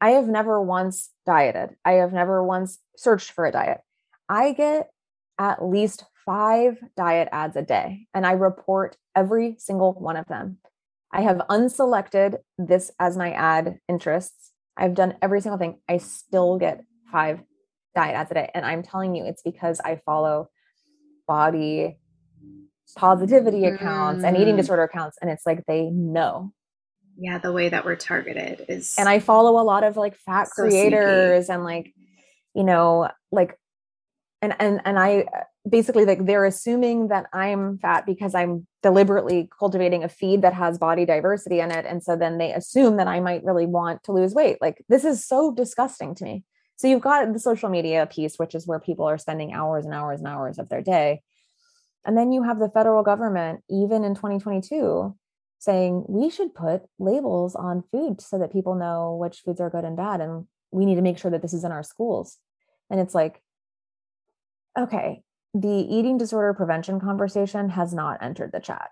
I 0.00 0.10
have 0.10 0.28
never 0.28 0.60
once 0.60 1.10
dieted. 1.24 1.70
I 1.84 1.92
have 1.92 2.12
never 2.12 2.44
once 2.44 2.78
searched 2.96 3.30
for 3.30 3.46
a 3.46 3.52
diet. 3.52 3.80
I 4.28 4.52
get 4.52 4.90
at 5.38 5.64
least 5.64 6.04
five 6.26 6.78
diet 6.96 7.28
ads 7.32 7.56
a 7.56 7.62
day, 7.62 8.06
and 8.12 8.26
I 8.26 8.32
report 8.32 8.96
every 9.14 9.56
single 9.58 9.92
one 9.92 10.16
of 10.16 10.26
them. 10.26 10.58
I 11.12 11.22
have 11.22 11.42
unselected 11.48 12.38
this 12.58 12.90
as 12.98 13.16
my 13.16 13.32
ad 13.32 13.78
interests. 13.88 14.52
I've 14.76 14.94
done 14.94 15.14
every 15.22 15.40
single 15.40 15.58
thing. 15.58 15.78
I 15.88 15.98
still 15.98 16.58
get 16.58 16.84
five 17.12 17.40
diet 17.94 18.14
ads 18.14 18.30
a 18.30 18.34
day. 18.34 18.50
And 18.54 18.64
I'm 18.64 18.82
telling 18.82 19.14
you, 19.14 19.24
it's 19.24 19.42
because 19.42 19.80
I 19.80 20.00
follow 20.04 20.48
body 21.26 21.98
positivity 22.96 23.64
accounts 23.64 24.22
mm. 24.22 24.28
and 24.28 24.36
eating 24.36 24.54
mm. 24.54 24.58
disorder 24.58 24.82
accounts. 24.82 25.16
And 25.20 25.30
it's 25.30 25.46
like 25.46 25.64
they 25.66 25.90
know. 25.90 26.52
Yeah, 27.16 27.38
the 27.38 27.52
way 27.52 27.68
that 27.68 27.84
we're 27.84 27.96
targeted 27.96 28.64
is. 28.68 28.96
And 28.98 29.08
I 29.08 29.20
follow 29.20 29.60
a 29.60 29.64
lot 29.64 29.84
of 29.84 29.96
like 29.96 30.16
fat 30.16 30.48
so 30.48 30.64
creators 30.64 31.46
sneaky. 31.46 31.54
and 31.54 31.64
like, 31.64 31.94
you 32.54 32.64
know, 32.64 33.08
like, 33.30 33.58
and 34.42 34.54
and 34.58 34.80
and 34.84 34.98
I 34.98 35.26
basically 35.68 36.04
like 36.04 36.26
they're 36.26 36.44
assuming 36.44 37.08
that 37.08 37.26
I'm 37.32 37.78
fat 37.78 38.04
because 38.04 38.34
I'm 38.34 38.66
deliberately 38.82 39.48
cultivating 39.58 40.04
a 40.04 40.08
feed 40.08 40.42
that 40.42 40.52
has 40.52 40.76
body 40.76 41.06
diversity 41.06 41.60
in 41.60 41.70
it. 41.70 41.86
And 41.86 42.02
so 42.02 42.16
then 42.16 42.38
they 42.38 42.52
assume 42.52 42.96
that 42.98 43.08
I 43.08 43.20
might 43.20 43.44
really 43.44 43.64
want 43.64 44.02
to 44.04 44.12
lose 44.12 44.34
weight. 44.34 44.58
Like 44.60 44.84
this 44.88 45.04
is 45.04 45.26
so 45.26 45.52
disgusting 45.54 46.14
to 46.16 46.24
me. 46.24 46.44
So 46.76 46.88
you've 46.88 47.00
got 47.00 47.32
the 47.32 47.38
social 47.38 47.68
media 47.68 48.06
piece, 48.10 48.36
which 48.36 48.54
is 48.54 48.66
where 48.66 48.80
people 48.80 49.06
are 49.06 49.18
spending 49.18 49.52
hours 49.52 49.84
and 49.84 49.94
hours 49.94 50.20
and 50.20 50.28
hours 50.28 50.58
of 50.58 50.68
their 50.68 50.82
day. 50.82 51.22
And 52.04 52.18
then 52.18 52.32
you 52.32 52.42
have 52.42 52.58
the 52.58 52.68
federal 52.68 53.02
government, 53.02 53.62
even 53.70 54.04
in 54.04 54.14
2022, 54.14 55.16
saying 55.58 56.04
we 56.08 56.30
should 56.30 56.54
put 56.54 56.82
labels 56.98 57.54
on 57.54 57.84
food 57.90 58.20
so 58.20 58.38
that 58.38 58.52
people 58.52 58.74
know 58.74 59.16
which 59.18 59.40
foods 59.40 59.60
are 59.60 59.70
good 59.70 59.84
and 59.84 59.96
bad. 59.96 60.20
And 60.20 60.46
we 60.70 60.84
need 60.84 60.96
to 60.96 61.02
make 61.02 61.18
sure 61.18 61.30
that 61.30 61.42
this 61.42 61.54
is 61.54 61.64
in 61.64 61.72
our 61.72 61.82
schools. 61.82 62.38
And 62.90 63.00
it's 63.00 63.14
like, 63.14 63.40
okay, 64.78 65.22
the 65.54 65.68
eating 65.68 66.18
disorder 66.18 66.52
prevention 66.52 67.00
conversation 67.00 67.70
has 67.70 67.94
not 67.94 68.22
entered 68.22 68.50
the 68.52 68.60
chat. 68.60 68.90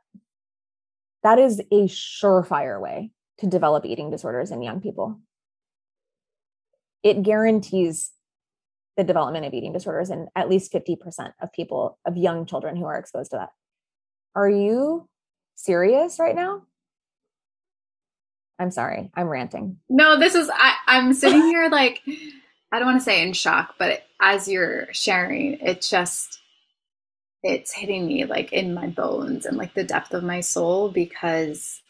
That 1.22 1.38
is 1.38 1.60
a 1.60 1.88
surefire 1.88 2.80
way 2.80 3.10
to 3.38 3.46
develop 3.46 3.84
eating 3.84 4.10
disorders 4.10 4.50
in 4.50 4.62
young 4.62 4.80
people. 4.80 5.20
It 7.02 7.22
guarantees 7.22 8.12
the 8.96 9.04
development 9.04 9.46
of 9.46 9.54
eating 9.54 9.72
disorders 9.72 10.10
in 10.10 10.28
at 10.36 10.48
least 10.48 10.72
50% 10.72 11.32
of 11.40 11.52
people, 11.52 11.98
of 12.06 12.16
young 12.16 12.46
children 12.46 12.76
who 12.76 12.84
are 12.84 12.98
exposed 12.98 13.30
to 13.30 13.38
that. 13.38 13.50
Are 14.34 14.48
you 14.48 15.08
serious 15.54 16.18
right 16.18 16.34
now? 16.34 16.62
I'm 18.58 18.70
sorry, 18.70 19.10
I'm 19.14 19.28
ranting. 19.28 19.78
No, 19.88 20.18
this 20.18 20.34
is, 20.34 20.50
I, 20.52 20.74
I'm 20.86 21.14
sitting 21.14 21.42
here 21.42 21.68
like, 21.72 22.02
I 22.70 22.78
don't 22.78 22.86
want 22.86 23.00
to 23.00 23.04
say 23.04 23.22
in 23.26 23.32
shock, 23.32 23.74
but 23.78 24.02
as 24.20 24.46
you're 24.46 24.92
sharing, 24.92 25.54
it 25.54 25.82
just, 25.82 26.40
it's 27.42 27.72
hitting 27.72 28.06
me 28.06 28.24
like 28.24 28.52
in 28.52 28.72
my 28.72 28.86
bones 28.86 29.46
and 29.46 29.56
like 29.56 29.74
the 29.74 29.84
depth 29.84 30.14
of 30.14 30.22
my 30.22 30.40
soul 30.40 30.90
because 30.90 31.81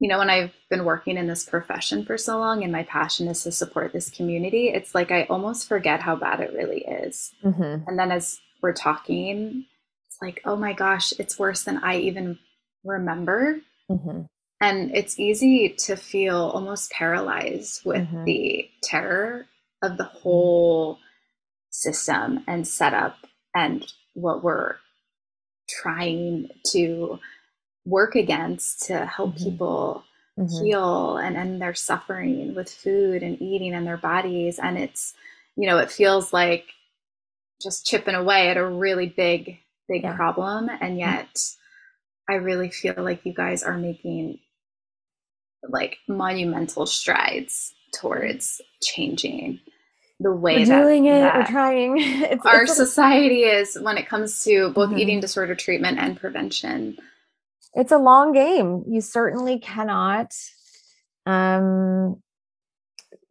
you 0.00 0.08
know 0.08 0.18
when 0.18 0.30
i've 0.30 0.52
been 0.70 0.84
working 0.84 1.16
in 1.16 1.26
this 1.26 1.44
profession 1.44 2.04
for 2.04 2.18
so 2.18 2.38
long 2.38 2.62
and 2.62 2.72
my 2.72 2.82
passion 2.84 3.28
is 3.28 3.42
to 3.42 3.52
support 3.52 3.92
this 3.92 4.10
community 4.10 4.68
it's 4.68 4.94
like 4.94 5.10
i 5.10 5.24
almost 5.24 5.68
forget 5.68 6.00
how 6.00 6.16
bad 6.16 6.40
it 6.40 6.52
really 6.52 6.84
is 6.84 7.32
mm-hmm. 7.44 7.88
and 7.88 7.98
then 7.98 8.10
as 8.10 8.38
we're 8.62 8.72
talking 8.72 9.64
it's 10.08 10.18
like 10.20 10.40
oh 10.44 10.56
my 10.56 10.72
gosh 10.72 11.12
it's 11.18 11.38
worse 11.38 11.62
than 11.64 11.78
i 11.78 11.96
even 11.96 12.38
remember 12.84 13.60
mm-hmm. 13.90 14.22
and 14.60 14.94
it's 14.94 15.18
easy 15.18 15.70
to 15.70 15.96
feel 15.96 16.36
almost 16.36 16.90
paralyzed 16.90 17.84
with 17.84 18.02
mm-hmm. 18.02 18.24
the 18.24 18.68
terror 18.82 19.46
of 19.82 19.96
the 19.96 20.04
whole 20.04 20.98
system 21.70 22.42
and 22.46 22.66
setup 22.66 23.16
and 23.54 23.92
what 24.14 24.42
we're 24.42 24.76
trying 25.68 26.48
to 26.66 27.18
work 27.84 28.14
against 28.14 28.86
to 28.86 29.06
help 29.06 29.34
mm-hmm. 29.34 29.44
people 29.44 30.04
mm-hmm. 30.38 30.64
heal 30.64 31.16
and 31.16 31.36
end 31.36 31.60
their 31.60 31.74
suffering 31.74 32.54
with 32.54 32.70
food 32.70 33.22
and 33.22 33.40
eating 33.40 33.74
and 33.74 33.86
their 33.86 33.96
bodies. 33.96 34.58
And 34.58 34.78
it's, 34.78 35.14
you 35.56 35.66
know, 35.66 35.78
it 35.78 35.90
feels 35.90 36.32
like 36.32 36.66
just 37.60 37.86
chipping 37.86 38.14
away 38.14 38.48
at 38.48 38.56
a 38.56 38.66
really 38.66 39.06
big, 39.06 39.58
big 39.88 40.02
yeah. 40.02 40.16
problem. 40.16 40.68
And 40.68 40.80
mm-hmm. 40.80 40.98
yet 40.98 41.34
mm-hmm. 41.34 42.34
I 42.34 42.36
really 42.36 42.70
feel 42.70 42.94
like 42.96 43.24
you 43.24 43.34
guys 43.34 43.62
are 43.62 43.76
making 43.76 44.38
like 45.68 45.98
monumental 46.08 46.86
strides 46.86 47.74
towards 47.92 48.60
changing 48.82 49.60
the 50.20 50.32
way 50.32 50.58
we're 50.58 50.66
that, 50.66 50.82
doing 50.82 51.06
it 51.06 51.20
that 51.20 51.36
we're 51.36 51.46
trying 51.46 51.96
it's, 51.98 52.46
our 52.46 52.62
it's 52.62 52.76
society 52.76 53.42
is 53.42 53.78
when 53.80 53.98
it 53.98 54.08
comes 54.08 54.44
to 54.44 54.70
both 54.70 54.90
mm-hmm. 54.90 54.98
eating 54.98 55.20
disorder 55.20 55.54
treatment 55.54 55.98
and 55.98 56.18
prevention 56.18 56.96
it's 57.74 57.92
a 57.92 57.98
long 57.98 58.32
game. 58.32 58.84
You 58.88 59.00
certainly 59.00 59.58
cannot 59.58 60.32
um 61.26 62.20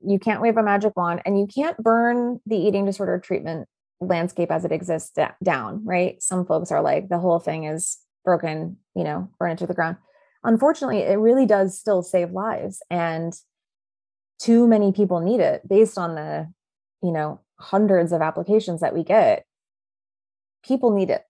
you 0.06 0.20
can't 0.20 0.42
wave 0.42 0.58
a 0.58 0.64
magic 0.64 0.98
wand 0.98 1.22
and 1.26 1.40
you 1.40 1.48
can't 1.48 1.78
burn 1.78 2.40
the 2.46 2.58
eating 2.58 2.86
disorder 2.86 3.20
treatment 3.20 3.68
landscape 4.02 4.52
as 4.52 4.66
it 4.66 4.72
exists 4.72 5.16
down 5.44 5.86
right? 5.86 6.22
Some 6.22 6.46
folks 6.46 6.72
are 6.72 6.82
like 6.82 7.10
the 7.10 7.20
whole 7.20 7.40
thing 7.40 7.66
is 7.66 8.00
broken 8.26 8.78
you 8.96 9.04
know 9.04 9.30
burn 9.40 9.52
it 9.52 9.58
to 9.60 9.68
the 9.68 9.74
ground. 9.74 9.98
Unfortunately 10.44 11.00
it 11.00 11.18
really 11.18 11.46
does 11.46 11.78
still 11.78 12.02
save 12.02 12.32
lives 12.32 12.82
and 12.90 13.34
too 14.40 14.68
many 14.68 14.92
people 14.92 15.22
need 15.22 15.40
it 15.40 15.68
based 15.68 15.98
on 15.98 16.16
the 16.16 16.52
you 17.02 17.12
know 17.12 17.40
hundreds 17.60 18.12
of 18.12 18.22
applications 18.22 18.82
that 18.82 18.94
we 18.94 19.04
get. 19.04 19.46
People 20.66 20.92
need 20.92 21.10
it 21.10 21.24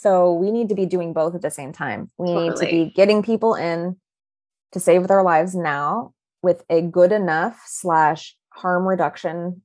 so 0.00 0.32
we 0.32 0.50
need 0.50 0.70
to 0.70 0.74
be 0.74 0.86
doing 0.86 1.12
both 1.12 1.34
at 1.34 1.42
the 1.42 1.50
same 1.50 1.74
time. 1.74 2.10
We 2.16 2.28
totally. 2.28 2.48
need 2.48 2.56
to 2.56 2.66
be 2.66 2.92
getting 2.96 3.22
people 3.22 3.54
in 3.54 3.96
to 4.72 4.80
save 4.80 5.06
their 5.08 5.22
lives 5.22 5.54
now 5.54 6.14
with 6.42 6.64
a 6.70 6.80
good 6.80 7.12
enough 7.12 7.62
slash 7.66 8.34
harm 8.48 8.88
reduction 8.88 9.60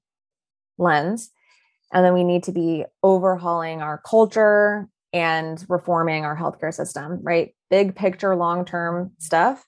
lens. 0.78 1.32
And 1.94 2.04
then 2.04 2.14
we 2.14 2.26
need 2.26 2.44
to 2.44 2.52
be 2.52 2.84
overhauling 3.02 3.82
our 3.82 4.02
culture 4.06 4.90
and 5.14 5.66
reforming 5.70 6.26
our 6.26 6.36
healthcare 6.36 6.74
system 6.74 7.22
right? 7.24 7.56
Big 7.70 7.96
picture 7.96 8.36
long 8.36 8.66
term 8.66 9.12
stuff. 9.20 9.66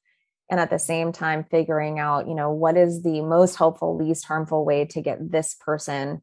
And 0.51 0.59
at 0.59 0.69
the 0.69 0.79
same 0.79 1.13
time 1.13 1.45
figuring 1.49 1.97
out 1.97 2.27
you 2.27 2.35
know 2.35 2.51
what 2.51 2.75
is 2.75 3.03
the 3.03 3.21
most 3.21 3.55
helpful 3.55 3.97
least 3.97 4.25
harmful 4.25 4.65
way 4.65 4.83
to 4.83 5.01
get 5.01 5.31
this 5.31 5.55
person 5.61 6.21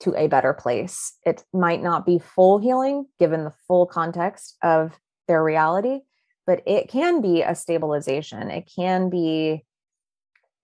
to 0.00 0.14
a 0.16 0.26
better 0.26 0.52
place. 0.52 1.14
It 1.24 1.44
might 1.52 1.82
not 1.82 2.04
be 2.04 2.18
full 2.18 2.58
healing 2.58 3.06
given 3.18 3.44
the 3.44 3.54
full 3.66 3.86
context 3.86 4.56
of 4.62 4.98
their 5.28 5.42
reality 5.42 6.00
but 6.46 6.62
it 6.66 6.88
can 6.88 7.20
be 7.20 7.42
a 7.42 7.54
stabilization. 7.54 8.50
It 8.50 8.70
can 8.74 9.10
be 9.10 9.64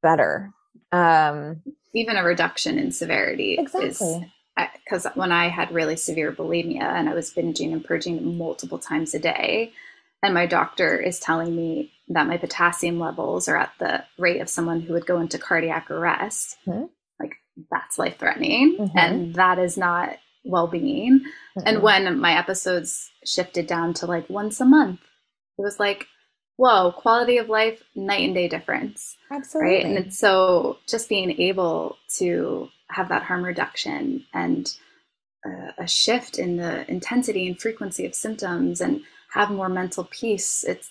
better. 0.03 0.53
Um 0.93 1.62
even 1.95 2.16
a 2.16 2.22
reduction 2.22 2.78
in 2.78 2.93
severity 2.93 3.57
exactly. 3.59 4.33
Because 4.85 5.07
when 5.14 5.33
i 5.33 5.49
had 5.49 5.72
really 5.72 5.97
severe 5.97 6.33
bulimia 6.33 6.83
and 6.83 7.09
i 7.09 7.14
was 7.14 7.33
binging 7.33 7.72
and 7.72 7.85
purging 7.85 8.37
multiple 8.37 8.78
times 8.78 9.14
a 9.14 9.18
day 9.18 9.72
and 10.22 10.35
my 10.35 10.47
doctor 10.47 10.99
is 10.99 11.18
telling 11.18 11.57
me 11.57 11.93
that 12.09 12.26
my 12.26 12.37
potassium 12.37 12.99
levels 12.99 13.49
are 13.49 13.57
at 13.57 13.72
the 13.78 14.05
rate 14.18 14.41
of 14.41 14.49
someone 14.49 14.81
who 14.81 14.93
would 14.93 15.07
go 15.07 15.18
into 15.18 15.39
cardiac 15.39 15.91
arrest, 15.91 16.59
mm-hmm. 16.66 16.87
That's 17.71 17.99
life 17.99 18.19
threatening. 18.19 18.77
Mm-hmm. 18.79 18.99
And 18.99 19.35
that 19.35 19.59
is 19.59 19.77
not 19.77 20.17
well 20.45 20.67
being. 20.67 21.21
Mm-hmm. 21.21 21.67
And 21.67 21.83
when 21.83 22.19
my 22.19 22.39
episodes 22.39 23.11
shifted 23.25 23.67
down 23.67 23.95
to 23.95 24.07
like 24.07 24.29
once 24.31 24.61
a 24.61 24.65
month, 24.65 25.01
it 25.59 25.63
was 25.63 25.79
like, 25.79 26.07
whoa, 26.57 26.93
quality 26.93 27.39
of 27.39 27.49
life, 27.49 27.83
night 27.95 28.25
and 28.25 28.35
day 28.35 28.49
difference. 28.49 29.17
Absolutely. 29.31 29.75
Right. 29.75 29.87
And 29.87 30.15
so 30.15 30.79
just 30.87 31.09
being 31.09 31.41
able 31.41 31.97
to 32.19 32.69
have 32.89 33.09
that 33.09 33.23
harm 33.23 33.45
reduction 33.45 34.25
and 34.35 34.71
uh, 35.47 35.73
a 35.79 35.87
shift 35.87 36.39
in 36.39 36.57
the 36.57 36.91
intensity 36.91 37.47
and 37.47 37.59
frequency 37.59 38.05
of 38.05 38.15
symptoms 38.15 38.81
and 38.81 39.01
have 39.33 39.51
more 39.51 39.69
mental 39.69 40.05
peace 40.11 40.65
it's 40.65 40.91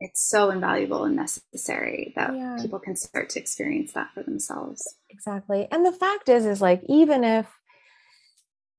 it's 0.00 0.28
so 0.28 0.50
invaluable 0.50 1.04
and 1.04 1.16
necessary 1.16 2.12
that 2.16 2.34
yeah. 2.34 2.56
people 2.60 2.78
can 2.78 2.96
start 2.96 3.30
to 3.30 3.40
experience 3.40 3.92
that 3.92 4.12
for 4.12 4.22
themselves. 4.22 4.96
Exactly. 5.08 5.68
And 5.70 5.86
the 5.86 5.92
fact 5.92 6.28
is 6.28 6.44
is 6.44 6.60
like 6.60 6.82
even 6.88 7.24
if 7.24 7.46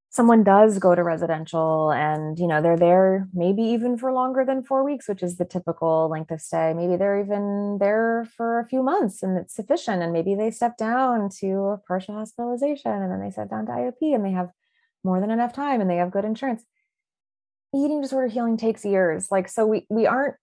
someone 0.09 0.43
does 0.43 0.79
go 0.79 0.95
to 0.95 1.03
residential 1.03 1.91
and 1.91 2.39
you 2.39 2.47
know 2.47 2.61
they're 2.61 2.77
there 2.77 3.27
maybe 3.33 3.61
even 3.61 3.97
for 3.97 4.11
longer 4.11 4.43
than 4.45 4.63
four 4.63 4.83
weeks 4.83 5.07
which 5.07 5.21
is 5.21 5.37
the 5.37 5.45
typical 5.45 6.09
length 6.09 6.31
of 6.31 6.41
stay 6.41 6.73
maybe 6.73 6.95
they're 6.95 7.19
even 7.21 7.77
there 7.79 8.25
for 8.35 8.59
a 8.59 8.65
few 8.65 8.81
months 8.81 9.21
and 9.21 9.37
it's 9.37 9.55
sufficient. 9.55 10.01
And 10.01 10.13
maybe 10.13 10.35
they 10.35 10.51
step 10.51 10.77
down 10.77 11.29
to 11.39 11.47
a 11.47 11.77
partial 11.77 12.15
hospitalization 12.15 12.91
and 12.91 13.11
then 13.11 13.21
they 13.21 13.31
step 13.31 13.49
down 13.49 13.65
to 13.65 13.71
iop 13.71 14.15
and 14.15 14.25
they 14.25 14.31
have 14.31 14.49
more 15.03 15.19
than 15.19 15.31
enough 15.31 15.53
time 15.53 15.81
and 15.81 15.89
they 15.89 15.97
have 15.97 16.11
good 16.11 16.25
insurance. 16.25 16.63
Eating 17.75 18.01
disorder 18.01 18.27
healing 18.27 18.57
takes 18.57 18.85
years. 18.85 19.29
Like 19.29 19.49
so 19.49 19.65
we 19.67 19.85
we 19.89 20.07
aren't 20.07 20.35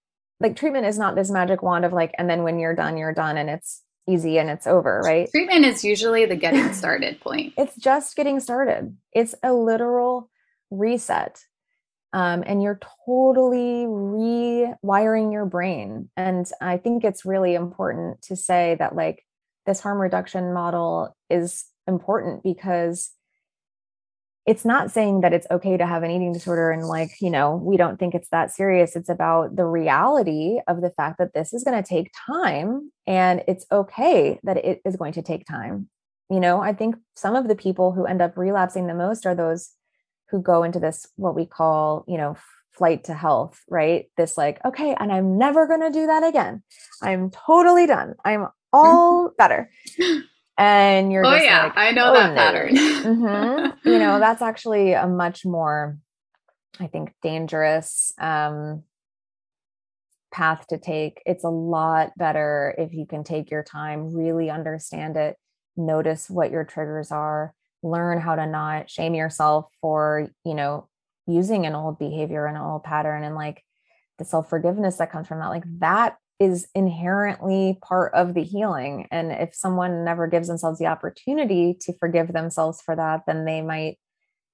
like 0.45 0.57
treatment 0.57 0.87
is 0.87 0.99
not 0.99 1.17
this 1.17 1.31
magic 1.31 1.63
wand 1.63 1.85
of 1.85 1.93
like 1.93 2.15
and 2.19 2.31
then 2.31 2.45
when 2.45 2.59
you're 2.61 2.75
done 2.75 2.97
you're 2.97 3.15
done 3.15 3.37
and 3.37 3.51
it's 3.51 3.83
easy 4.07 4.39
and 4.39 4.51
it's 4.51 4.67
over, 4.67 5.01
right? 5.05 5.31
Treatment 5.31 5.65
is 5.65 5.85
usually 5.85 6.27
the 6.27 6.37
getting 6.37 6.73
started 6.75 7.21
point. 7.21 7.55
it's 7.57 7.77
just 7.77 8.17
getting 8.17 8.41
started. 8.41 8.97
It's 9.13 9.35
a 9.43 9.53
literal 9.53 10.31
reset. 10.71 11.41
Um, 12.13 12.45
and 12.47 12.63
you're 12.63 12.79
totally 13.07 13.87
rewiring 13.87 15.33
your 15.33 15.47
brain. 15.47 16.11
And 16.17 16.49
I 16.61 16.77
think 16.77 17.03
it's 17.03 17.25
really 17.25 17.55
important 17.55 18.23
to 18.23 18.37
say 18.37 18.77
that, 18.79 18.95
like, 18.95 19.25
this 19.67 19.81
harm 19.81 19.99
reduction 20.01 20.53
model 20.55 21.17
is 21.29 21.65
important 21.89 22.45
because 22.45 23.11
it's 24.47 24.65
not 24.65 24.91
saying 24.91 25.23
that 25.23 25.33
it's 25.33 25.47
okay 25.51 25.77
to 25.77 25.87
have 25.87 26.03
an 26.03 26.11
eating 26.11 26.33
disorder 26.33 26.71
and 26.71 26.87
like 26.87 27.13
you 27.21 27.31
know 27.31 27.57
we 27.57 27.77
don't 27.77 27.99
think 27.99 28.15
it's 28.15 28.29
that 28.31 28.51
serious. 28.51 28.97
It's 28.97 29.09
about 29.09 29.57
the 29.57 29.65
reality 29.65 30.59
of 30.69 30.81
the 30.81 30.91
fact 30.91 31.19
that 31.19 31.35
this 31.35 31.53
is 31.53 31.65
going 31.65 31.83
to 31.83 31.89
take 31.89 32.13
time 32.27 32.91
and 33.07 33.43
it's 33.49 33.67
okay 33.73 34.39
that 34.43 34.59
it 34.59 34.81
is 34.85 34.97
going 34.97 35.13
to 35.15 35.23
take 35.23 35.47
time. 35.47 35.89
You 36.31 36.41
know 36.41 36.61
i 36.61 36.73
think 36.73 36.97
some 37.15 37.37
of 37.37 37.49
the 37.49 37.55
people 37.55 37.93
who 37.93 38.07
end 38.07 38.23
up 38.23 38.37
relapsing 38.37 38.87
the 38.87 38.95
most 38.95 39.27
are 39.27 39.35
those 39.35 39.71
who 40.31 40.41
go 40.41 40.63
into 40.63 40.81
this 40.81 41.07
what 41.17 41.35
we 41.35 41.45
call 41.47 42.05
you 42.09 42.17
know 42.17 42.37
flight 42.73 43.05
to 43.05 43.15
health 43.15 43.61
right? 43.69 44.07
This 44.17 44.37
like 44.37 44.59
okay 44.65 44.97
and 44.99 45.13
i'm 45.13 45.39
never 45.39 45.67
going 45.67 45.83
to 45.83 45.91
do 45.91 46.07
that 46.07 46.25
again. 46.25 46.63
I'm 47.03 47.31
totally 47.31 47.87
done. 47.87 48.15
I'm 48.25 48.41
mm-hmm. 48.41 48.51
all 48.73 49.31
better 49.37 49.71
and 50.57 51.13
you're 51.13 51.27
oh 51.27 51.35
yeah 51.35 51.65
like, 51.65 51.77
i 51.77 51.91
know 51.91 52.11
oh, 52.11 52.15
that 52.15 52.31
no. 52.31 52.37
pattern 52.37 52.75
mm-hmm. 52.77 53.89
you 53.89 53.99
know 53.99 54.19
that's 54.19 54.43
actually 54.43 54.93
a 54.93 55.07
much 55.07 55.45
more 55.45 55.99
i 56.81 56.87
think 56.87 57.13
dangerous 57.23 58.13
um, 58.19 58.83
path 60.33 60.67
to 60.69 60.79
take 60.79 61.23
it's 61.27 61.45
a 61.45 61.49
lot 61.49 62.13
better 62.17 62.75
if 62.79 62.93
you 62.93 63.07
can 63.07 63.25
take 63.25 63.51
your 63.51 63.63
time 63.63 64.15
really 64.15 64.51
understand 64.51 65.17
it 65.17 65.37
notice 65.77 66.31
what 66.31 66.51
your 66.51 66.65
triggers 66.65 67.11
are 67.11 67.55
learn 67.83 68.21
how 68.21 68.35
to 68.35 68.47
not 68.47 68.89
shame 68.89 69.15
yourself 69.15 69.71
for 69.81 70.29
you 70.45 70.55
know 70.55 70.89
using 71.27 71.67
an 71.67 71.75
old 71.75 71.99
behavior 71.99 72.47
and 72.47 72.57
an 72.57 72.63
old 72.63 72.83
pattern 72.85 73.25
and 73.25 73.35
like 73.35 73.63
the 74.19 74.25
self 74.25 74.49
forgiveness 74.49 74.97
that 74.97 75.11
comes 75.11 75.27
from 75.27 75.39
that 75.39 75.49
like 75.49 75.65
that 75.79 76.17
is 76.45 76.69
inherently 76.75 77.79
part 77.83 78.13
of 78.15 78.35
the 78.35 78.43
healing. 78.43 79.09
And 79.11 79.33
if 79.33 79.55
someone 79.55 80.05
never 80.05 80.27
gives 80.27 80.49
themselves 80.49 80.79
the 80.79 80.87
opportunity 80.87 81.77
to 81.81 81.93
forgive 81.99 82.33
themselves 82.33 82.81
for 82.81 82.95
that, 82.95 83.23
then 83.27 83.45
they 83.45 83.63
might 83.63 83.99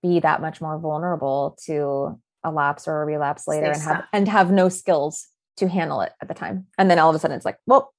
be 0.03 0.20
that 0.20 0.41
much 0.41 0.61
more 0.61 0.78
vulnerable 0.78 1.59
to 1.66 2.18
a 2.43 2.51
lapse 2.51 2.88
or 2.88 3.03
a 3.03 3.05
relapse 3.05 3.47
later 3.47 3.70
and 3.70 3.82
have 3.82 4.05
and 4.12 4.28
have 4.28 4.51
no 4.51 4.68
skills 4.70 5.28
to 5.59 5.68
handle 5.68 6.01
it 6.01 6.12
at 6.22 6.28
the 6.28 6.34
time. 6.34 6.66
And 6.78 6.91
then 6.91 6.99
all 6.99 7.11
of 7.11 7.16
a 7.16 7.18
sudden 7.18 7.36
it's 7.36 7.45
like, 7.45 7.59
well, 7.66 7.93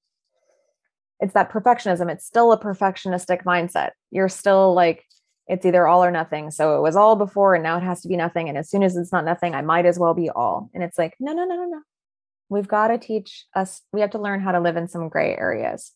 it's 1.19 1.33
that 1.33 1.51
perfectionism. 1.51 2.09
It's 2.09 2.25
still 2.25 2.51
a 2.51 2.59
perfectionistic 2.59 3.43
mindset. 3.43 3.91
You're 4.09 4.29
still 4.29 4.73
like, 4.73 5.05
it's 5.47 5.65
either 5.65 5.85
all 5.85 6.03
or 6.03 6.09
nothing. 6.09 6.49
So 6.49 6.77
it 6.77 6.81
was 6.81 6.95
all 6.95 7.15
before 7.15 7.53
and 7.53 7.63
now 7.63 7.77
it 7.77 7.83
has 7.83 8.01
to 8.01 8.07
be 8.07 8.17
nothing. 8.17 8.49
And 8.49 8.57
as 8.57 8.71
soon 8.71 8.81
as 8.81 8.97
it's 8.97 9.11
not 9.11 9.25
nothing, 9.25 9.53
I 9.53 9.61
might 9.61 9.85
as 9.85 9.99
well 9.99 10.15
be 10.15 10.31
all. 10.31 10.71
And 10.73 10.83
it's 10.83 10.97
like, 10.97 11.13
no, 11.19 11.33
no, 11.33 11.45
no, 11.45 11.55
no, 11.55 11.65
no 11.65 11.81
we've 12.51 12.67
got 12.67 12.89
to 12.89 12.97
teach 12.99 13.45
us 13.55 13.81
we 13.93 14.01
have 14.01 14.11
to 14.11 14.19
learn 14.19 14.41
how 14.41 14.51
to 14.51 14.59
live 14.59 14.77
in 14.77 14.87
some 14.87 15.09
gray 15.09 15.35
areas 15.35 15.93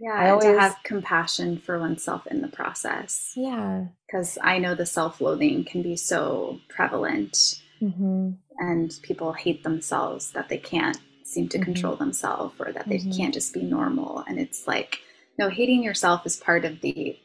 yeah 0.00 0.14
I 0.14 0.30
always, 0.30 0.46
to 0.46 0.58
have 0.58 0.76
compassion 0.82 1.58
for 1.58 1.78
oneself 1.78 2.26
in 2.26 2.40
the 2.40 2.48
process 2.48 3.32
yeah 3.36 3.84
because 4.06 4.38
i 4.42 4.58
know 4.58 4.74
the 4.74 4.86
self-loathing 4.86 5.64
can 5.64 5.82
be 5.82 5.96
so 5.96 6.58
prevalent 6.68 7.60
mm-hmm. 7.80 8.30
and 8.58 8.92
people 9.02 9.32
hate 9.34 9.62
themselves 9.62 10.32
that 10.32 10.48
they 10.48 10.58
can't 10.58 10.98
seem 11.22 11.48
to 11.50 11.58
mm-hmm. 11.58 11.64
control 11.66 11.96
themselves 11.96 12.54
or 12.58 12.72
that 12.72 12.88
they 12.88 12.98
mm-hmm. 12.98 13.12
can't 13.12 13.34
just 13.34 13.54
be 13.54 13.62
normal 13.62 14.24
and 14.26 14.40
it's 14.40 14.66
like 14.66 14.98
no 15.38 15.48
hating 15.48 15.84
yourself 15.84 16.26
is 16.26 16.36
part 16.36 16.64
of 16.64 16.80
the 16.80 17.16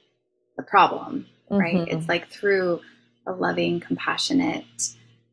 the 0.58 0.64
problem 0.64 1.26
right 1.50 1.88
it's 1.88 2.02
mm-hmm. 2.02 2.10
like 2.10 2.28
through 2.28 2.82
a 3.28 3.32
loving 3.32 3.80
compassionate 3.80 4.66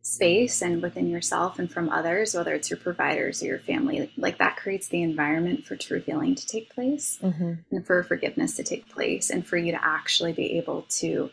space 0.02 0.60
and 0.62 0.82
within 0.82 1.08
yourself 1.08 1.60
and 1.60 1.70
from 1.70 1.88
others, 1.88 2.34
whether 2.34 2.52
it's 2.54 2.68
your 2.68 2.78
providers 2.78 3.40
or 3.42 3.46
your 3.46 3.60
family, 3.60 4.10
like 4.16 4.38
that 4.38 4.56
creates 4.56 4.88
the 4.88 5.02
environment 5.02 5.64
for 5.64 5.76
true 5.76 6.00
healing 6.00 6.34
to 6.34 6.46
take 6.46 6.74
place 6.74 7.18
mm-hmm. 7.22 7.54
and 7.70 7.86
for 7.86 8.02
forgiveness 8.02 8.56
to 8.56 8.64
take 8.64 8.88
place 8.88 9.30
and 9.30 9.46
for 9.46 9.56
you 9.56 9.70
to 9.70 9.84
actually 9.84 10.32
be 10.32 10.58
able 10.58 10.82
to 10.88 11.30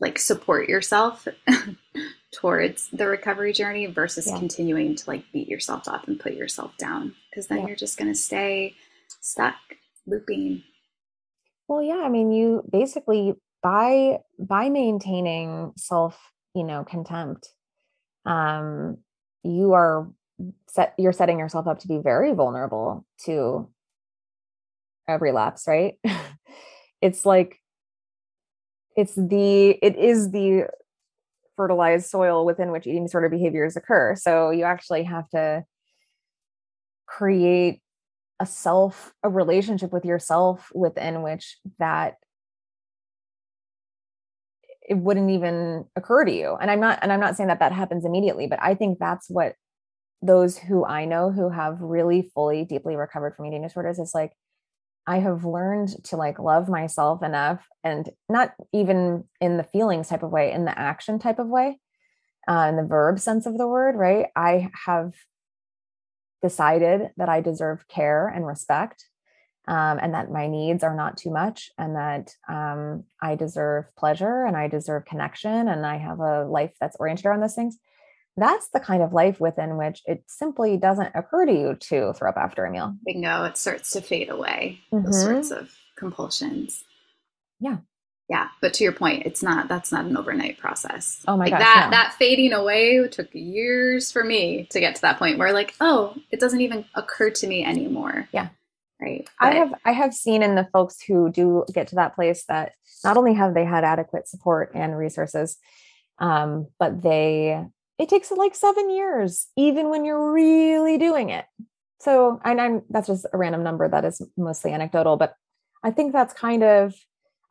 like 0.00 0.18
support 0.18 0.68
yourself 0.68 1.26
towards 2.32 2.88
the 2.90 3.06
recovery 3.06 3.54
journey 3.54 3.86
versus 3.86 4.26
yeah. 4.26 4.38
continuing 4.38 4.94
to 4.94 5.08
like 5.08 5.24
beat 5.32 5.48
yourself 5.48 5.88
up 5.88 6.06
and 6.06 6.20
put 6.20 6.34
yourself 6.34 6.76
down 6.76 7.14
because 7.30 7.46
then 7.46 7.60
yeah. 7.60 7.68
you're 7.68 7.76
just 7.76 7.98
going 7.98 8.12
to 8.12 8.18
stay 8.18 8.74
stuck 9.20 9.56
looping. 10.06 10.62
Well, 11.68 11.82
yeah, 11.82 12.02
I 12.04 12.10
mean, 12.10 12.32
you 12.32 12.64
basically 12.70 13.34
by 13.62 14.18
by 14.38 14.68
maintaining 14.68 15.72
self, 15.76 16.18
you 16.54 16.64
know, 16.64 16.84
contempt 16.84 17.48
um, 18.26 18.98
you 19.42 19.72
are 19.72 20.08
set 20.68 20.94
you're 20.98 21.12
setting 21.12 21.38
yourself 21.38 21.66
up 21.66 21.80
to 21.80 21.88
be 21.88 21.98
very 21.98 22.32
vulnerable 22.32 23.04
to 23.24 23.68
a 25.08 25.18
relapse 25.18 25.64
right? 25.66 25.94
It's 27.02 27.24
like 27.24 27.58
it's 28.94 29.14
the 29.14 29.70
it 29.82 29.96
is 29.96 30.30
the 30.30 30.66
fertilized 31.56 32.10
soil 32.10 32.44
within 32.44 32.70
which 32.70 32.86
eating 32.86 33.04
disorder 33.04 33.28
behaviors 33.28 33.76
occur 33.76 34.14
so 34.16 34.50
you 34.50 34.64
actually 34.64 35.04
have 35.04 35.28
to 35.30 35.64
create 37.06 37.80
a 38.38 38.46
self 38.46 39.12
a 39.22 39.28
relationship 39.28 39.92
with 39.92 40.04
yourself 40.04 40.70
within 40.74 41.22
which 41.22 41.56
that 41.78 42.16
it 44.90 44.98
wouldn't 44.98 45.30
even 45.30 45.86
occur 45.94 46.24
to 46.24 46.32
you. 46.32 46.58
And 46.60 46.70
i'm 46.70 46.80
not 46.80 46.98
and 47.00 47.12
i'm 47.12 47.20
not 47.20 47.36
saying 47.36 47.48
that 47.48 47.60
that 47.60 47.72
happens 47.72 48.04
immediately 48.04 48.46
but 48.46 48.58
i 48.60 48.74
think 48.74 48.98
that's 48.98 49.30
what 49.30 49.54
those 50.20 50.58
who 50.58 50.84
i 50.84 51.06
know 51.06 51.30
who 51.30 51.48
have 51.48 51.80
really 51.80 52.30
fully 52.34 52.64
deeply 52.64 52.96
recovered 52.96 53.34
from 53.34 53.46
eating 53.46 53.62
disorders 53.62 53.98
is 53.98 54.12
like 54.14 54.32
i 55.06 55.18
have 55.18 55.44
learned 55.44 55.88
to 56.04 56.16
like 56.16 56.38
love 56.38 56.68
myself 56.68 57.22
enough 57.22 57.64
and 57.84 58.10
not 58.28 58.52
even 58.72 59.24
in 59.40 59.56
the 59.56 59.64
feelings 59.64 60.08
type 60.08 60.22
of 60.22 60.30
way 60.30 60.52
in 60.52 60.64
the 60.66 60.78
action 60.78 61.18
type 61.18 61.38
of 61.38 61.46
way 61.46 61.78
uh, 62.48 62.66
in 62.68 62.76
the 62.76 62.82
verb 62.82 63.18
sense 63.18 63.46
of 63.46 63.56
the 63.56 63.66
word 63.66 63.94
right? 63.96 64.26
I 64.34 64.70
have 64.86 65.12
decided 66.42 67.10
that 67.16 67.28
i 67.28 67.40
deserve 67.40 67.86
care 67.86 68.26
and 68.28 68.46
respect 68.46 69.06
um, 69.70 70.00
and 70.02 70.14
that 70.14 70.32
my 70.32 70.48
needs 70.48 70.82
are 70.82 70.96
not 70.96 71.16
too 71.16 71.30
much 71.30 71.70
and 71.78 71.94
that 71.94 72.34
um, 72.48 73.04
I 73.22 73.36
deserve 73.36 73.84
pleasure 73.96 74.44
and 74.44 74.56
I 74.56 74.66
deserve 74.66 75.04
connection 75.04 75.68
and 75.68 75.86
I 75.86 75.96
have 75.96 76.18
a 76.18 76.44
life 76.44 76.72
that's 76.80 76.96
oriented 76.98 77.26
around 77.26 77.40
those 77.40 77.54
things. 77.54 77.78
That's 78.36 78.68
the 78.70 78.80
kind 78.80 79.00
of 79.00 79.12
life 79.12 79.38
within 79.38 79.76
which 79.76 80.02
it 80.06 80.24
simply 80.26 80.76
doesn't 80.76 81.12
occur 81.14 81.46
to 81.46 81.52
you 81.52 81.76
to 81.88 82.12
throw 82.14 82.30
up 82.30 82.36
after 82.36 82.64
a 82.64 82.70
meal. 82.70 82.96
Bingo, 83.06 83.44
it 83.44 83.56
starts 83.56 83.92
to 83.92 84.00
fade 84.00 84.28
away, 84.28 84.80
mm-hmm. 84.92 85.06
those 85.06 85.22
sorts 85.22 85.50
of 85.52 85.70
compulsions. 85.96 86.82
Yeah. 87.60 87.78
Yeah, 88.28 88.48
but 88.60 88.74
to 88.74 88.84
your 88.84 88.92
point, 88.92 89.24
it's 89.26 89.42
not 89.42 89.66
that's 89.66 89.90
not 89.90 90.04
an 90.04 90.16
overnight 90.16 90.58
process. 90.58 91.20
Oh 91.26 91.36
my 91.36 91.46
like 91.46 91.50
gosh, 91.50 91.60
that 91.62 91.84
no. 91.86 91.90
that 91.90 92.14
fading 92.14 92.52
away 92.52 93.06
took 93.08 93.28
years 93.32 94.12
for 94.12 94.22
me 94.22 94.68
to 94.70 94.78
get 94.78 94.94
to 94.94 95.00
that 95.00 95.18
point 95.18 95.36
where 95.36 95.52
like, 95.52 95.74
oh, 95.80 96.14
it 96.30 96.38
doesn't 96.38 96.60
even 96.60 96.84
occur 96.94 97.30
to 97.30 97.46
me 97.48 97.64
anymore. 97.64 98.28
Yeah 98.30 98.50
right 99.00 99.28
but, 99.38 99.46
i 99.46 99.54
have 99.54 99.74
i 99.84 99.92
have 99.92 100.14
seen 100.14 100.42
in 100.42 100.54
the 100.54 100.68
folks 100.72 101.00
who 101.02 101.30
do 101.30 101.64
get 101.72 101.88
to 101.88 101.94
that 101.96 102.14
place 102.14 102.44
that 102.48 102.72
not 103.04 103.16
only 103.16 103.34
have 103.34 103.54
they 103.54 103.64
had 103.64 103.84
adequate 103.84 104.28
support 104.28 104.72
and 104.74 104.96
resources 104.96 105.58
um, 106.18 106.66
but 106.78 107.02
they 107.02 107.64
it 107.98 108.08
takes 108.08 108.30
like 108.30 108.54
seven 108.54 108.90
years 108.90 109.48
even 109.56 109.90
when 109.90 110.04
you're 110.04 110.32
really 110.32 110.96
doing 110.96 111.30
it. 111.30 111.44
So 111.98 112.40
and 112.44 112.60
i'm 112.60 112.82
that's 112.88 113.08
just 113.08 113.26
a 113.32 113.36
random 113.36 113.62
number 113.62 113.88
that 113.88 114.04
is 114.06 114.22
mostly 114.36 114.72
anecdotal 114.72 115.18
but 115.18 115.34
i 115.84 115.90
think 115.90 116.12
that's 116.12 116.32
kind 116.32 116.62
of 116.62 116.94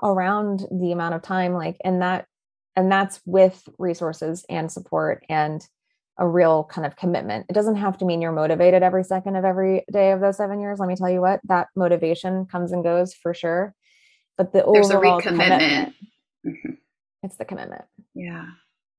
around 0.01 0.65
the 0.71 0.91
amount 0.91 1.13
of 1.13 1.21
time 1.21 1.53
like 1.53 1.77
and 1.83 2.01
that 2.01 2.25
and 2.75 2.91
that's 2.91 3.21
with 3.25 3.67
resources 3.77 4.45
and 4.49 4.71
support 4.71 5.23
and 5.29 5.67
a 6.19 6.27
real 6.27 6.65
kind 6.65 6.85
of 6.85 6.97
commitment. 6.97 7.45
It 7.49 7.53
doesn't 7.53 7.77
have 7.77 7.97
to 7.99 8.05
mean 8.05 8.21
you're 8.21 8.33
motivated 8.33 8.83
every 8.83 9.05
second 9.05 9.37
of 9.37 9.45
every 9.45 9.85
day 9.91 10.11
of 10.11 10.19
those 10.19 10.37
seven 10.37 10.59
years. 10.59 10.77
Let 10.77 10.89
me 10.89 10.95
tell 10.95 11.09
you 11.09 11.21
what, 11.21 11.39
that 11.45 11.67
motivation 11.75 12.45
comes 12.45 12.73
and 12.73 12.83
goes 12.83 13.13
for 13.13 13.33
sure. 13.33 13.73
But 14.37 14.51
the 14.51 14.63
There's 14.71 14.91
overall 14.91 15.21
commitment. 15.21 15.95
Mm-hmm. 16.45 16.71
it's 17.23 17.37
the 17.37 17.45
commitment. 17.45 17.85
Yeah. 18.13 18.45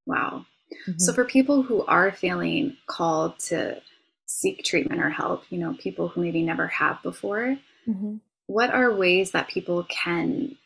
Wow. 0.06 0.46
Mm-hmm. 0.88 0.98
So 0.98 1.12
for 1.12 1.24
people 1.24 1.62
who 1.62 1.84
are 1.84 2.10
feeling 2.10 2.76
called 2.86 3.38
to 3.40 3.80
seek 4.26 4.64
treatment 4.64 5.02
or 5.02 5.10
help, 5.10 5.44
you 5.50 5.58
know, 5.58 5.76
people 5.78 6.08
who 6.08 6.22
maybe 6.22 6.42
never 6.42 6.68
have 6.68 7.02
before, 7.02 7.58
mm-hmm. 7.86 8.16
what 8.46 8.70
are 8.70 8.94
ways 8.94 9.32
that 9.32 9.48
people 9.48 9.84
can 9.84 10.56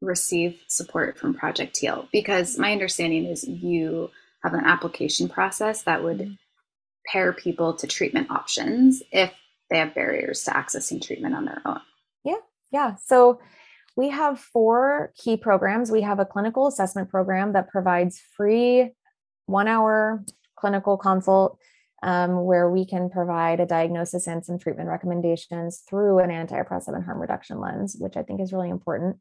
receive 0.00 0.60
support 0.66 1.18
from 1.18 1.34
Project 1.34 1.76
Heal? 1.76 2.08
Because 2.12 2.58
my 2.58 2.72
understanding 2.72 3.26
is 3.26 3.46
you 3.46 4.10
have 4.42 4.54
an 4.54 4.64
application 4.64 5.28
process 5.28 5.82
that 5.82 6.02
would 6.02 6.18
mm-hmm. 6.18 6.32
pair 7.06 7.32
people 7.32 7.74
to 7.74 7.86
treatment 7.86 8.30
options 8.30 9.02
if 9.12 9.32
they 9.70 9.78
have 9.78 9.94
barriers 9.94 10.44
to 10.44 10.50
accessing 10.52 11.02
treatment 11.02 11.34
on 11.34 11.44
their 11.44 11.60
own. 11.64 11.80
Yeah. 12.24 12.34
Yeah. 12.70 12.94
So 13.04 13.40
we 13.96 14.10
have 14.10 14.38
four 14.38 15.12
key 15.16 15.36
programs. 15.36 15.90
We 15.90 16.02
have 16.02 16.20
a 16.20 16.24
clinical 16.24 16.68
assessment 16.68 17.10
program 17.10 17.52
that 17.52 17.68
provides 17.68 18.20
free 18.36 18.92
one 19.46 19.66
hour 19.68 20.24
clinical 20.56 20.96
consult 20.96 21.58
um, 22.02 22.44
where 22.44 22.70
we 22.70 22.86
can 22.86 23.10
provide 23.10 23.60
a 23.60 23.66
diagnosis 23.66 24.26
and 24.26 24.44
some 24.44 24.58
treatment 24.58 24.88
recommendations 24.88 25.82
through 25.88 26.20
an 26.20 26.30
anti-oppressive 26.30 26.94
and 26.94 27.04
harm 27.04 27.20
reduction 27.20 27.60
lens, 27.60 27.96
which 27.98 28.16
I 28.16 28.22
think 28.22 28.40
is 28.40 28.52
really 28.52 28.70
important. 28.70 29.16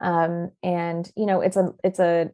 Um, 0.00 0.50
and 0.62 1.10
you 1.16 1.26
know, 1.26 1.40
it's 1.40 1.56
a 1.56 1.72
it's 1.84 2.00
a 2.00 2.30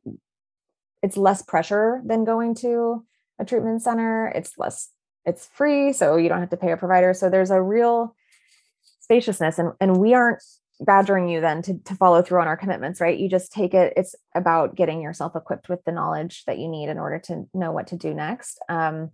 it's 1.03 1.17
less 1.17 1.43
pressure 1.43 2.03
than 2.05 2.25
going 2.25 2.55
to 2.57 3.05
a 3.39 3.45
treatment 3.45 3.83
center. 3.83 4.29
It's 4.29 4.59
less 4.59 4.91
it's 5.25 5.47
free, 5.53 5.93
so 5.93 6.17
you 6.17 6.29
don't 6.29 6.41
have 6.41 6.51
to 6.51 6.57
pay 6.57 6.73
a 6.73 6.77
provider. 6.77 7.13
So 7.13 7.29
there's 7.29 7.51
a 7.51 7.61
real 7.61 8.15
spaciousness, 9.01 9.59
and 9.59 9.73
and 9.81 9.99
we 9.99 10.15
aren't 10.15 10.43
badgering 10.81 11.29
you 11.29 11.41
then 11.41 11.63
to, 11.63 11.79
to 11.81 11.95
follow 11.95 12.23
through 12.23 12.41
on 12.41 12.47
our 12.47 12.57
commitments 12.57 13.01
right 13.01 13.19
you 13.19 13.29
just 13.29 13.53
take 13.53 13.75
it 13.75 13.93
it's 13.97 14.15
about 14.35 14.77
getting 14.77 15.03
yourself 15.03 15.35
equipped 15.35 15.69
with 15.69 15.83
the 15.85 15.93
knowledge 15.93 16.45
that 16.47 16.59
you 16.59 16.69
need 16.69 16.89
in 16.89 16.99
order 16.99 17.19
to 17.19 17.45
know 17.53 17.73
what 17.73 17.89
to 17.89 17.97
do 17.97 18.15
next 18.15 18.61
um, 18.69 19.11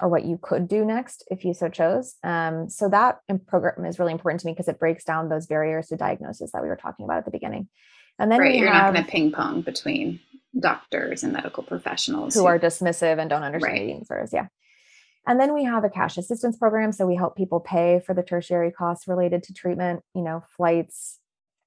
or 0.00 0.08
what 0.08 0.24
you 0.24 0.38
could 0.40 0.68
do 0.68 0.84
next 0.84 1.24
if 1.30 1.44
you 1.44 1.52
so 1.52 1.68
chose 1.68 2.14
um, 2.22 2.68
so 2.68 2.88
that 2.88 3.18
program 3.48 3.84
is 3.84 3.98
really 3.98 4.12
important 4.12 4.40
to 4.40 4.46
me 4.46 4.52
because 4.52 4.68
it 4.68 4.78
breaks 4.78 5.02
down 5.02 5.28
those 5.28 5.46
barriers 5.46 5.88
to 5.88 5.96
diagnosis 5.96 6.52
that 6.52 6.62
we 6.62 6.68
were 6.68 6.76
talking 6.76 7.04
about 7.04 7.18
at 7.18 7.24
the 7.24 7.30
beginning 7.32 7.68
and 8.18 8.30
then 8.30 8.38
right, 8.38 8.54
you're 8.54 8.72
not 8.72 8.92
going 8.92 9.04
to 9.04 9.10
ping 9.10 9.32
pong 9.32 9.62
between 9.62 10.20
doctors 10.58 11.22
and 11.22 11.32
medical 11.32 11.62
professionals 11.62 12.34
who, 12.34 12.40
who 12.40 12.46
are 12.46 12.58
dismissive 12.58 13.18
and 13.18 13.30
don't 13.30 13.42
understand 13.42 13.72
right. 13.72 13.82
eating 13.82 14.00
disorders 14.00 14.30
yeah 14.32 14.46
and 15.26 15.38
then 15.38 15.52
we 15.52 15.64
have 15.64 15.84
a 15.84 15.90
cash 15.90 16.16
assistance 16.16 16.56
program. 16.56 16.92
So 16.92 17.06
we 17.06 17.14
help 17.14 17.36
people 17.36 17.60
pay 17.60 18.00
for 18.04 18.14
the 18.14 18.22
tertiary 18.22 18.72
costs 18.72 19.06
related 19.06 19.42
to 19.44 19.54
treatment, 19.54 20.02
you 20.14 20.22
know, 20.22 20.42
flights, 20.56 21.18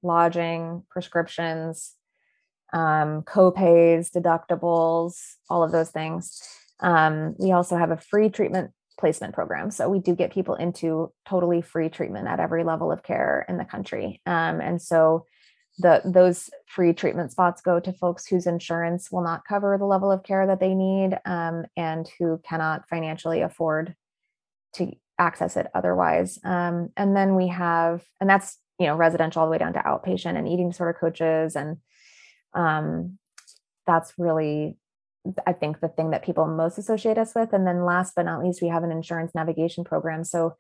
lodging, 0.01 0.83
prescriptions, 0.89 1.93
um, 2.73 3.21
co-pays, 3.21 4.09
deductibles, 4.09 5.35
all 5.49 5.63
of 5.63 5.71
those 5.71 5.91
things. 5.91 6.41
Um, 6.79 7.35
we 7.37 7.51
also 7.51 7.77
have 7.77 7.91
a 7.91 7.97
free 7.97 8.29
treatment 8.29 8.71
placement 8.99 9.33
program. 9.33 9.71
So 9.71 9.89
we 9.89 9.99
do 9.99 10.15
get 10.15 10.33
people 10.33 10.55
into 10.55 11.11
totally 11.27 11.61
free 11.61 11.89
treatment 11.89 12.27
at 12.27 12.39
every 12.39 12.63
level 12.63 12.91
of 12.91 13.03
care 13.03 13.45
in 13.47 13.57
the 13.57 13.65
country. 13.65 14.21
Um, 14.25 14.59
and 14.59 14.81
so 14.81 15.25
the 15.79 16.01
those 16.05 16.49
free 16.67 16.93
treatment 16.93 17.31
spots 17.31 17.61
go 17.61 17.79
to 17.79 17.93
folks 17.93 18.27
whose 18.27 18.45
insurance 18.45 19.11
will 19.11 19.23
not 19.23 19.45
cover 19.47 19.77
the 19.77 19.85
level 19.85 20.11
of 20.11 20.23
care 20.23 20.45
that 20.45 20.59
they 20.59 20.75
need 20.75 21.17
um, 21.25 21.65
and 21.75 22.07
who 22.19 22.39
cannot 22.47 22.87
financially 22.87 23.41
afford 23.41 23.95
to 24.73 24.91
access 25.17 25.57
it 25.57 25.67
otherwise. 25.73 26.39
Um, 26.43 26.89
and 26.95 27.15
then 27.15 27.35
we 27.35 27.47
have 27.47 28.03
and 28.21 28.29
that's 28.29 28.57
you 28.79 28.87
know 28.87 28.95
residential 28.95 29.41
all 29.41 29.47
the 29.47 29.51
way 29.51 29.57
down 29.57 29.73
to 29.73 29.79
outpatient 29.79 30.37
and 30.37 30.47
eating 30.47 30.69
disorder 30.69 30.97
coaches 30.99 31.55
and 31.55 31.77
um, 32.53 33.17
that's 33.87 34.13
really 34.17 34.77
i 35.47 35.53
think 35.53 35.79
the 35.79 35.87
thing 35.87 36.11
that 36.11 36.23
people 36.23 36.45
most 36.45 36.77
associate 36.77 37.17
us 37.17 37.33
with. 37.33 37.53
And 37.53 37.65
then 37.65 37.85
last 37.85 38.13
but 38.15 38.25
not 38.25 38.43
least 38.43 38.61
we 38.61 38.67
have 38.67 38.83
an 38.83 38.91
insurance 38.91 39.33
navigation 39.33 39.83
program. 39.83 40.23
So 40.23 40.55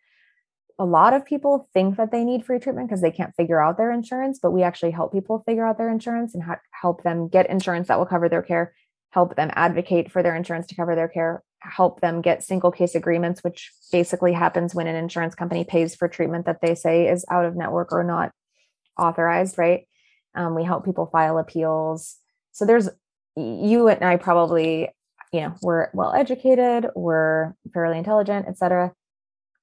a 0.79 0.85
lot 0.85 1.13
of 1.13 1.25
people 1.25 1.69
think 1.73 1.97
that 1.97 2.11
they 2.11 2.23
need 2.23 2.45
free 2.45 2.59
treatment 2.59 2.87
because 2.87 3.01
they 3.01 3.11
can't 3.11 3.35
figure 3.35 3.61
out 3.61 3.77
their 3.77 3.91
insurance, 3.91 4.39
but 4.41 4.51
we 4.51 4.63
actually 4.63 4.91
help 4.91 5.13
people 5.13 5.43
figure 5.45 5.65
out 5.65 5.77
their 5.77 5.89
insurance 5.89 6.33
and 6.33 6.43
ha- 6.43 6.59
help 6.71 7.03
them 7.03 7.27
get 7.27 7.49
insurance 7.49 7.87
that 7.87 7.99
will 7.99 8.07
cover 8.07 8.27
their 8.27 8.41
care, 8.41 8.73
help 9.11 9.35
them 9.35 9.51
advocate 9.53 10.11
for 10.11 10.23
their 10.23 10.35
insurance 10.35 10.65
to 10.67 10.75
cover 10.75 10.95
their 10.95 11.07
care, 11.07 11.43
help 11.59 12.01
them 12.01 12.21
get 12.21 12.43
single 12.43 12.71
case 12.71 12.95
agreements, 12.95 13.43
which 13.43 13.71
basically 13.91 14.33
happens 14.33 14.73
when 14.73 14.87
an 14.87 14.95
insurance 14.95 15.35
company 15.35 15.63
pays 15.63 15.95
for 15.95 16.07
treatment 16.07 16.47
that 16.47 16.61
they 16.61 16.73
say 16.73 17.07
is 17.07 17.23
out 17.29 17.45
of 17.45 17.55
network 17.55 17.91
or 17.91 18.03
not 18.03 18.31
authorized, 18.97 19.57
right? 19.59 19.87
Um, 20.33 20.55
we 20.55 20.63
help 20.63 20.85
people 20.85 21.05
file 21.05 21.37
appeals. 21.37 22.17
So 22.51 22.65
there's 22.65 22.89
you 23.35 23.87
and 23.87 24.03
I 24.03 24.17
probably, 24.17 24.89
you 25.31 25.41
know, 25.41 25.55
we're 25.61 25.89
well 25.93 26.13
educated, 26.13 26.87
we're 26.95 27.53
fairly 27.73 27.99
intelligent, 27.99 28.47
et 28.47 28.57
cetera 28.57 28.91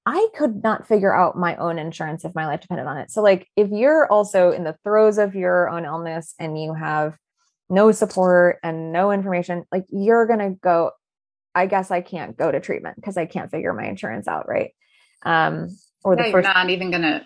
I 0.07 0.29
could 0.35 0.63
not 0.63 0.89
figure 0.89 1.15
out 1.15 1.37
my 1.37 1.57
own 1.57 1.79
insurance 1.79 2.25
if 2.25 2.35
my 2.35 2.47
life 2.47 2.61
depended 2.61 2.87
on 2.87 2.97
it. 2.97 3.11
So, 3.11 3.23
like, 3.23 3.47
if 3.57 3.71
you're 3.71 4.07
also 4.11 4.51
in 4.51 4.65
the 4.65 4.77
throes 4.83 5.19
of 5.19 5.35
your 5.35 5.69
own 5.69 5.85
illness 5.85 6.35
and 6.39 6.61
you 6.61 6.75
have 6.75 7.17
no 7.69 7.93
support 7.93 8.59
and 8.63 8.93
no 8.93 9.13
information, 9.13 9.65
like, 9.71 9.85
you're 9.91 10.27
going 10.27 10.39
to 10.39 10.51
go, 10.61 10.93
I 11.55 11.67
guess 11.67 11.91
I 11.91 12.01
can't 12.01 12.37
go 12.37 12.51
to 12.51 12.61
treatment 12.61 12.97
because 12.97 13.17
I 13.17 13.27
can't 13.27 13.51
figure 13.51 13.75
my 13.75 13.85
insurance 13.85 14.27
out. 14.27 14.49
Right. 14.49 14.73
Um, 15.23 15.69
or 16.03 16.17
yeah, 16.17 16.25
the 16.25 16.33
first, 16.33 16.47
you're 16.47 16.55
not 16.55 16.71
even 16.71 16.91
going 16.91 17.03
to 17.03 17.25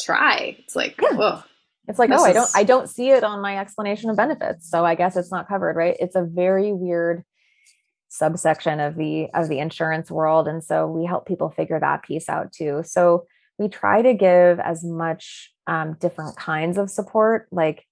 try. 0.00 0.56
It's 0.60 0.74
like, 0.74 0.98
yeah. 1.00 1.14
Whoa. 1.14 1.42
It's 1.88 1.98
like, 1.98 2.10
oh, 2.10 2.14
is... 2.14 2.22
I 2.24 2.32
don't, 2.32 2.50
I 2.54 2.64
don't 2.64 2.88
see 2.88 3.10
it 3.10 3.22
on 3.24 3.42
my 3.42 3.58
explanation 3.58 4.08
of 4.08 4.16
benefits. 4.16 4.70
So 4.70 4.84
I 4.84 4.94
guess 4.94 5.16
it's 5.16 5.30
not 5.30 5.46
covered. 5.46 5.76
Right. 5.76 5.96
It's 6.00 6.16
a 6.16 6.22
very 6.22 6.72
weird 6.72 7.22
subsection 8.12 8.78
of 8.78 8.94
the 8.96 9.28
of 9.32 9.48
the 9.48 9.58
insurance 9.58 10.10
world. 10.10 10.46
And 10.46 10.62
so 10.62 10.86
we 10.86 11.06
help 11.06 11.26
people 11.26 11.48
figure 11.48 11.80
that 11.80 12.02
piece 12.02 12.28
out 12.28 12.52
too. 12.52 12.82
So 12.84 13.24
we 13.58 13.68
try 13.68 14.02
to 14.02 14.12
give 14.12 14.60
as 14.60 14.84
much 14.84 15.50
um, 15.66 15.96
different 15.98 16.36
kinds 16.36 16.76
of 16.76 16.90
support 16.90 17.48
like 17.50 17.86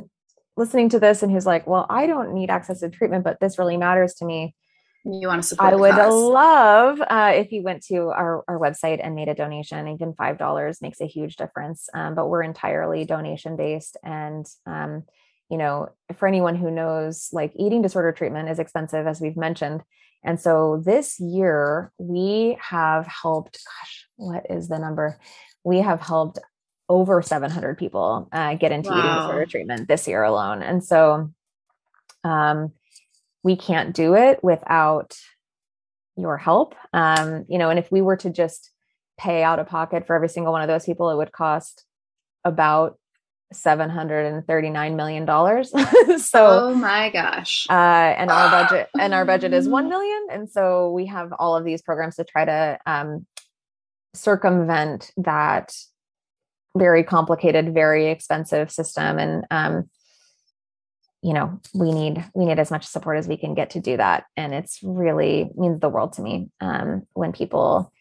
listening 0.58 0.90
to 0.90 1.00
this 1.00 1.24
and 1.24 1.32
who's 1.32 1.46
like, 1.46 1.68
"Well, 1.68 1.86
I 1.90 2.08
don't 2.08 2.34
need 2.34 2.50
access 2.50 2.80
to 2.80 2.90
treatment, 2.90 3.24
but 3.24 3.40
this 3.40 3.60
really 3.60 3.78
matters 3.78 4.16
to 4.16 4.26
me," 4.26 4.56
you 5.04 5.28
want 5.28 5.42
to 5.42 5.48
support 5.48 5.74
i 5.74 5.76
would 5.76 5.96
love 5.96 7.02
uh, 7.02 7.32
if 7.34 7.52
you 7.52 7.64
went 7.64 7.84
to 7.84 8.10
our, 8.10 8.44
our 8.48 8.60
website 8.60 9.00
and 9.04 9.16
made 9.16 9.28
a 9.28 9.34
donation. 9.34 9.88
Even 9.88 10.14
five 10.14 10.38
dollars 10.38 10.82
makes 10.82 11.02
a 11.02 11.08
huge 11.08 11.36
difference 11.36 11.90
um, 11.94 12.16
but 12.16 12.28
we're 12.28 12.44
entirely 12.44 13.06
donation 13.06 13.56
based 13.56 13.98
and 14.04 14.46
um, 14.66 15.04
you 15.50 15.58
know 15.58 15.90
for 16.16 16.28
anyone 16.28 16.56
who 16.56 16.70
knows 16.70 17.30
like 17.32 17.52
eating 17.56 17.82
disorder 17.82 18.12
treatment 18.12 18.50
is 18.50 18.60
expensive 18.60 19.08
as 19.08 19.22
we've 19.22 19.38
mentioned. 19.38 19.84
And 20.24 20.40
so 20.40 20.82
this 20.86 21.20
year 21.20 21.92
we 21.98 22.58
have 22.62 23.08
helped 23.08 23.60
gosh 23.66 24.08
what 24.18 24.46
is 24.50 24.68
the 24.68 24.78
number? 24.78 25.20
We 25.64 25.80
have 25.80 26.00
helped 26.00 26.38
over 26.88 27.22
700 27.22 27.78
people 27.78 28.28
uh, 28.32 28.56
get 28.56 28.72
into 28.72 28.90
wow. 28.90 29.00
eating 29.00 29.16
disorder 29.16 29.46
treatment 29.46 29.88
this 29.88 30.08
year 30.08 30.24
alone. 30.24 30.62
And 30.62 30.84
so 30.84 31.32
um, 32.24 32.74
we 33.44 33.56
can't 33.56 33.94
do 33.94 34.16
it 34.16 34.44
without 34.44 35.18
your 36.16 36.38
help. 36.38 36.76
Um, 36.94 37.46
you 37.50 37.58
know, 37.58 37.70
and 37.70 37.80
if 37.80 37.92
we 37.92 38.02
were 38.02 38.18
to 38.18 38.30
just 38.30 38.72
pay 39.18 39.44
out 39.44 39.60
of 39.60 39.68
pocket 39.68 40.06
for 40.06 40.16
every 40.16 40.30
single 40.30 40.52
one 40.52 40.62
of 40.62 40.68
those 40.68 40.86
people, 40.86 41.10
it 41.10 41.18
would 41.18 41.32
cost 41.32 41.86
about 42.44 42.98
$739 43.54 44.96
million. 44.96 45.26
so, 46.20 46.70
oh 46.70 46.76
my 46.76 47.10
gosh. 47.10 47.68
Uh, 47.70 47.74
and 47.74 48.32
our 48.32 48.50
budget, 48.50 48.90
and 49.00 49.14
our 49.14 49.26
budget 49.26 49.54
is 49.54 49.68
1 49.68 49.90
million. 49.90 50.28
And 50.32 50.50
so 50.50 50.92
we 50.92 51.08
have 51.08 51.34
all 51.38 51.56
of 51.56 51.66
these 51.66 51.82
programs 51.82 52.16
to 52.16 52.24
try 52.24 52.46
to, 52.46 52.80
um, 52.86 53.26
circumvent 54.14 55.12
that 55.18 55.74
very 56.78 57.04
complicated, 57.04 57.74
very 57.74 58.08
expensive 58.08 58.72
system. 58.72 59.20
And, 59.20 59.46
um, 59.52 59.90
you 61.22 61.34
know 61.34 61.60
we 61.74 61.92
need 61.92 62.24
we 62.34 62.46
need 62.46 62.60
as 62.60 62.72
much 62.72 62.86
support 62.86 63.18
as 63.18 63.28
we 63.28 63.38
can 63.38 63.54
get 63.54 63.72
to 63.72 63.80
do 63.80 63.98
that 63.98 64.26
and 64.36 64.54
it's 64.54 64.80
really 64.84 65.50
means 65.56 65.80
the 65.80 65.90
world 65.90 66.14
to 66.14 66.22
me 66.22 66.50
um, 66.62 67.04
when 67.14 67.32
people 67.32 67.92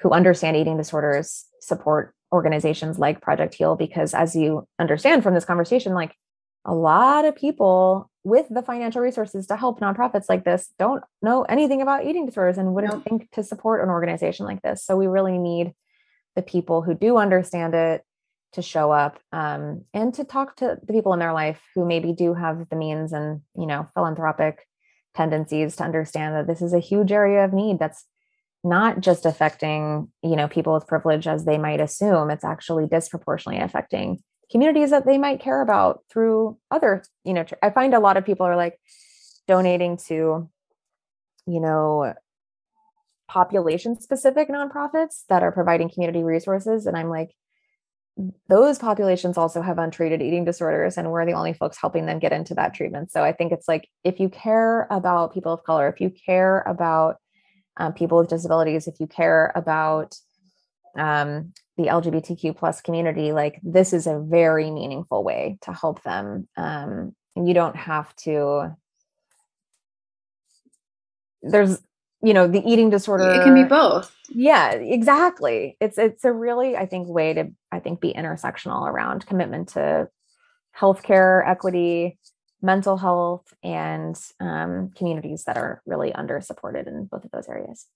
who 0.00 0.10
understand 0.10 0.56
eating 0.56 0.76
disorders 0.76 1.46
support 1.60 2.14
organizations 2.32 2.98
like 2.98 3.20
Project 3.20 3.54
Heal 3.54 3.76
because 3.76 4.12
as 4.12 4.34
you 4.34 4.66
understand 4.78 5.22
from 5.22 5.34
this 5.34 5.44
conversation 5.44 5.94
like 5.94 6.14
a 6.64 6.74
lot 6.74 7.24
of 7.24 7.36
people 7.36 8.10
with 8.24 8.46
the 8.48 8.62
financial 8.62 9.02
resources 9.02 9.46
to 9.46 9.56
help 9.56 9.80
nonprofits 9.80 10.28
like 10.28 10.44
this 10.44 10.72
don't 10.78 11.04
know 11.22 11.42
anything 11.42 11.82
about 11.82 12.06
eating 12.06 12.26
disorders 12.26 12.56
and 12.56 12.74
wouldn't 12.74 12.94
nope. 12.94 13.04
think 13.04 13.30
to 13.32 13.42
support 13.44 13.82
an 13.82 13.90
organization 13.90 14.46
like 14.46 14.62
this. 14.62 14.82
So 14.82 14.96
we 14.96 15.06
really 15.06 15.38
need 15.38 15.74
the 16.34 16.42
people 16.42 16.80
who 16.80 16.94
do 16.94 17.18
understand 17.18 17.74
it 17.74 18.02
to 18.54 18.62
show 18.62 18.90
up 18.92 19.18
um, 19.32 19.84
and 19.92 20.14
to 20.14 20.24
talk 20.24 20.56
to 20.56 20.78
the 20.82 20.92
people 20.92 21.12
in 21.12 21.18
their 21.18 21.32
life 21.32 21.60
who 21.74 21.84
maybe 21.84 22.12
do 22.12 22.34
have 22.34 22.68
the 22.70 22.76
means 22.76 23.12
and 23.12 23.40
you 23.56 23.66
know 23.66 23.88
philanthropic 23.94 24.66
tendencies 25.14 25.76
to 25.76 25.84
understand 25.84 26.34
that 26.34 26.46
this 26.46 26.62
is 26.62 26.72
a 26.72 26.80
huge 26.80 27.12
area 27.12 27.44
of 27.44 27.52
need 27.52 27.78
that's 27.78 28.04
not 28.64 29.00
just 29.00 29.26
affecting 29.26 30.08
you 30.22 30.36
know 30.36 30.48
people 30.48 30.74
with 30.74 30.86
privilege 30.86 31.26
as 31.26 31.44
they 31.44 31.58
might 31.58 31.80
assume. 31.80 32.30
It's 32.30 32.44
actually 32.44 32.86
disproportionately 32.86 33.62
affecting 33.62 34.22
communities 34.50 34.90
that 34.90 35.06
they 35.06 35.18
might 35.18 35.40
care 35.40 35.62
about 35.62 36.02
through 36.10 36.58
other 36.70 37.02
you 37.24 37.32
know 37.32 37.44
i 37.62 37.70
find 37.70 37.94
a 37.94 38.00
lot 38.00 38.16
of 38.16 38.24
people 38.24 38.46
are 38.46 38.56
like 38.56 38.78
donating 39.48 39.96
to 39.96 40.48
you 41.46 41.60
know 41.60 42.14
population 43.28 43.98
specific 44.00 44.48
nonprofits 44.48 45.24
that 45.28 45.42
are 45.42 45.52
providing 45.52 45.90
community 45.90 46.22
resources 46.22 46.86
and 46.86 46.96
i'm 46.96 47.08
like 47.08 47.30
those 48.48 48.78
populations 48.78 49.36
also 49.36 49.60
have 49.60 49.78
untreated 49.78 50.22
eating 50.22 50.44
disorders 50.44 50.96
and 50.96 51.10
we're 51.10 51.26
the 51.26 51.32
only 51.32 51.52
folks 51.52 51.76
helping 51.80 52.06
them 52.06 52.20
get 52.20 52.32
into 52.32 52.54
that 52.54 52.72
treatment 52.72 53.10
so 53.10 53.24
i 53.24 53.32
think 53.32 53.50
it's 53.52 53.66
like 53.66 53.88
if 54.04 54.20
you 54.20 54.28
care 54.28 54.86
about 54.90 55.34
people 55.34 55.52
of 55.52 55.64
color 55.64 55.88
if 55.88 56.00
you 56.00 56.10
care 56.10 56.60
about 56.60 57.16
um, 57.76 57.92
people 57.92 58.18
with 58.18 58.28
disabilities 58.28 58.86
if 58.86 59.00
you 59.00 59.06
care 59.06 59.52
about 59.56 60.16
um, 60.96 61.52
the 61.76 61.84
LGBTQ 61.84 62.56
plus 62.56 62.80
community, 62.80 63.32
like 63.32 63.60
this 63.62 63.92
is 63.92 64.06
a 64.06 64.18
very 64.18 64.70
meaningful 64.70 65.24
way 65.24 65.58
to 65.62 65.72
help 65.72 66.02
them. 66.02 66.48
Um, 66.56 67.14
and 67.36 67.48
you 67.48 67.54
don't 67.54 67.76
have 67.76 68.14
to. 68.16 68.76
There's, 71.42 71.82
you 72.24 72.32
know, 72.32 72.48
the 72.48 72.62
eating 72.64 72.90
disorder. 72.90 73.30
It 73.30 73.44
can 73.44 73.54
be 73.54 73.64
both. 73.64 74.14
Yeah, 74.30 74.72
exactly. 74.72 75.76
It's 75.80 75.98
it's 75.98 76.24
a 76.24 76.32
really, 76.32 76.76
I 76.76 76.86
think, 76.86 77.06
way 77.08 77.34
to 77.34 77.52
I 77.70 77.80
think 77.80 78.00
be 78.00 78.14
intersectional 78.14 78.88
around 78.88 79.26
commitment 79.26 79.68
to 79.70 80.08
healthcare 80.78 81.46
equity, 81.46 82.18
mental 82.62 82.96
health, 82.96 83.52
and 83.62 84.16
um, 84.40 84.90
communities 84.96 85.44
that 85.44 85.58
are 85.58 85.82
really 85.86 86.12
under 86.12 86.40
supported 86.40 86.86
in 86.86 87.04
both 87.04 87.24
of 87.24 87.30
those 87.30 87.48
areas. 87.48 87.86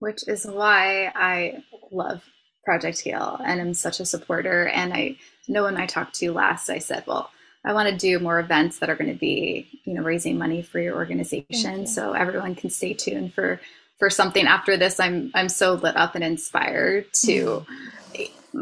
Which 0.00 0.26
is 0.28 0.44
why 0.44 1.12
I 1.14 1.62
love 1.90 2.22
Project 2.64 2.98
Heal 3.00 3.40
and 3.42 3.60
I'm 3.60 3.72
such 3.72 4.00
a 4.00 4.04
supporter. 4.04 4.66
And 4.66 4.92
I 4.92 5.16
know 5.48 5.62
when 5.62 5.78
I 5.78 5.86
talked 5.86 6.16
to 6.16 6.24
you 6.26 6.32
last, 6.32 6.68
I 6.68 6.78
said, 6.78 7.04
well, 7.06 7.30
I 7.66 7.72
want 7.72 7.88
to 7.88 7.96
do 7.96 8.18
more 8.18 8.38
events 8.38 8.78
that 8.78 8.88
are 8.88 8.94
going 8.94 9.12
to 9.12 9.18
be, 9.18 9.68
you 9.84 9.92
know, 9.92 10.02
raising 10.02 10.38
money 10.38 10.62
for 10.62 10.80
your 10.80 10.94
organization. 10.94 11.80
You. 11.80 11.86
So 11.86 12.12
everyone 12.12 12.54
can 12.54 12.70
stay 12.70 12.94
tuned 12.94 13.34
for 13.34 13.60
for 13.98 14.08
something 14.08 14.46
after 14.46 14.76
this. 14.76 15.00
I'm 15.00 15.30
I'm 15.34 15.48
so 15.48 15.74
lit 15.74 15.96
up 15.96 16.14
and 16.14 16.24
inspired 16.24 17.06
to 17.24 17.66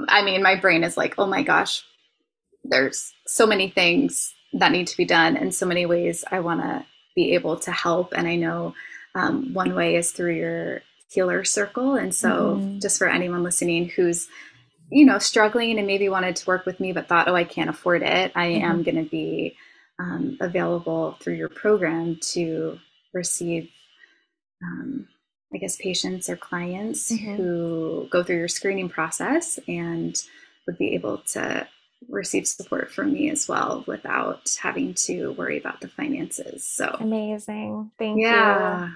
I 0.09 0.23
mean, 0.23 0.43
my 0.43 0.57
brain 0.57 0.85
is 0.85 0.97
like, 0.97 1.15
oh 1.19 1.27
my 1.27 1.43
gosh, 1.43 1.85
there's 2.65 3.13
so 3.27 3.47
many 3.47 3.69
things 3.69 4.35
that 4.55 4.73
need 4.73 4.87
to 4.89 4.97
be 4.97 5.05
done 5.05 5.37
and 5.37 5.55
so 5.55 5.67
many 5.67 5.87
ways 5.87 6.25
I 6.31 6.41
want 6.41 6.63
to 6.63 6.85
be 7.15 7.35
able 7.35 7.59
to 7.61 7.73
help. 7.73 8.13
And 8.17 8.27
I 8.27 8.37
know 8.37 8.75
um, 9.15 9.53
one 9.53 9.75
way 9.75 9.97
is 9.97 10.11
through 10.11 10.35
your 10.35 10.83
healer 11.11 11.45
circle. 11.45 11.95
And 11.95 12.15
so, 12.15 12.57
mm-hmm. 12.57 12.79
just 12.81 12.99
for 12.99 13.09
anyone 13.09 13.43
listening 13.43 13.89
who's, 13.89 14.29
you 14.95 15.05
know, 15.05 15.19
struggling 15.19 15.77
and 15.77 15.89
maybe 15.89 16.09
wanted 16.09 16.37
to 16.37 16.47
work 16.47 16.65
with 16.65 16.79
me, 16.79 16.93
but 16.93 17.09
thought, 17.09 17.27
oh, 17.27 17.35
I 17.35 17.43
can't 17.43 17.69
afford 17.69 18.03
it, 18.03 18.31
I 18.37 18.47
mm-hmm. 18.47 18.65
am 18.65 18.83
going 18.85 19.03
to 19.03 19.11
be 19.11 19.57
um, 19.99 20.39
available 20.41 21.17
through 21.21 21.35
your 21.35 21.49
program 21.49 22.17
to 22.33 22.79
receive, 23.13 23.69
um, 24.63 25.09
I 25.53 25.59
guess, 25.59 25.77
patients 25.77 26.31
or 26.31 26.37
clients 26.37 27.11
mm-hmm. 27.11 27.35
who 27.35 28.09
go 28.11 28.23
through 28.23 28.37
your 28.37 28.49
screening 28.49 28.89
process 28.89 29.59
and 29.67 30.17
would 30.67 30.79
be 30.79 30.95
able 30.95 31.19
to 31.33 31.67
receive 32.09 32.47
support 32.47 32.93
from 32.93 33.13
me 33.13 33.31
as 33.31 33.49
well 33.49 33.83
without 33.89 34.49
having 34.63 34.95
to 34.95 35.33
worry 35.33 35.59
about 35.59 35.81
the 35.81 35.89
finances. 35.89 36.65
So 36.69 36.97
amazing. 37.01 37.91
Thank 37.99 38.21
yeah. 38.21 38.87
you. 38.87 38.93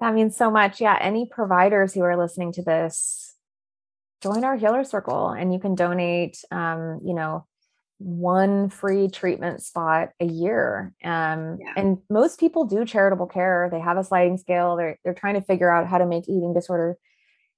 That 0.00 0.14
means 0.14 0.36
so 0.36 0.50
much. 0.50 0.80
Yeah. 0.80 0.98
Any 1.00 1.26
providers 1.26 1.94
who 1.94 2.02
are 2.02 2.16
listening 2.16 2.52
to 2.52 2.62
this, 2.62 3.27
join 4.22 4.44
our 4.44 4.56
healer 4.56 4.84
circle 4.84 5.28
and 5.28 5.52
you 5.52 5.60
can 5.60 5.74
donate, 5.74 6.38
um, 6.50 7.00
you 7.04 7.14
know, 7.14 7.46
one 7.98 8.68
free 8.68 9.08
treatment 9.08 9.62
spot 9.62 10.10
a 10.20 10.24
year. 10.24 10.94
Um, 11.02 11.58
yeah. 11.60 11.72
And 11.76 11.98
most 12.08 12.38
people 12.38 12.64
do 12.64 12.84
charitable 12.84 13.26
care. 13.26 13.68
They 13.70 13.80
have 13.80 13.96
a 13.96 14.04
sliding 14.04 14.38
scale. 14.38 14.76
They're, 14.76 14.98
they're 15.04 15.14
trying 15.14 15.34
to 15.34 15.40
figure 15.40 15.70
out 15.70 15.88
how 15.88 15.98
to 15.98 16.06
make 16.06 16.28
eating 16.28 16.54
disorder 16.54 16.96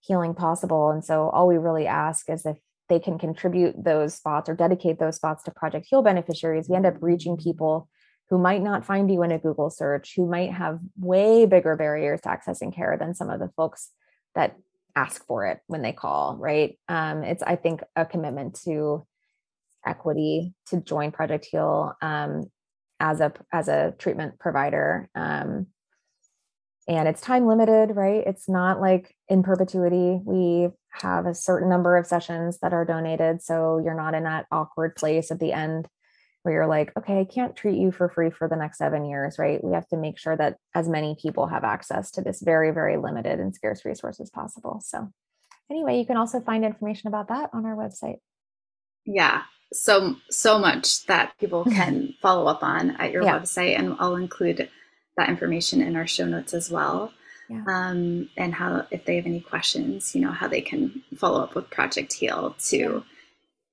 healing 0.00 0.34
possible. 0.34 0.90
And 0.90 1.04
so 1.04 1.28
all 1.28 1.46
we 1.46 1.58
really 1.58 1.86
ask 1.86 2.30
is 2.30 2.46
if 2.46 2.56
they 2.88 2.98
can 2.98 3.18
contribute 3.18 3.84
those 3.84 4.14
spots 4.14 4.48
or 4.48 4.54
dedicate 4.54 4.98
those 4.98 5.16
spots 5.16 5.44
to 5.44 5.50
Project 5.50 5.86
Heal 5.88 6.02
beneficiaries, 6.02 6.68
we 6.68 6.76
end 6.76 6.86
up 6.86 6.96
reaching 7.00 7.36
people 7.36 7.88
who 8.30 8.38
might 8.38 8.62
not 8.62 8.86
find 8.86 9.10
you 9.10 9.22
in 9.22 9.32
a 9.32 9.38
Google 9.38 9.70
search, 9.70 10.14
who 10.16 10.26
might 10.26 10.52
have 10.52 10.78
way 10.98 11.44
bigger 11.46 11.76
barriers 11.76 12.20
to 12.22 12.28
accessing 12.28 12.74
care 12.74 12.96
than 12.98 13.14
some 13.14 13.28
of 13.28 13.40
the 13.40 13.50
folks 13.56 13.90
that 14.34 14.56
ask 14.96 15.26
for 15.26 15.46
it 15.46 15.60
when 15.66 15.82
they 15.82 15.92
call, 15.92 16.36
right? 16.36 16.78
Um, 16.88 17.22
it's, 17.22 17.42
I 17.42 17.56
think, 17.56 17.82
a 17.96 18.04
commitment 18.04 18.60
to 18.64 19.06
equity 19.86 20.54
to 20.66 20.80
join 20.80 21.10
Project 21.10 21.46
Heal 21.50 21.94
um, 22.02 22.44
as 22.98 23.20
a 23.20 23.32
as 23.52 23.68
a 23.68 23.94
treatment 23.98 24.38
provider. 24.38 25.08
Um, 25.14 25.68
and 26.88 27.08
it's 27.08 27.20
time 27.20 27.46
limited, 27.46 27.94
right? 27.94 28.24
It's 28.26 28.48
not 28.48 28.80
like 28.80 29.14
in 29.28 29.42
perpetuity. 29.42 30.20
We 30.24 30.68
have 30.92 31.26
a 31.26 31.34
certain 31.34 31.68
number 31.68 31.96
of 31.96 32.06
sessions 32.06 32.58
that 32.62 32.72
are 32.72 32.84
donated, 32.84 33.42
so 33.42 33.80
you're 33.82 33.94
not 33.94 34.14
in 34.14 34.24
that 34.24 34.46
awkward 34.50 34.96
place 34.96 35.30
at 35.30 35.40
the 35.40 35.52
end 35.52 35.86
where 36.42 36.54
you're 36.54 36.66
like, 36.66 36.92
okay, 36.96 37.20
I 37.20 37.24
can't 37.24 37.54
treat 37.54 37.78
you 37.78 37.92
for 37.92 38.08
free 38.08 38.30
for 38.30 38.48
the 38.48 38.56
next 38.56 38.78
seven 38.78 39.04
years, 39.04 39.38
right? 39.38 39.62
We 39.62 39.72
have 39.74 39.88
to 39.88 39.96
make 39.96 40.18
sure 40.18 40.36
that 40.36 40.56
as 40.74 40.88
many 40.88 41.16
people 41.20 41.46
have 41.46 41.64
access 41.64 42.10
to 42.12 42.22
this 42.22 42.40
very, 42.40 42.70
very 42.70 42.96
limited 42.96 43.40
and 43.40 43.54
scarce 43.54 43.84
resource 43.84 44.20
as 44.20 44.30
possible. 44.30 44.80
So, 44.84 45.10
anyway, 45.70 45.98
you 45.98 46.06
can 46.06 46.16
also 46.16 46.40
find 46.40 46.64
information 46.64 47.08
about 47.08 47.28
that 47.28 47.50
on 47.52 47.66
our 47.66 47.76
website. 47.76 48.18
Yeah, 49.04 49.42
so 49.72 50.16
so 50.30 50.58
much 50.58 51.06
that 51.06 51.36
people 51.38 51.64
can 51.76 52.14
follow 52.22 52.46
up 52.46 52.62
on 52.62 52.92
at 52.92 53.12
your 53.12 53.22
yeah. 53.22 53.38
website, 53.38 53.78
and 53.78 53.96
I'll 53.98 54.16
include 54.16 54.68
that 55.16 55.28
information 55.28 55.82
in 55.82 55.96
our 55.96 56.06
show 56.06 56.24
notes 56.24 56.54
as 56.54 56.70
well. 56.70 57.12
Yeah. 57.48 57.64
Um, 57.66 58.30
and 58.36 58.54
how, 58.54 58.86
if 58.92 59.04
they 59.04 59.16
have 59.16 59.26
any 59.26 59.40
questions, 59.40 60.14
you 60.14 60.20
know, 60.20 60.30
how 60.30 60.46
they 60.46 60.60
can 60.60 61.02
follow 61.16 61.42
up 61.42 61.56
with 61.56 61.68
Project 61.68 62.12
Heal 62.12 62.54
to 62.68 62.78
yeah. 62.78 63.00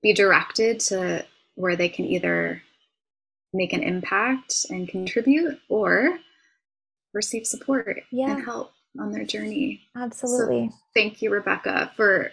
be 0.01 0.13
directed 0.13 0.80
to 0.82 1.24
where 1.58 1.76
they 1.76 1.89
can 1.89 2.05
either 2.05 2.62
make 3.51 3.74
an 3.74 3.82
impact 3.82 4.68
and 4.70 4.88
contribute 4.88 5.60
or 5.70 6.19
receive 7.14 7.48
support 7.48 8.03
yeah. 8.11 8.31
and 8.31 8.45
help 8.45 8.72
on 8.99 9.11
their 9.11 9.26
journey. 9.26 9.81
Absolutely. 9.95 10.69
So 10.69 10.76
thank 10.95 11.22
you, 11.22 11.31
Rebecca, 11.31 11.91
for 11.95 12.31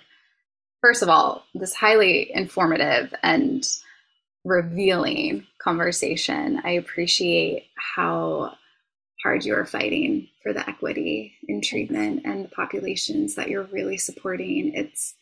first 0.83 1.03
of 1.03 1.09
all, 1.09 1.45
this 1.55 1.75
highly 1.75 2.31
informative 2.35 3.15
and 3.23 3.67
revealing 4.45 5.47
conversation. 5.59 6.61
I 6.63 6.73
appreciate 6.73 7.65
how 7.77 8.55
hard 9.23 9.47
you 9.47 9.55
are 9.55 9.65
fighting 9.65 10.29
for 10.43 10.53
the 10.53 10.69
equity 10.69 11.33
in 11.49 11.63
treatment 11.63 12.23
and 12.27 12.45
the 12.45 12.51
populations 12.51 13.37
that 13.37 13.49
you're 13.49 13.65
really 13.65 13.97
supporting. 13.97 14.75
It's 14.75 15.15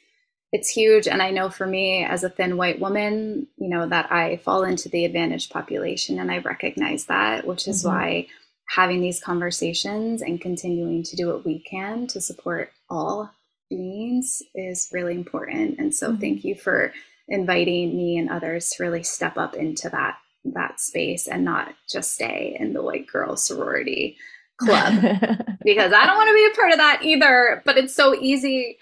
it's 0.53 0.69
huge. 0.69 1.09
And 1.09 1.23
I 1.23 1.31
know 1.31 1.49
for 1.49 1.67
me 1.67 2.05
as 2.05 2.25
a 2.25 2.31
thin 2.31 2.59
white 2.59 2.79
woman, 2.79 3.47
you 3.57 3.69
know, 3.71 3.89
that 3.89 4.13
I 4.13 4.37
fall 4.37 4.65
into 4.65 4.91
the 4.91 5.07
advantaged 5.07 5.51
population 5.51 6.19
and 6.19 6.31
I 6.31 6.39
recognize 6.39 7.07
that, 7.07 7.47
which 7.47 7.67
is 7.67 7.83
mm-hmm. 7.83 7.97
why 7.97 8.27
having 8.69 9.01
these 9.01 9.21
conversations 9.21 10.21
and 10.21 10.41
continuing 10.41 11.03
to 11.05 11.17
do 11.17 11.27
what 11.29 11.45
we 11.45 11.59
can 11.61 12.07
to 12.09 12.21
support 12.21 12.71
all 12.91 13.31
beings 13.71 14.43
is 14.55 14.91
really 14.93 15.15
important. 15.15 15.79
And 15.79 15.95
so 15.95 16.11
mm-hmm. 16.11 16.21
thank 16.21 16.45
you 16.45 16.55
for 16.55 16.93
inviting 17.29 17.97
me 17.97 18.19
and 18.19 18.29
others 18.29 18.71
to 18.71 18.83
really 18.83 19.03
step 19.03 19.39
up 19.39 19.55
into 19.55 19.89
that 19.89 20.19
that 20.45 20.81
space 20.81 21.29
and 21.29 21.45
not 21.45 21.73
just 21.89 22.15
stay 22.15 22.57
in 22.59 22.73
the 22.73 22.83
white 22.83 23.07
girl 23.07 23.37
sorority 23.37 24.17
club 24.59 24.93
because 25.65 25.93
I 25.93 26.05
don't 26.05 26.17
want 26.17 26.29
to 26.29 26.35
be 26.35 26.49
a 26.51 26.57
part 26.57 26.73
of 26.73 26.79
that 26.79 27.03
either. 27.05 27.63
But 27.65 27.79
it's 27.79 27.95
so 27.95 28.15
easy 28.15 28.77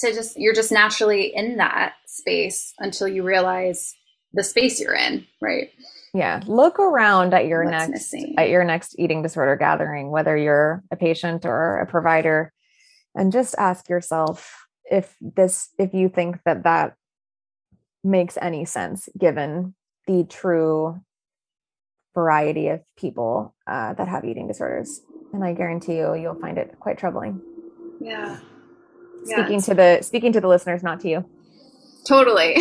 to 0.00 0.12
just 0.12 0.38
you're 0.38 0.54
just 0.54 0.72
naturally 0.72 1.32
in 1.34 1.56
that 1.56 1.94
space 2.06 2.72
until 2.78 3.08
you 3.08 3.22
realize 3.22 3.94
the 4.32 4.44
space 4.44 4.80
you're 4.80 4.94
in, 4.94 5.26
right? 5.40 5.70
Yeah. 6.14 6.40
Look 6.46 6.78
around 6.78 7.34
at 7.34 7.46
your 7.46 7.64
What's 7.64 7.88
next 7.88 7.90
missing? 7.90 8.34
at 8.38 8.48
your 8.48 8.64
next 8.64 8.94
eating 8.98 9.22
disorder 9.22 9.56
gathering, 9.56 10.10
whether 10.10 10.36
you're 10.36 10.82
a 10.90 10.96
patient 10.96 11.44
or 11.44 11.78
a 11.78 11.86
provider, 11.86 12.52
and 13.14 13.32
just 13.32 13.54
ask 13.58 13.88
yourself 13.88 14.66
if 14.90 15.14
this 15.20 15.70
if 15.78 15.92
you 15.94 16.08
think 16.08 16.38
that 16.44 16.64
that 16.64 16.94
makes 18.04 18.38
any 18.40 18.64
sense 18.64 19.08
given 19.18 19.74
the 20.06 20.24
true 20.24 21.00
variety 22.14 22.68
of 22.68 22.80
people 22.96 23.54
uh, 23.66 23.92
that 23.94 24.08
have 24.08 24.24
eating 24.24 24.48
disorders. 24.48 25.02
And 25.32 25.44
I 25.44 25.52
guarantee 25.52 25.96
you, 25.96 26.14
you'll 26.14 26.40
find 26.40 26.56
it 26.56 26.74
quite 26.80 26.96
troubling. 26.98 27.40
Yeah. 28.00 28.38
Speaking 29.24 29.60
to 29.62 29.74
the 29.74 30.02
speaking 30.02 30.32
to 30.32 30.40
the 30.40 30.48
listeners, 30.48 30.82
not 30.82 31.00
to 31.00 31.08
you. 31.08 31.24
Totally, 32.06 32.56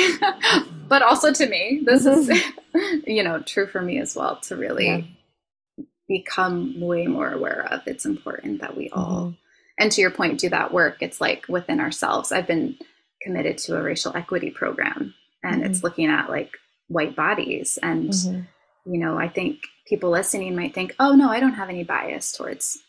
but 0.88 1.02
also 1.02 1.32
to 1.32 1.48
me. 1.48 1.82
This 1.86 2.06
is, 2.06 2.30
you 3.08 3.24
know, 3.24 3.42
true 3.42 3.68
for 3.68 3.82
me 3.82 4.00
as 4.00 4.16
well. 4.16 4.40
To 4.42 4.56
really 4.56 4.88
yeah. 4.88 5.84
become 6.08 6.80
way 6.80 7.08
more 7.08 7.32
aware 7.32 7.66
of. 7.72 7.82
It's 7.86 8.06
important 8.06 8.62
that 8.62 8.76
we 8.76 8.90
all, 8.90 9.22
mm-hmm. 9.22 9.36
and 9.78 9.92
to 9.92 10.02
your 10.02 10.12
point, 10.12 10.40
do 10.40 10.50
that 10.50 10.74
work. 10.74 10.98
It's 11.02 11.22
like 11.22 11.48
within 11.48 11.80
ourselves. 11.80 12.32
I've 12.32 12.48
been 12.48 12.78
committed 13.22 13.58
to 13.60 13.78
a 13.78 13.82
racial 13.82 14.16
equity 14.16 14.50
program, 14.50 15.14
and 15.44 15.62
mm-hmm. 15.62 15.72
it's 15.72 15.84
looking 15.84 16.10
at 16.10 16.30
like 16.30 16.52
white 16.88 17.16
bodies 17.16 17.80
and. 17.82 18.10
Mm-hmm 18.10 18.42
you 18.88 19.00
know, 19.00 19.18
I 19.18 19.28
think 19.28 19.60
people 19.86 20.10
listening 20.10 20.56
might 20.56 20.74
think, 20.74 20.96
oh, 21.00 21.14
no, 21.14 21.30
I 21.30 21.40
don't 21.40 21.54
have 21.54 21.70
any 21.70 21.84
bias 21.84 22.32
towards 22.32 22.80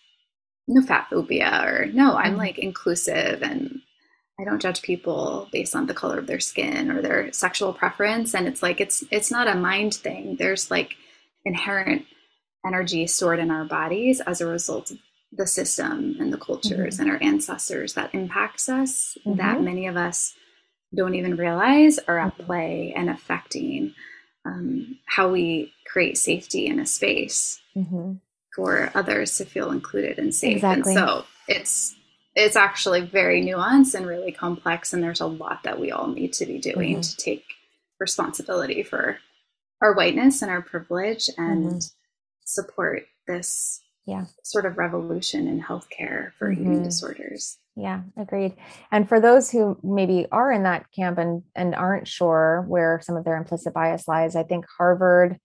no 0.69 0.83
fat 0.83 1.09
phobia 1.11 1.65
or 1.65 1.87
no, 1.87 2.15
I'm 2.15 2.33
mm-hmm. 2.33 2.37
like 2.37 2.59
inclusive 2.59 3.43
and 3.43 3.81
I 4.41 4.45
don't 4.45 4.63
judge 4.63 4.83
people 4.83 5.49
based 5.51 5.75
on 5.75 5.87
the 5.87 5.95
color 5.95 6.19
of 6.19 6.29
their 6.29 6.39
skin 6.39 6.91
or 6.91 7.03
their 7.03 7.33
sexual 7.33 7.73
preference. 7.73 8.35
And 8.35 8.47
it's 8.47 8.63
like, 8.63 8.81
it's, 8.81 9.03
it's 9.11 9.33
not 9.33 9.49
a 9.49 9.57
mind 9.57 9.95
thing. 9.95 10.37
There's 10.39 10.71
like 10.71 10.95
inherent 11.45 12.07
energy 12.65 13.07
stored 13.09 13.41
in 13.41 13.51
our 13.51 13.65
bodies 13.65 14.21
as 14.21 14.41
a 14.41 14.47
result 14.47 14.93
of 14.93 14.99
the 15.33 15.47
system 15.47 16.17
and 16.21 16.33
the 16.33 16.39
cultures 16.39 16.95
mm-hmm. 16.95 17.03
and 17.03 17.11
our 17.11 17.23
ancestors 17.23 17.95
that 17.95 18.15
impacts 18.15 18.69
us 18.69 19.17
mm-hmm. 19.27 19.39
that 19.39 19.61
many 19.63 19.87
of 19.87 19.97
us 19.97 20.35
don't 20.97 21.15
even 21.15 21.37
realize 21.37 21.99
are 22.09 22.19
at 22.19 22.35
mm-hmm. 22.35 22.45
play 22.45 22.95
and 22.97 23.11
affecting 23.11 23.95
um, 24.47 24.99
how 25.07 25.29
we 25.31 25.73
create 25.87 26.17
safety 26.17 26.67
in 26.67 26.79
a 26.79 26.87
space 26.87 27.61
mm-hmm. 27.77 28.15
For 28.59 28.91
others 28.97 29.37
to 29.37 29.45
feel 29.45 29.71
included 29.71 30.19
and 30.19 30.35
safe. 30.35 30.57
Exactly. 30.57 30.97
And 30.97 30.99
so 30.99 31.25
it's 31.47 31.95
it's 32.35 32.57
actually 32.57 33.03
very 33.03 33.41
nuanced 33.41 33.95
and 33.95 34.05
really 34.05 34.33
complex, 34.33 34.93
and 34.93 35.03
there's 35.03 35.21
a 35.21 35.27
lot 35.27 35.63
that 35.63 35.81
we 35.81 35.93
all 35.93 36.09
need 36.09 36.33
to 36.35 36.47
be 36.47 36.59
doing 36.59 36.95
mm-hmm. 36.95 37.01
to 37.01 37.17
take 37.17 37.45
responsibility 38.01 38.83
for 38.83 39.19
our 39.81 39.95
whiteness 39.95 40.43
and 40.43 40.51
our 40.51 40.61
privilege 40.61 41.31
and 41.39 41.67
mm-hmm. 41.67 41.79
support 42.45 43.05
this 43.29 43.81
yeah. 44.07 44.25
sort 44.43 44.67
of 44.67 44.77
revolution 44.77 45.47
in 45.47 45.63
healthcare 45.63 46.33
for 46.37 46.51
eating 46.51 46.75
mm-hmm. 46.75 46.85
disorders. 46.85 47.59
Yeah, 47.77 48.03
agreed. 48.17 48.57
And 48.91 49.09
for 49.09 49.21
those 49.21 49.53
who 49.53 49.79
maybe 49.85 50.27
are 50.33 50.51
in 50.51 50.65
that 50.65 50.87
camp 50.91 51.19
and 51.19 51.45
and 51.55 51.77
aren't 51.77 52.09
sure 52.09 52.65
where 52.67 53.01
some 53.05 53.17
of 53.17 53.25
their 53.25 53.37
implicit 53.37 53.73
bias 53.73 54.09
lies, 54.09 54.35
I 54.35 54.43
think 54.43 54.65
Harvard 54.79 55.39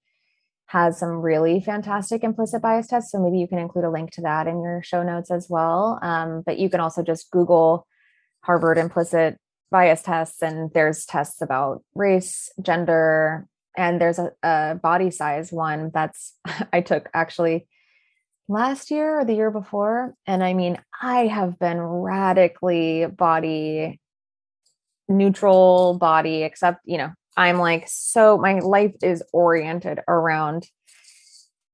has 0.68 0.98
some 1.00 1.22
really 1.22 1.60
fantastic 1.60 2.24
implicit 2.24 2.62
bias 2.62 2.88
tests. 2.88 3.12
So 3.12 3.20
maybe 3.20 3.38
you 3.38 3.48
can 3.48 3.60
include 3.60 3.86
a 3.86 3.92
link 3.92 4.12
to 4.12 4.22
that 4.22 4.48
in 4.48 4.62
your 4.62 4.82
show 4.84 5.04
notes 5.04 5.30
as 5.30 5.48
well. 5.50 6.00
Um, 6.02 6.42
but 6.46 6.58
you 6.58 6.70
can 6.70 6.80
also 6.80 7.04
just 7.04 7.30
Google 7.32 7.88
Harvard 8.42 8.78
implicit 8.78 9.38
bias 9.72 10.04
tests, 10.04 10.42
and 10.42 10.72
there's 10.74 11.06
tests 11.06 11.42
about 11.42 11.84
race, 11.96 12.50
gender, 12.62 13.48
and 13.76 14.00
there's 14.00 14.20
a, 14.20 14.32
a 14.44 14.80
body 14.82 15.10
size 15.10 15.52
one 15.52 15.92
that's 15.94 16.34
I 16.74 16.82
took 16.82 17.10
actually 17.14 17.68
last 18.48 18.92
year 18.92 19.20
or 19.20 19.26
the 19.26 19.34
year 19.34 19.52
before. 19.52 20.14
And 20.28 20.44
I 20.44 20.54
mean, 20.54 20.78
I 21.02 21.28
have 21.28 21.60
been 21.60 21.80
radically 21.80 23.06
body 23.08 24.00
neutral 25.10 25.98
body, 25.98 26.44
except, 26.44 26.80
you 26.86 26.98
know, 26.98 27.12
I'm 27.36 27.58
like, 27.58 27.86
so 27.88 28.38
my 28.38 28.60
life 28.60 28.96
is 29.02 29.24
oriented 29.34 30.00
around 30.08 30.68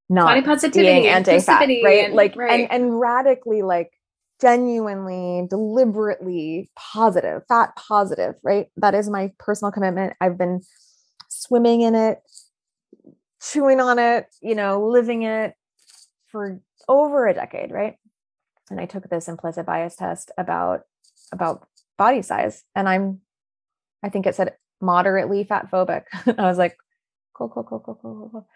not 0.10 0.26
body 0.26 0.42
positivity, 0.42 0.92
being 0.92 1.08
anti-fat, 1.08 1.68
right? 1.84 2.06
And, 2.06 2.14
like, 2.16 2.36
right. 2.36 2.62
and, 2.62 2.72
and 2.72 3.00
radically 3.00 3.62
like 3.62 3.92
genuinely, 4.42 5.46
deliberately 5.50 6.72
positive, 6.76 7.44
fat 7.48 7.76
positive, 7.76 8.36
right? 8.42 8.68
That 8.78 8.96
is 8.96 9.10
my 9.10 9.32
personal 9.38 9.72
commitment. 9.72 10.14
I've 10.22 10.38
been 10.38 10.62
swimming 11.28 11.82
in 11.82 11.94
it, 11.94 12.20
chewing 13.42 13.80
on 13.80 14.00
it, 14.00 14.28
you 14.42 14.56
know, 14.56 14.88
living 14.88 15.24
it, 15.24 15.54
for 16.28 16.62
over 16.88 17.28
a 17.28 17.34
decade, 17.34 17.72
right? 17.72 17.96
And 18.70 18.80
I 18.80 18.86
took 18.86 19.10
this 19.10 19.28
implicit 19.28 19.66
bias 19.66 19.96
test 19.96 20.32
about 20.38 20.82
about 21.32 21.68
body 21.98 22.22
size, 22.22 22.64
and 22.76 22.88
I'm, 22.88 23.22
I 24.04 24.10
think 24.10 24.26
it 24.26 24.36
said 24.36 24.56
moderately 24.82 25.44
fat 25.44 25.70
phobic. 25.72 26.04
I 26.38 26.44
was 26.44 26.58
like, 26.58 26.78
cool, 27.34 27.50
cool, 27.50 27.64
cool, 27.64 27.80
cool, 27.80 28.00
cool, 28.02 28.30
cool. 28.32 28.48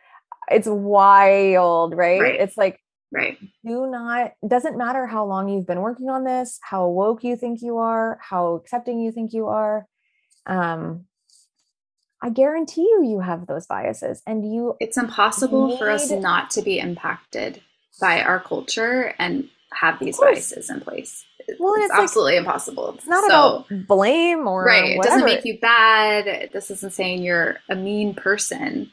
It's 0.50 0.68
wild, 0.68 1.96
right? 1.96 2.22
right? 2.22 2.40
It's 2.40 2.58
like, 2.58 2.80
right. 3.12 3.38
Do 3.66 3.88
not. 3.88 4.34
Doesn't 4.48 4.78
matter 4.78 5.08
how 5.08 5.26
long 5.26 5.50
you've 5.50 5.68
been 5.68 5.82
working 5.82 6.10
on 6.10 6.24
this, 6.24 6.60
how 6.62 6.88
woke 6.90 7.24
you 7.24 7.36
think 7.36 7.62
you 7.62 7.78
are, 7.78 8.20
how 8.22 8.56
accepting 8.56 9.00
you 9.00 9.12
think 9.12 9.34
you 9.34 9.48
are. 9.48 9.88
Um, 10.46 11.06
I 12.22 12.30
guarantee 12.30 12.84
you, 12.84 13.06
you 13.06 13.20
have 13.20 13.48
those 13.48 13.68
biases, 13.68 14.22
and 14.26 14.54
you. 14.54 14.76
It's 14.80 14.98
impossible 14.98 15.68
need... 15.68 15.80
for 15.80 15.90
us 15.90 16.10
not 16.10 16.50
to 16.52 16.62
be 16.62 16.80
impacted 16.80 17.62
by 18.00 18.22
our 18.22 18.40
culture 18.40 19.14
and 19.20 19.50
have 19.74 20.00
these 20.00 20.18
biases 20.18 20.70
in 20.70 20.80
place. 20.82 21.26
Well, 21.60 21.76
it's, 21.76 21.86
it's 21.86 21.94
absolutely 21.94 22.34
like, 22.34 22.46
impossible. 22.46 22.96
It's 22.96 23.08
not 23.08 23.30
so, 23.30 23.66
about 23.68 23.88
blame 23.88 24.48
or 24.48 24.64
right. 24.64 24.98
Whatever. 24.98 25.00
It 25.00 25.04
doesn't 25.04 25.26
make 25.26 25.46
you 25.46 25.60
bad. 25.60 26.50
This 26.52 26.72
isn't 26.72 26.94
saying 26.94 27.24
you're 27.24 27.58
a 27.70 27.76
mean 27.76 28.14
person. 28.14 28.92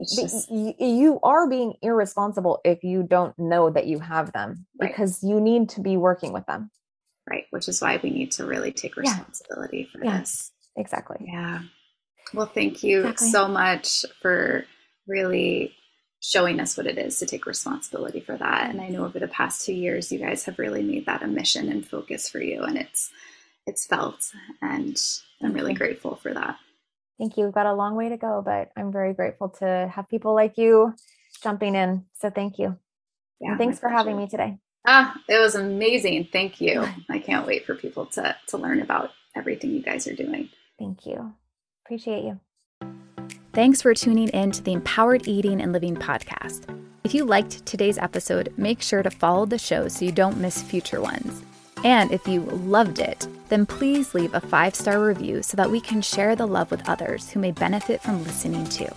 It's 0.00 0.14
just 0.14 0.50
you 0.50 1.18
are 1.24 1.48
being 1.48 1.74
irresponsible 1.82 2.60
if 2.64 2.84
you 2.84 3.02
don't 3.02 3.36
know 3.36 3.68
that 3.70 3.86
you 3.86 3.98
have 3.98 4.32
them 4.32 4.66
right. 4.80 4.88
because 4.88 5.24
you 5.24 5.40
need 5.40 5.70
to 5.70 5.80
be 5.80 5.96
working 5.96 6.32
with 6.32 6.46
them. 6.46 6.70
Right, 7.28 7.44
which 7.50 7.68
is 7.68 7.82
why 7.82 8.00
we 8.02 8.10
need 8.10 8.30
to 8.32 8.46
really 8.46 8.72
take 8.72 8.96
responsibility 8.96 9.80
yeah. 9.80 9.92
for 9.92 10.04
yeah. 10.04 10.18
this. 10.20 10.52
Exactly. 10.76 11.26
Yeah. 11.26 11.60
Well, 12.32 12.46
thank 12.46 12.82
you 12.82 13.00
exactly. 13.00 13.30
so 13.30 13.48
much 13.48 14.04
for 14.22 14.64
really 15.06 15.74
showing 16.20 16.60
us 16.60 16.76
what 16.76 16.86
it 16.86 16.98
is 16.98 17.18
to 17.18 17.26
take 17.26 17.46
responsibility 17.46 18.20
for 18.20 18.36
that. 18.36 18.70
And 18.70 18.80
I 18.80 18.88
know 18.88 19.04
over 19.04 19.18
the 19.18 19.28
past 19.28 19.64
two 19.64 19.74
years, 19.74 20.10
you 20.10 20.18
guys 20.18 20.44
have 20.44 20.58
really 20.58 20.82
made 20.82 21.06
that 21.06 21.22
a 21.22 21.26
mission 21.26 21.70
and 21.70 21.86
focus 21.86 22.28
for 22.28 22.40
you, 22.40 22.62
and 22.62 22.76
it's 22.76 23.10
it's 23.66 23.86
felt, 23.86 24.32
and 24.62 24.96
I'm 25.42 25.52
really 25.52 25.74
grateful 25.74 26.16
for 26.16 26.32
that. 26.32 26.56
Thank 27.18 27.36
you. 27.36 27.44
We've 27.44 27.54
got 27.54 27.66
a 27.66 27.74
long 27.74 27.96
way 27.96 28.08
to 28.10 28.16
go, 28.16 28.42
but 28.44 28.70
I'm 28.76 28.92
very 28.92 29.12
grateful 29.12 29.50
to 29.60 29.90
have 29.92 30.08
people 30.08 30.34
like 30.34 30.56
you 30.56 30.94
jumping 31.42 31.74
in. 31.74 32.04
So 32.14 32.30
thank 32.30 32.58
you. 32.58 32.78
Yeah, 33.40 33.50
and 33.50 33.58
thanks 33.58 33.78
for 33.78 33.88
pleasure. 33.88 33.96
having 33.96 34.16
me 34.16 34.28
today. 34.28 34.58
Ah, 34.86 35.14
it 35.28 35.38
was 35.38 35.54
amazing. 35.54 36.28
Thank 36.32 36.60
you. 36.60 36.86
I 37.10 37.18
can't 37.18 37.46
wait 37.46 37.66
for 37.66 37.74
people 37.74 38.06
to 38.06 38.36
to 38.48 38.56
learn 38.56 38.80
about 38.80 39.10
everything 39.36 39.70
you 39.70 39.82
guys 39.82 40.06
are 40.06 40.14
doing. 40.14 40.48
Thank 40.78 41.06
you. 41.06 41.34
Appreciate 41.84 42.24
you. 42.24 42.40
Thanks 43.54 43.82
for 43.82 43.94
tuning 43.94 44.28
in 44.28 44.52
to 44.52 44.62
the 44.62 44.72
Empowered 44.72 45.26
Eating 45.26 45.60
and 45.60 45.72
Living 45.72 45.96
podcast. 45.96 46.64
If 47.02 47.14
you 47.14 47.24
liked 47.24 47.64
today's 47.64 47.98
episode, 47.98 48.52
make 48.56 48.82
sure 48.82 49.02
to 49.02 49.10
follow 49.10 49.46
the 49.46 49.58
show 49.58 49.88
so 49.88 50.04
you 50.04 50.12
don't 50.12 50.38
miss 50.38 50.62
future 50.62 51.00
ones. 51.00 51.42
And 51.82 52.12
if 52.12 52.28
you 52.28 52.42
loved 52.42 52.98
it, 52.98 53.26
then 53.48 53.64
please 53.64 54.14
leave 54.14 54.34
a 54.34 54.40
five 54.40 54.74
star 54.74 55.02
review 55.02 55.42
so 55.42 55.56
that 55.56 55.70
we 55.70 55.80
can 55.80 56.02
share 56.02 56.36
the 56.36 56.46
love 56.46 56.70
with 56.70 56.88
others 56.88 57.30
who 57.30 57.40
may 57.40 57.50
benefit 57.52 58.02
from 58.02 58.22
listening 58.24 58.66
too. 58.66 58.88